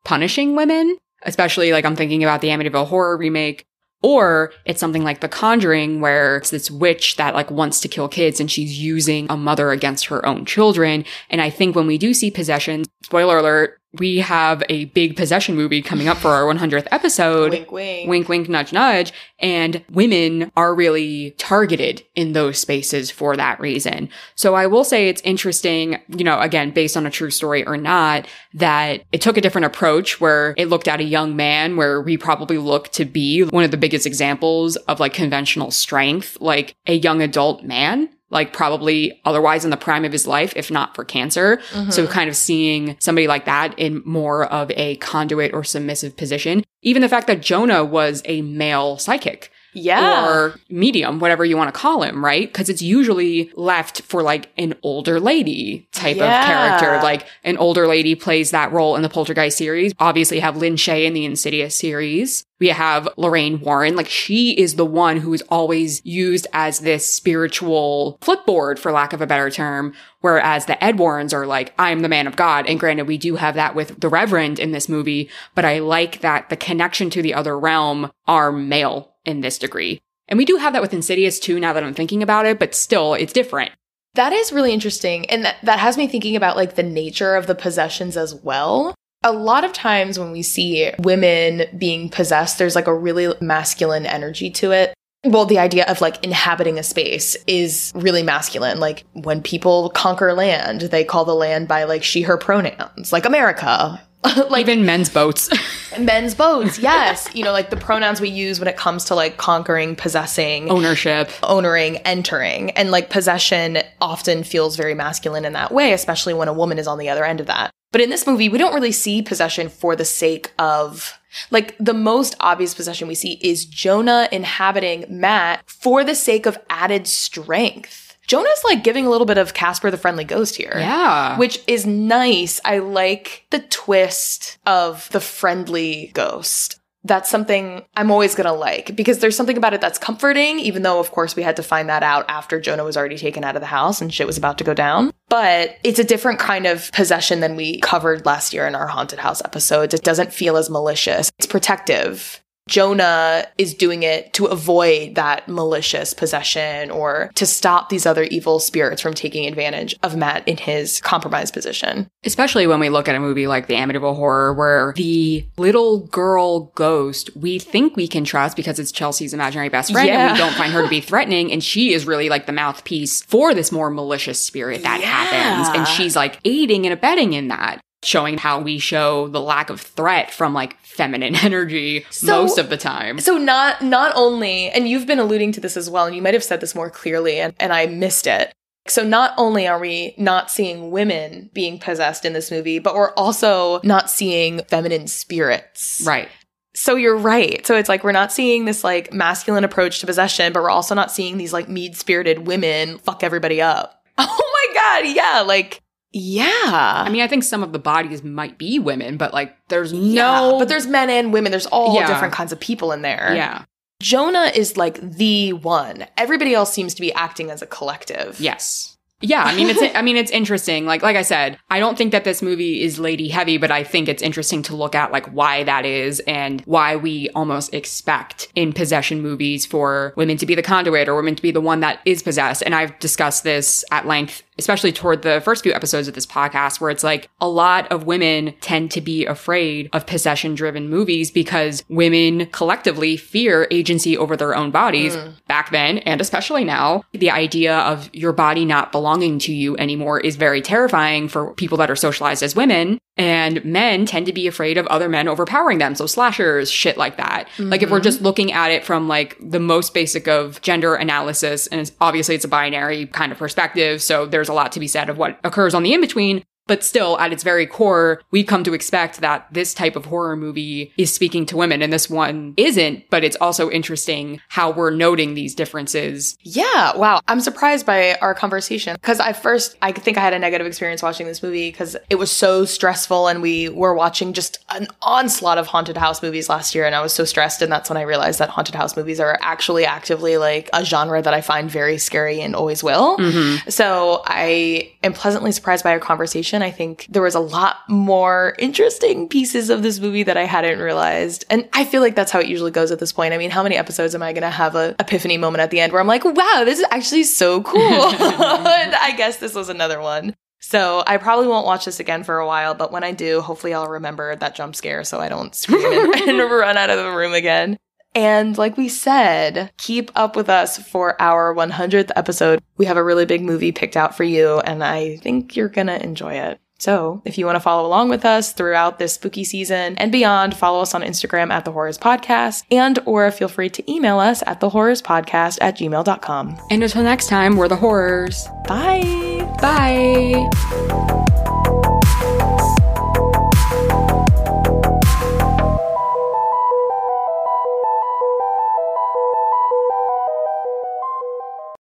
punishing 0.04 0.54
women, 0.54 0.96
especially 1.24 1.72
like 1.72 1.84
I'm 1.84 1.96
thinking 1.96 2.22
about 2.22 2.40
the 2.40 2.48
Amityville 2.48 2.86
Horror 2.86 3.16
remake, 3.16 3.66
or 4.02 4.52
it's 4.64 4.80
something 4.80 5.02
like 5.02 5.20
The 5.20 5.28
Conjuring, 5.28 6.00
where 6.00 6.36
it's 6.36 6.50
this 6.50 6.70
witch 6.70 7.16
that 7.16 7.34
like 7.34 7.50
wants 7.50 7.80
to 7.80 7.88
kill 7.88 8.08
kids 8.08 8.40
and 8.40 8.50
she's 8.50 8.78
using 8.78 9.26
a 9.28 9.36
mother 9.36 9.70
against 9.70 10.06
her 10.06 10.24
own 10.24 10.44
children. 10.44 11.04
And 11.30 11.40
I 11.40 11.50
think 11.50 11.74
when 11.74 11.86
we 11.86 11.98
do 11.98 12.14
see 12.14 12.30
possession, 12.30 12.84
spoiler 13.02 13.38
alert, 13.38 13.77
we 13.94 14.18
have 14.18 14.62
a 14.68 14.86
big 14.86 15.16
possession 15.16 15.56
movie 15.56 15.80
coming 15.80 16.08
up 16.08 16.18
for 16.18 16.28
our 16.28 16.42
100th 16.42 16.86
episode. 16.90 17.52
Wink, 17.52 17.72
wink. 17.72 18.08
Wink, 18.08 18.28
wink, 18.28 18.48
nudge, 18.48 18.72
nudge. 18.72 19.12
And 19.38 19.82
women 19.90 20.52
are 20.56 20.74
really 20.74 21.30
targeted 21.32 22.04
in 22.14 22.32
those 22.32 22.58
spaces 22.58 23.10
for 23.10 23.36
that 23.36 23.58
reason. 23.60 24.10
So 24.34 24.54
I 24.54 24.66
will 24.66 24.84
say 24.84 25.08
it's 25.08 25.22
interesting, 25.22 26.00
you 26.08 26.24
know, 26.24 26.38
again, 26.38 26.70
based 26.70 26.96
on 26.96 27.06
a 27.06 27.10
true 27.10 27.30
story 27.30 27.66
or 27.66 27.76
not, 27.78 28.26
that 28.52 29.04
it 29.12 29.22
took 29.22 29.38
a 29.38 29.40
different 29.40 29.64
approach 29.64 30.20
where 30.20 30.54
it 30.58 30.68
looked 30.68 30.88
at 30.88 31.00
a 31.00 31.04
young 31.04 31.34
man 31.34 31.76
where 31.76 32.02
we 32.02 32.18
probably 32.18 32.58
look 32.58 32.88
to 32.92 33.06
be 33.06 33.42
one 33.44 33.64
of 33.64 33.70
the 33.70 33.76
biggest 33.76 34.06
examples 34.06 34.76
of 34.76 35.00
like 35.00 35.14
conventional 35.14 35.70
strength, 35.70 36.36
like 36.40 36.74
a 36.86 36.94
young 36.94 37.22
adult 37.22 37.64
man 37.64 38.10
like 38.30 38.52
probably 38.52 39.20
otherwise 39.24 39.64
in 39.64 39.70
the 39.70 39.76
prime 39.76 40.04
of 40.04 40.12
his 40.12 40.26
life, 40.26 40.52
if 40.56 40.70
not 40.70 40.94
for 40.94 41.04
cancer. 41.04 41.58
Mm-hmm. 41.72 41.90
So 41.90 42.06
kind 42.06 42.28
of 42.28 42.36
seeing 42.36 42.96
somebody 43.00 43.26
like 43.26 43.46
that 43.46 43.78
in 43.78 44.02
more 44.04 44.44
of 44.46 44.70
a 44.72 44.96
conduit 44.96 45.54
or 45.54 45.64
submissive 45.64 46.16
position. 46.16 46.62
Even 46.82 47.02
the 47.02 47.08
fact 47.08 47.26
that 47.26 47.40
Jonah 47.40 47.84
was 47.84 48.22
a 48.24 48.42
male 48.42 48.98
psychic. 48.98 49.50
Yeah. 49.78 50.28
Or 50.28 50.54
medium, 50.68 51.18
whatever 51.20 51.44
you 51.44 51.56
want 51.56 51.72
to 51.72 51.78
call 51.78 52.02
him, 52.02 52.24
right? 52.24 52.46
Because 52.48 52.68
it's 52.68 52.82
usually 52.82 53.50
left 53.54 54.02
for 54.02 54.22
like 54.22 54.50
an 54.58 54.74
older 54.82 55.20
lady 55.20 55.88
type 55.92 56.16
Yeah. 56.16 56.40
of 56.40 56.46
character. 56.80 57.02
Like 57.02 57.26
an 57.44 57.56
older 57.58 57.86
lady 57.86 58.14
plays 58.14 58.50
that 58.50 58.72
role 58.72 58.96
in 58.96 59.02
the 59.02 59.08
Poltergeist 59.08 59.56
series. 59.56 59.92
Obviously, 59.98 60.38
you 60.38 60.42
have 60.42 60.56
Lin 60.56 60.74
Shaye 60.76 61.04
in 61.06 61.14
the 61.14 61.24
Insidious 61.24 61.74
series. 61.74 62.44
We 62.60 62.68
have 62.68 63.08
Lorraine 63.16 63.60
Warren. 63.60 63.94
Like 63.94 64.08
she 64.08 64.50
is 64.50 64.74
the 64.74 64.84
one 64.84 65.18
who 65.18 65.32
is 65.32 65.42
always 65.48 66.04
used 66.04 66.48
as 66.52 66.80
this 66.80 67.08
spiritual 67.48 68.18
flipboard, 68.20 68.78
for 68.78 68.90
lack 68.92 69.12
of 69.12 69.20
a 69.20 69.26
better 69.26 69.48
term. 69.50 69.94
Whereas 70.20 70.66
the 70.66 70.82
Ed 70.82 70.98
Warrens 70.98 71.32
are 71.32 71.46
like, 71.46 71.72
I'm 71.78 72.00
the 72.00 72.08
man 72.08 72.26
of 72.26 72.34
God. 72.34 72.66
And 72.66 72.80
granted, 72.80 73.06
we 73.06 73.16
do 73.16 73.36
have 73.36 73.54
that 73.54 73.76
with 73.76 74.00
the 74.00 74.08
Reverend 74.08 74.58
in 74.58 74.72
this 74.72 74.88
movie, 74.88 75.30
but 75.54 75.64
I 75.64 75.78
like 75.78 76.20
that 76.20 76.48
the 76.48 76.56
connection 76.56 77.10
to 77.10 77.22
the 77.22 77.34
other 77.34 77.56
realm 77.56 78.10
are 78.26 78.50
male 78.50 79.12
in 79.28 79.42
this 79.42 79.58
degree. 79.58 80.00
And 80.26 80.38
we 80.38 80.44
do 80.44 80.56
have 80.56 80.72
that 80.72 80.82
with 80.82 80.94
Insidious 80.94 81.38
too, 81.38 81.60
now 81.60 81.72
that 81.72 81.84
I'm 81.84 81.94
thinking 81.94 82.22
about 82.22 82.46
it, 82.46 82.58
but 82.58 82.74
still, 82.74 83.14
it's 83.14 83.32
different. 83.32 83.72
That 84.14 84.32
is 84.32 84.52
really 84.52 84.72
interesting. 84.72 85.28
And 85.30 85.44
that, 85.44 85.56
that 85.62 85.78
has 85.78 85.96
me 85.96 86.08
thinking 86.08 86.34
about 86.34 86.56
like 86.56 86.74
the 86.74 86.82
nature 86.82 87.36
of 87.36 87.46
the 87.46 87.54
possessions 87.54 88.16
as 88.16 88.34
well. 88.34 88.94
A 89.22 89.32
lot 89.32 89.64
of 89.64 89.72
times 89.72 90.18
when 90.18 90.32
we 90.32 90.42
see 90.42 90.90
women 90.98 91.64
being 91.76 92.08
possessed, 92.08 92.58
there's 92.58 92.74
like 92.74 92.86
a 92.86 92.94
really 92.94 93.34
masculine 93.40 94.06
energy 94.06 94.50
to 94.52 94.72
it. 94.72 94.94
Well, 95.24 95.44
the 95.44 95.58
idea 95.58 95.84
of 95.86 96.00
like 96.00 96.22
inhabiting 96.24 96.78
a 96.78 96.82
space 96.82 97.36
is 97.46 97.92
really 97.94 98.22
masculine. 98.22 98.78
Like 98.78 99.04
when 99.14 99.42
people 99.42 99.90
conquer 99.90 100.32
land, 100.32 100.82
they 100.82 101.04
call 101.04 101.24
the 101.24 101.34
land 101.34 101.68
by 101.68 101.84
like 101.84 102.04
she, 102.04 102.22
her 102.22 102.38
pronouns, 102.38 103.12
like 103.12 103.26
America. 103.26 104.00
like 104.50 104.62
Even 104.62 104.84
men's 104.84 105.08
boats. 105.08 105.48
men's 105.98 106.34
boats, 106.34 106.78
yes. 106.78 107.28
you 107.34 107.44
know, 107.44 107.52
like 107.52 107.70
the 107.70 107.76
pronouns 107.76 108.20
we 108.20 108.28
use 108.28 108.58
when 108.58 108.68
it 108.68 108.76
comes 108.76 109.04
to 109.06 109.14
like 109.14 109.36
conquering, 109.36 109.94
possessing, 109.94 110.70
Ownership. 110.70 111.30
owning, 111.42 111.98
entering. 111.98 112.70
And 112.72 112.90
like 112.90 113.10
possession 113.10 113.78
often 114.00 114.42
feels 114.42 114.76
very 114.76 114.94
masculine 114.94 115.44
in 115.44 115.52
that 115.52 115.72
way, 115.72 115.92
especially 115.92 116.34
when 116.34 116.48
a 116.48 116.52
woman 116.52 116.78
is 116.78 116.86
on 116.86 116.98
the 116.98 117.08
other 117.08 117.24
end 117.24 117.40
of 117.40 117.46
that. 117.46 117.70
But 117.92 118.00
in 118.00 118.10
this 118.10 118.26
movie, 118.26 118.48
we 118.48 118.58
don't 118.58 118.74
really 118.74 118.92
see 118.92 119.22
possession 119.22 119.68
for 119.68 119.96
the 119.96 120.04
sake 120.04 120.52
of 120.58 121.18
like 121.50 121.76
the 121.78 121.94
most 121.94 122.36
obvious 122.40 122.74
possession 122.74 123.08
we 123.08 123.14
see 123.14 123.38
is 123.42 123.64
Jonah 123.64 124.28
inhabiting 124.32 125.04
Matt 125.08 125.62
for 125.68 126.04
the 126.04 126.14
sake 126.14 126.46
of 126.46 126.58
added 126.68 127.06
strength. 127.06 128.07
Jonah's 128.28 128.62
like 128.64 128.84
giving 128.84 129.06
a 129.06 129.10
little 129.10 129.26
bit 129.26 129.38
of 129.38 129.54
Casper 129.54 129.90
the 129.90 129.96
Friendly 129.96 130.24
Ghost 130.24 130.54
here. 130.54 130.74
Yeah. 130.76 131.38
Which 131.38 131.60
is 131.66 131.86
nice. 131.86 132.60
I 132.64 132.78
like 132.78 133.46
the 133.50 133.60
twist 133.60 134.58
of 134.66 135.08
the 135.10 135.20
friendly 135.20 136.10
ghost. 136.14 136.78
That's 137.04 137.30
something 137.30 137.86
I'm 137.96 138.10
always 138.10 138.34
going 138.34 138.46
to 138.46 138.52
like 138.52 138.94
because 138.94 139.20
there's 139.20 139.36
something 139.36 139.56
about 139.56 139.72
it 139.72 139.80
that's 139.80 139.98
comforting, 139.98 140.58
even 140.58 140.82
though, 140.82 141.00
of 141.00 141.10
course, 141.10 141.36
we 141.36 141.42
had 141.42 141.56
to 141.56 141.62
find 141.62 141.88
that 141.88 142.02
out 142.02 142.26
after 142.28 142.60
Jonah 142.60 142.84
was 142.84 142.98
already 142.98 143.16
taken 143.16 143.44
out 143.44 143.56
of 143.56 143.62
the 143.62 143.66
house 143.66 144.02
and 144.02 144.12
shit 144.12 144.26
was 144.26 144.36
about 144.36 144.58
to 144.58 144.64
go 144.64 144.74
down. 144.74 145.12
But 145.28 145.76
it's 145.82 145.98
a 145.98 146.04
different 146.04 146.38
kind 146.38 146.66
of 146.66 146.92
possession 146.92 147.40
than 147.40 147.56
we 147.56 147.80
covered 147.80 148.26
last 148.26 148.52
year 148.52 148.66
in 148.66 148.74
our 148.74 148.88
haunted 148.88 149.20
house 149.20 149.40
episodes. 149.42 149.94
It 149.94 150.02
doesn't 150.02 150.34
feel 150.34 150.58
as 150.58 150.68
malicious, 150.68 151.30
it's 151.38 151.46
protective. 151.46 152.42
Jonah 152.68 153.46
is 153.56 153.74
doing 153.74 154.02
it 154.04 154.32
to 154.34 154.44
avoid 154.46 155.14
that 155.16 155.48
malicious 155.48 156.14
possession 156.14 156.90
or 156.90 157.30
to 157.34 157.46
stop 157.46 157.88
these 157.88 158.06
other 158.06 158.24
evil 158.24 158.60
spirits 158.60 159.02
from 159.02 159.14
taking 159.14 159.46
advantage 159.46 159.96
of 160.02 160.16
Matt 160.16 160.46
in 160.46 160.56
his 160.58 161.00
compromised 161.00 161.54
position. 161.54 162.08
Especially 162.24 162.66
when 162.66 162.78
we 162.78 162.90
look 162.90 163.08
at 163.08 163.14
a 163.14 163.20
movie 163.20 163.46
like 163.46 163.66
The 163.66 163.74
Amityville 163.74 164.14
Horror, 164.16 164.52
where 164.52 164.92
the 164.96 165.44
little 165.56 166.00
girl 166.06 166.60
ghost 166.74 167.30
we 167.34 167.58
think 167.58 167.96
we 167.96 168.06
can 168.06 168.24
trust 168.24 168.56
because 168.56 168.78
it's 168.78 168.92
Chelsea's 168.92 169.34
imaginary 169.34 169.70
best 169.70 169.90
friend 169.92 170.08
and 170.08 170.32
we 170.32 170.38
don't 170.38 170.54
find 170.54 170.72
her 170.72 170.82
to 170.82 170.88
be 170.88 171.00
threatening. 171.00 171.50
And 171.50 171.64
she 171.64 171.92
is 171.94 172.04
really 172.06 172.28
like 172.28 172.46
the 172.46 172.52
mouthpiece 172.52 173.22
for 173.22 173.54
this 173.54 173.72
more 173.72 173.90
malicious 173.90 174.40
spirit 174.40 174.82
that 174.82 175.00
Yeah. 175.00 175.06
happens. 175.06 175.76
And 175.76 175.88
she's 175.88 176.14
like 176.14 176.38
aiding 176.44 176.84
and 176.86 176.92
abetting 176.92 177.32
in 177.32 177.48
that. 177.48 177.80
Showing 178.04 178.38
how 178.38 178.60
we 178.60 178.78
show 178.78 179.26
the 179.26 179.40
lack 179.40 179.70
of 179.70 179.80
threat 179.80 180.30
from 180.32 180.54
like 180.54 180.78
feminine 180.98 181.34
energy 181.42 182.04
So- 182.10 182.26
most 182.42 182.58
of 182.58 182.68
the 182.68 182.76
time. 182.76 183.20
So 183.20 183.38
not 183.38 183.80
not 183.80 184.12
only, 184.14 184.68
and 184.68 184.86
you've 184.88 185.06
been 185.06 185.18
alluding 185.18 185.52
to 185.52 185.60
this 185.60 185.76
as 185.78 185.88
well, 185.88 186.04
and 186.04 186.14
you 186.14 186.20
might 186.20 186.34
have 186.34 186.44
said 186.44 186.60
this 186.60 186.74
more 186.74 186.90
clearly, 186.90 187.40
and, 187.40 187.54
and 187.58 187.72
I 187.72 187.86
missed 187.86 188.26
it. 188.26 188.52
So 188.88 189.02
not 189.04 189.34
only 189.36 189.66
are 189.68 189.78
we 189.78 190.14
not 190.18 190.50
seeing 190.50 190.90
women 190.90 191.50
being 191.52 191.78
possessed 191.78 192.24
in 192.24 192.32
this 192.32 192.50
movie, 192.50 192.78
but 192.78 192.94
we're 192.94 193.12
also 193.14 193.80
not 193.84 194.10
seeing 194.10 194.62
feminine 194.64 195.06
spirits. 195.08 196.02
Right. 196.06 196.28
So 196.74 196.96
you're 196.96 197.16
right. 197.18 197.66
So 197.66 197.76
it's 197.76 197.88
like 197.88 198.02
we're 198.02 198.12
not 198.12 198.32
seeing 198.32 198.64
this 198.64 198.82
like 198.84 199.12
masculine 199.12 199.64
approach 199.64 200.00
to 200.00 200.06
possession, 200.06 200.52
but 200.52 200.62
we're 200.62 200.70
also 200.70 200.94
not 200.94 201.10
seeing 201.12 201.36
these 201.36 201.52
like 201.52 201.68
mead 201.68 201.96
spirited 201.96 202.46
women 202.46 202.98
fuck 202.98 203.22
everybody 203.22 203.60
up. 203.62 203.94
Oh 204.20 204.66
my 204.70 204.74
god, 204.74 205.14
yeah, 205.14 205.42
like 205.46 205.80
yeah. 206.12 207.02
I 207.06 207.08
mean, 207.10 207.22
I 207.22 207.26
think 207.28 207.44
some 207.44 207.62
of 207.62 207.72
the 207.72 207.78
bodies 207.78 208.22
might 208.24 208.58
be 208.58 208.78
women, 208.78 209.16
but 209.16 209.32
like 209.34 209.54
there's 209.68 209.92
yeah, 209.92 210.22
no. 210.22 210.58
but 210.58 210.68
there's 210.68 210.86
men 210.86 211.10
and 211.10 211.32
women. 211.32 211.50
There's 211.50 211.66
all 211.66 211.94
Yeah. 211.94 212.06
different 212.06 212.34
kinds 212.34 212.52
of 212.52 212.60
people 212.60 212.92
in 212.92 213.02
there. 213.02 213.32
Yeah. 213.34 213.64
Jonah 214.00 214.52
is 214.54 214.76
like 214.76 215.00
the 215.00 215.52
one. 215.54 216.06
Everybody 216.16 216.54
else 216.54 216.72
seems 216.72 216.94
to 216.94 217.00
be 217.00 217.12
acting 217.12 217.50
as 217.50 217.62
a 217.62 217.66
collective. 217.66 218.40
Yes. 218.40 218.94
Yeah, 219.20 219.42
I 219.42 219.56
mean 219.56 219.68
it's 219.68 219.82
I 219.96 220.02
mean 220.02 220.16
it's 220.16 220.30
interesting. 220.30 220.86
Like 220.86 221.02
like 221.02 221.16
I 221.16 221.22
said, 221.22 221.58
I 221.68 221.80
don't 221.80 221.98
think 221.98 222.12
that 222.12 222.22
this 222.22 222.40
movie 222.40 222.82
is 222.82 223.00
lady 223.00 223.26
heavy, 223.26 223.58
but 223.58 223.72
I 223.72 223.82
think 223.82 224.08
it's 224.08 224.22
interesting 224.22 224.62
to 224.62 224.76
look 224.76 224.94
at 224.94 225.10
like 225.10 225.26
why 225.26 225.64
that 225.64 225.84
is 225.84 226.20
and 226.20 226.60
why 226.62 226.94
we 226.94 227.28
almost 227.30 227.74
expect 227.74 228.46
in 228.54 228.72
possession 228.72 229.20
movies 229.20 229.66
for 229.66 230.12
women 230.16 230.36
to 230.36 230.46
be 230.46 230.54
the 230.54 230.62
conduit 230.62 231.08
or 231.08 231.16
women 231.16 231.34
to 231.34 231.42
be 231.42 231.50
the 231.50 231.60
one 231.60 231.80
that 231.80 231.98
is 232.04 232.22
possessed. 232.22 232.62
And 232.64 232.76
I've 232.76 232.96
discussed 233.00 233.42
this 233.42 233.84
at 233.90 234.06
length 234.06 234.44
especially 234.58 234.92
toward 234.92 235.22
the 235.22 235.40
first 235.40 235.62
few 235.62 235.72
episodes 235.72 236.08
of 236.08 236.14
this 236.14 236.26
podcast 236.26 236.80
where 236.80 236.90
it's 236.90 237.04
like 237.04 237.28
a 237.40 237.48
lot 237.48 237.90
of 237.92 238.04
women 238.04 238.54
tend 238.60 238.90
to 238.90 239.00
be 239.00 239.24
afraid 239.26 239.88
of 239.92 240.06
possession 240.06 240.54
driven 240.54 240.88
movies 240.88 241.30
because 241.30 241.84
women 241.88 242.46
collectively 242.46 243.16
fear 243.16 243.68
agency 243.70 244.16
over 244.16 244.36
their 244.36 244.54
own 244.54 244.70
bodies 244.70 245.14
hmm. 245.14 245.30
back 245.46 245.70
then 245.70 245.98
and 245.98 246.20
especially 246.20 246.64
now. 246.64 247.02
The 247.12 247.30
idea 247.30 247.78
of 247.78 248.12
your 248.14 248.32
body 248.32 248.64
not 248.64 248.92
belonging 248.92 249.38
to 249.40 249.52
you 249.52 249.76
anymore 249.76 250.20
is 250.20 250.36
very 250.36 250.60
terrifying 250.60 251.28
for 251.28 251.54
people 251.54 251.78
that 251.78 251.90
are 251.90 251.96
socialized 251.96 252.42
as 252.42 252.56
women. 252.56 252.98
And 253.18 253.64
men 253.64 254.06
tend 254.06 254.26
to 254.26 254.32
be 254.32 254.46
afraid 254.46 254.78
of 254.78 254.86
other 254.86 255.08
men 255.08 255.26
overpowering 255.26 255.78
them. 255.78 255.96
So 255.96 256.06
slashers, 256.06 256.70
shit 256.70 256.96
like 256.96 257.16
that. 257.16 257.48
Like 257.58 257.82
if 257.82 257.90
we're 257.90 257.96
mm-hmm. 257.96 258.04
just 258.04 258.22
looking 258.22 258.52
at 258.52 258.70
it 258.70 258.84
from 258.84 259.08
like 259.08 259.36
the 259.40 259.58
most 259.58 259.92
basic 259.92 260.28
of 260.28 260.62
gender 260.62 260.94
analysis, 260.94 261.66
and 261.66 261.80
it's, 261.80 261.90
obviously 262.00 262.36
it's 262.36 262.44
a 262.44 262.48
binary 262.48 263.06
kind 263.06 263.32
of 263.32 263.38
perspective. 263.38 264.00
So 264.00 264.24
there's 264.24 264.48
a 264.48 264.52
lot 264.52 264.70
to 264.72 264.80
be 264.80 264.86
said 264.86 265.10
of 265.10 265.18
what 265.18 265.38
occurs 265.42 265.74
on 265.74 265.82
the 265.82 265.92
in 265.92 266.00
between. 266.00 266.44
But 266.68 266.84
still, 266.84 267.18
at 267.18 267.32
its 267.32 267.42
very 267.42 267.66
core, 267.66 268.22
we 268.30 268.44
come 268.44 268.62
to 268.62 268.74
expect 268.74 269.20
that 269.20 269.48
this 269.50 269.74
type 269.74 269.96
of 269.96 270.04
horror 270.04 270.36
movie 270.36 270.92
is 270.96 271.12
speaking 271.12 271.44
to 271.46 271.56
women, 271.56 271.82
and 271.82 271.92
this 271.92 272.08
one 272.08 272.54
isn't. 272.56 273.10
But 273.10 273.24
it's 273.24 273.36
also 273.40 273.68
interesting 273.70 274.40
how 274.48 274.70
we're 274.70 274.90
noting 274.90 275.34
these 275.34 275.54
differences. 275.54 276.38
Yeah, 276.42 276.96
wow. 276.96 277.20
I'm 277.26 277.40
surprised 277.40 277.86
by 277.86 278.14
our 278.16 278.34
conversation 278.34 278.94
because 278.94 279.18
I 279.18 279.32
first, 279.32 279.76
I 279.82 279.92
think 279.92 280.16
I 280.16 280.20
had 280.20 280.32
a 280.32 280.38
negative 280.38 280.66
experience 280.66 281.02
watching 281.02 281.26
this 281.26 281.42
movie 281.42 281.70
because 281.70 281.96
it 282.10 282.16
was 282.16 282.30
so 282.30 282.64
stressful 282.64 283.28
and 283.28 283.42
we 283.42 283.68
were 283.70 283.94
watching 283.94 284.32
just 284.32 284.64
an 284.70 284.86
onslaught 285.02 285.58
of 285.58 285.66
haunted 285.66 285.96
house 285.96 286.22
movies 286.22 286.48
last 286.48 286.74
year 286.74 286.84
and 286.84 286.94
I 286.94 287.00
was 287.00 287.12
so 287.12 287.24
stressed. 287.24 287.62
And 287.62 287.72
that's 287.72 287.88
when 287.88 287.96
I 287.96 288.02
realized 288.02 288.38
that 288.38 288.50
haunted 288.50 288.74
house 288.74 288.96
movies 288.96 289.20
are 289.20 289.38
actually 289.40 289.86
actively 289.86 290.36
like 290.36 290.68
a 290.72 290.84
genre 290.84 291.22
that 291.22 291.34
I 291.34 291.40
find 291.40 291.70
very 291.70 291.98
scary 291.98 292.40
and 292.40 292.54
always 292.54 292.82
will. 292.84 293.16
Mm-hmm. 293.16 293.70
So 293.70 294.22
I 294.26 294.92
am 295.02 295.12
pleasantly 295.12 295.52
surprised 295.52 295.82
by 295.82 295.92
our 295.92 296.00
conversation. 296.00 296.57
I 296.62 296.70
think 296.70 297.06
there 297.08 297.22
was 297.22 297.34
a 297.34 297.40
lot 297.40 297.78
more 297.88 298.54
interesting 298.58 299.28
pieces 299.28 299.70
of 299.70 299.82
this 299.82 299.98
movie 299.98 300.22
that 300.22 300.36
I 300.36 300.44
hadn't 300.44 300.78
realized. 300.78 301.44
And 301.50 301.68
I 301.72 301.84
feel 301.84 302.00
like 302.00 302.14
that's 302.14 302.30
how 302.30 302.40
it 302.40 302.46
usually 302.46 302.70
goes 302.70 302.90
at 302.90 302.98
this 302.98 303.12
point. 303.12 303.34
I 303.34 303.38
mean, 303.38 303.50
how 303.50 303.62
many 303.62 303.76
episodes 303.76 304.14
am 304.14 304.22
I 304.22 304.32
going 304.32 304.42
to 304.42 304.50
have 304.50 304.74
a 304.74 304.94
epiphany 304.98 305.38
moment 305.38 305.62
at 305.62 305.70
the 305.70 305.80
end 305.80 305.92
where 305.92 306.00
I'm 306.00 306.06
like, 306.06 306.24
wow, 306.24 306.62
this 306.64 306.78
is 306.78 306.86
actually 306.90 307.24
so 307.24 307.62
cool. 307.62 307.78
I 307.80 309.14
guess 309.16 309.38
this 309.38 309.54
was 309.54 309.68
another 309.68 310.00
one. 310.00 310.34
So 310.60 311.04
I 311.06 311.18
probably 311.18 311.46
won't 311.46 311.66
watch 311.66 311.84
this 311.84 312.00
again 312.00 312.24
for 312.24 312.38
a 312.38 312.46
while, 312.46 312.74
but 312.74 312.90
when 312.90 313.04
I 313.04 313.12
do, 313.12 313.40
hopefully 313.40 313.74
I'll 313.74 313.86
remember 313.86 314.34
that 314.34 314.54
jump 314.54 314.74
scare 314.74 315.04
so 315.04 315.20
I 315.20 315.28
don't 315.28 315.54
scream 315.54 316.12
and, 316.12 316.14
and 316.28 316.38
run 316.38 316.76
out 316.76 316.90
of 316.90 316.98
the 316.98 317.10
room 317.10 317.32
again. 317.32 317.78
And 318.14 318.56
like 318.58 318.76
we 318.76 318.88
said, 318.88 319.70
keep 319.76 320.10
up 320.16 320.34
with 320.34 320.48
us 320.48 320.78
for 320.78 321.20
our 321.20 321.54
100th 321.54 322.10
episode. 322.16 322.60
We 322.76 322.86
have 322.86 322.96
a 322.96 323.04
really 323.04 323.26
big 323.26 323.42
movie 323.42 323.72
picked 323.72 323.96
out 323.96 324.16
for 324.16 324.24
you, 324.24 324.60
and 324.60 324.82
I 324.82 325.16
think 325.16 325.56
you're 325.56 325.68
gonna 325.68 325.96
enjoy 325.96 326.34
it. 326.34 326.60
So 326.78 327.22
if 327.24 327.36
you 327.36 327.44
want 327.44 327.56
to 327.56 327.60
follow 327.60 327.86
along 327.86 328.08
with 328.08 328.24
us 328.24 328.52
throughout 328.52 328.98
this 328.98 329.14
spooky 329.14 329.42
season 329.42 329.98
and 329.98 330.12
beyond, 330.12 330.56
follow 330.56 330.80
us 330.80 330.94
on 330.94 331.02
Instagram 331.02 331.50
at 331.50 331.64
the 331.64 331.72
Whorrors 331.72 331.98
Podcast 331.98 332.62
and 332.70 333.00
or 333.04 333.30
feel 333.32 333.48
free 333.48 333.68
to 333.70 333.92
email 333.92 334.20
us 334.20 334.44
at 334.46 334.60
the 334.60 334.70
whorrors 334.70 335.02
podcast 335.02 335.58
at 335.60 335.76
gmail.com. 335.76 336.56
And 336.70 336.82
until 336.82 337.02
next 337.02 337.28
time, 337.28 337.56
we're 337.56 337.68
the 337.68 337.76
Whorrors. 337.76 338.46
Bye. 338.68 339.44
Bye. 339.60 341.27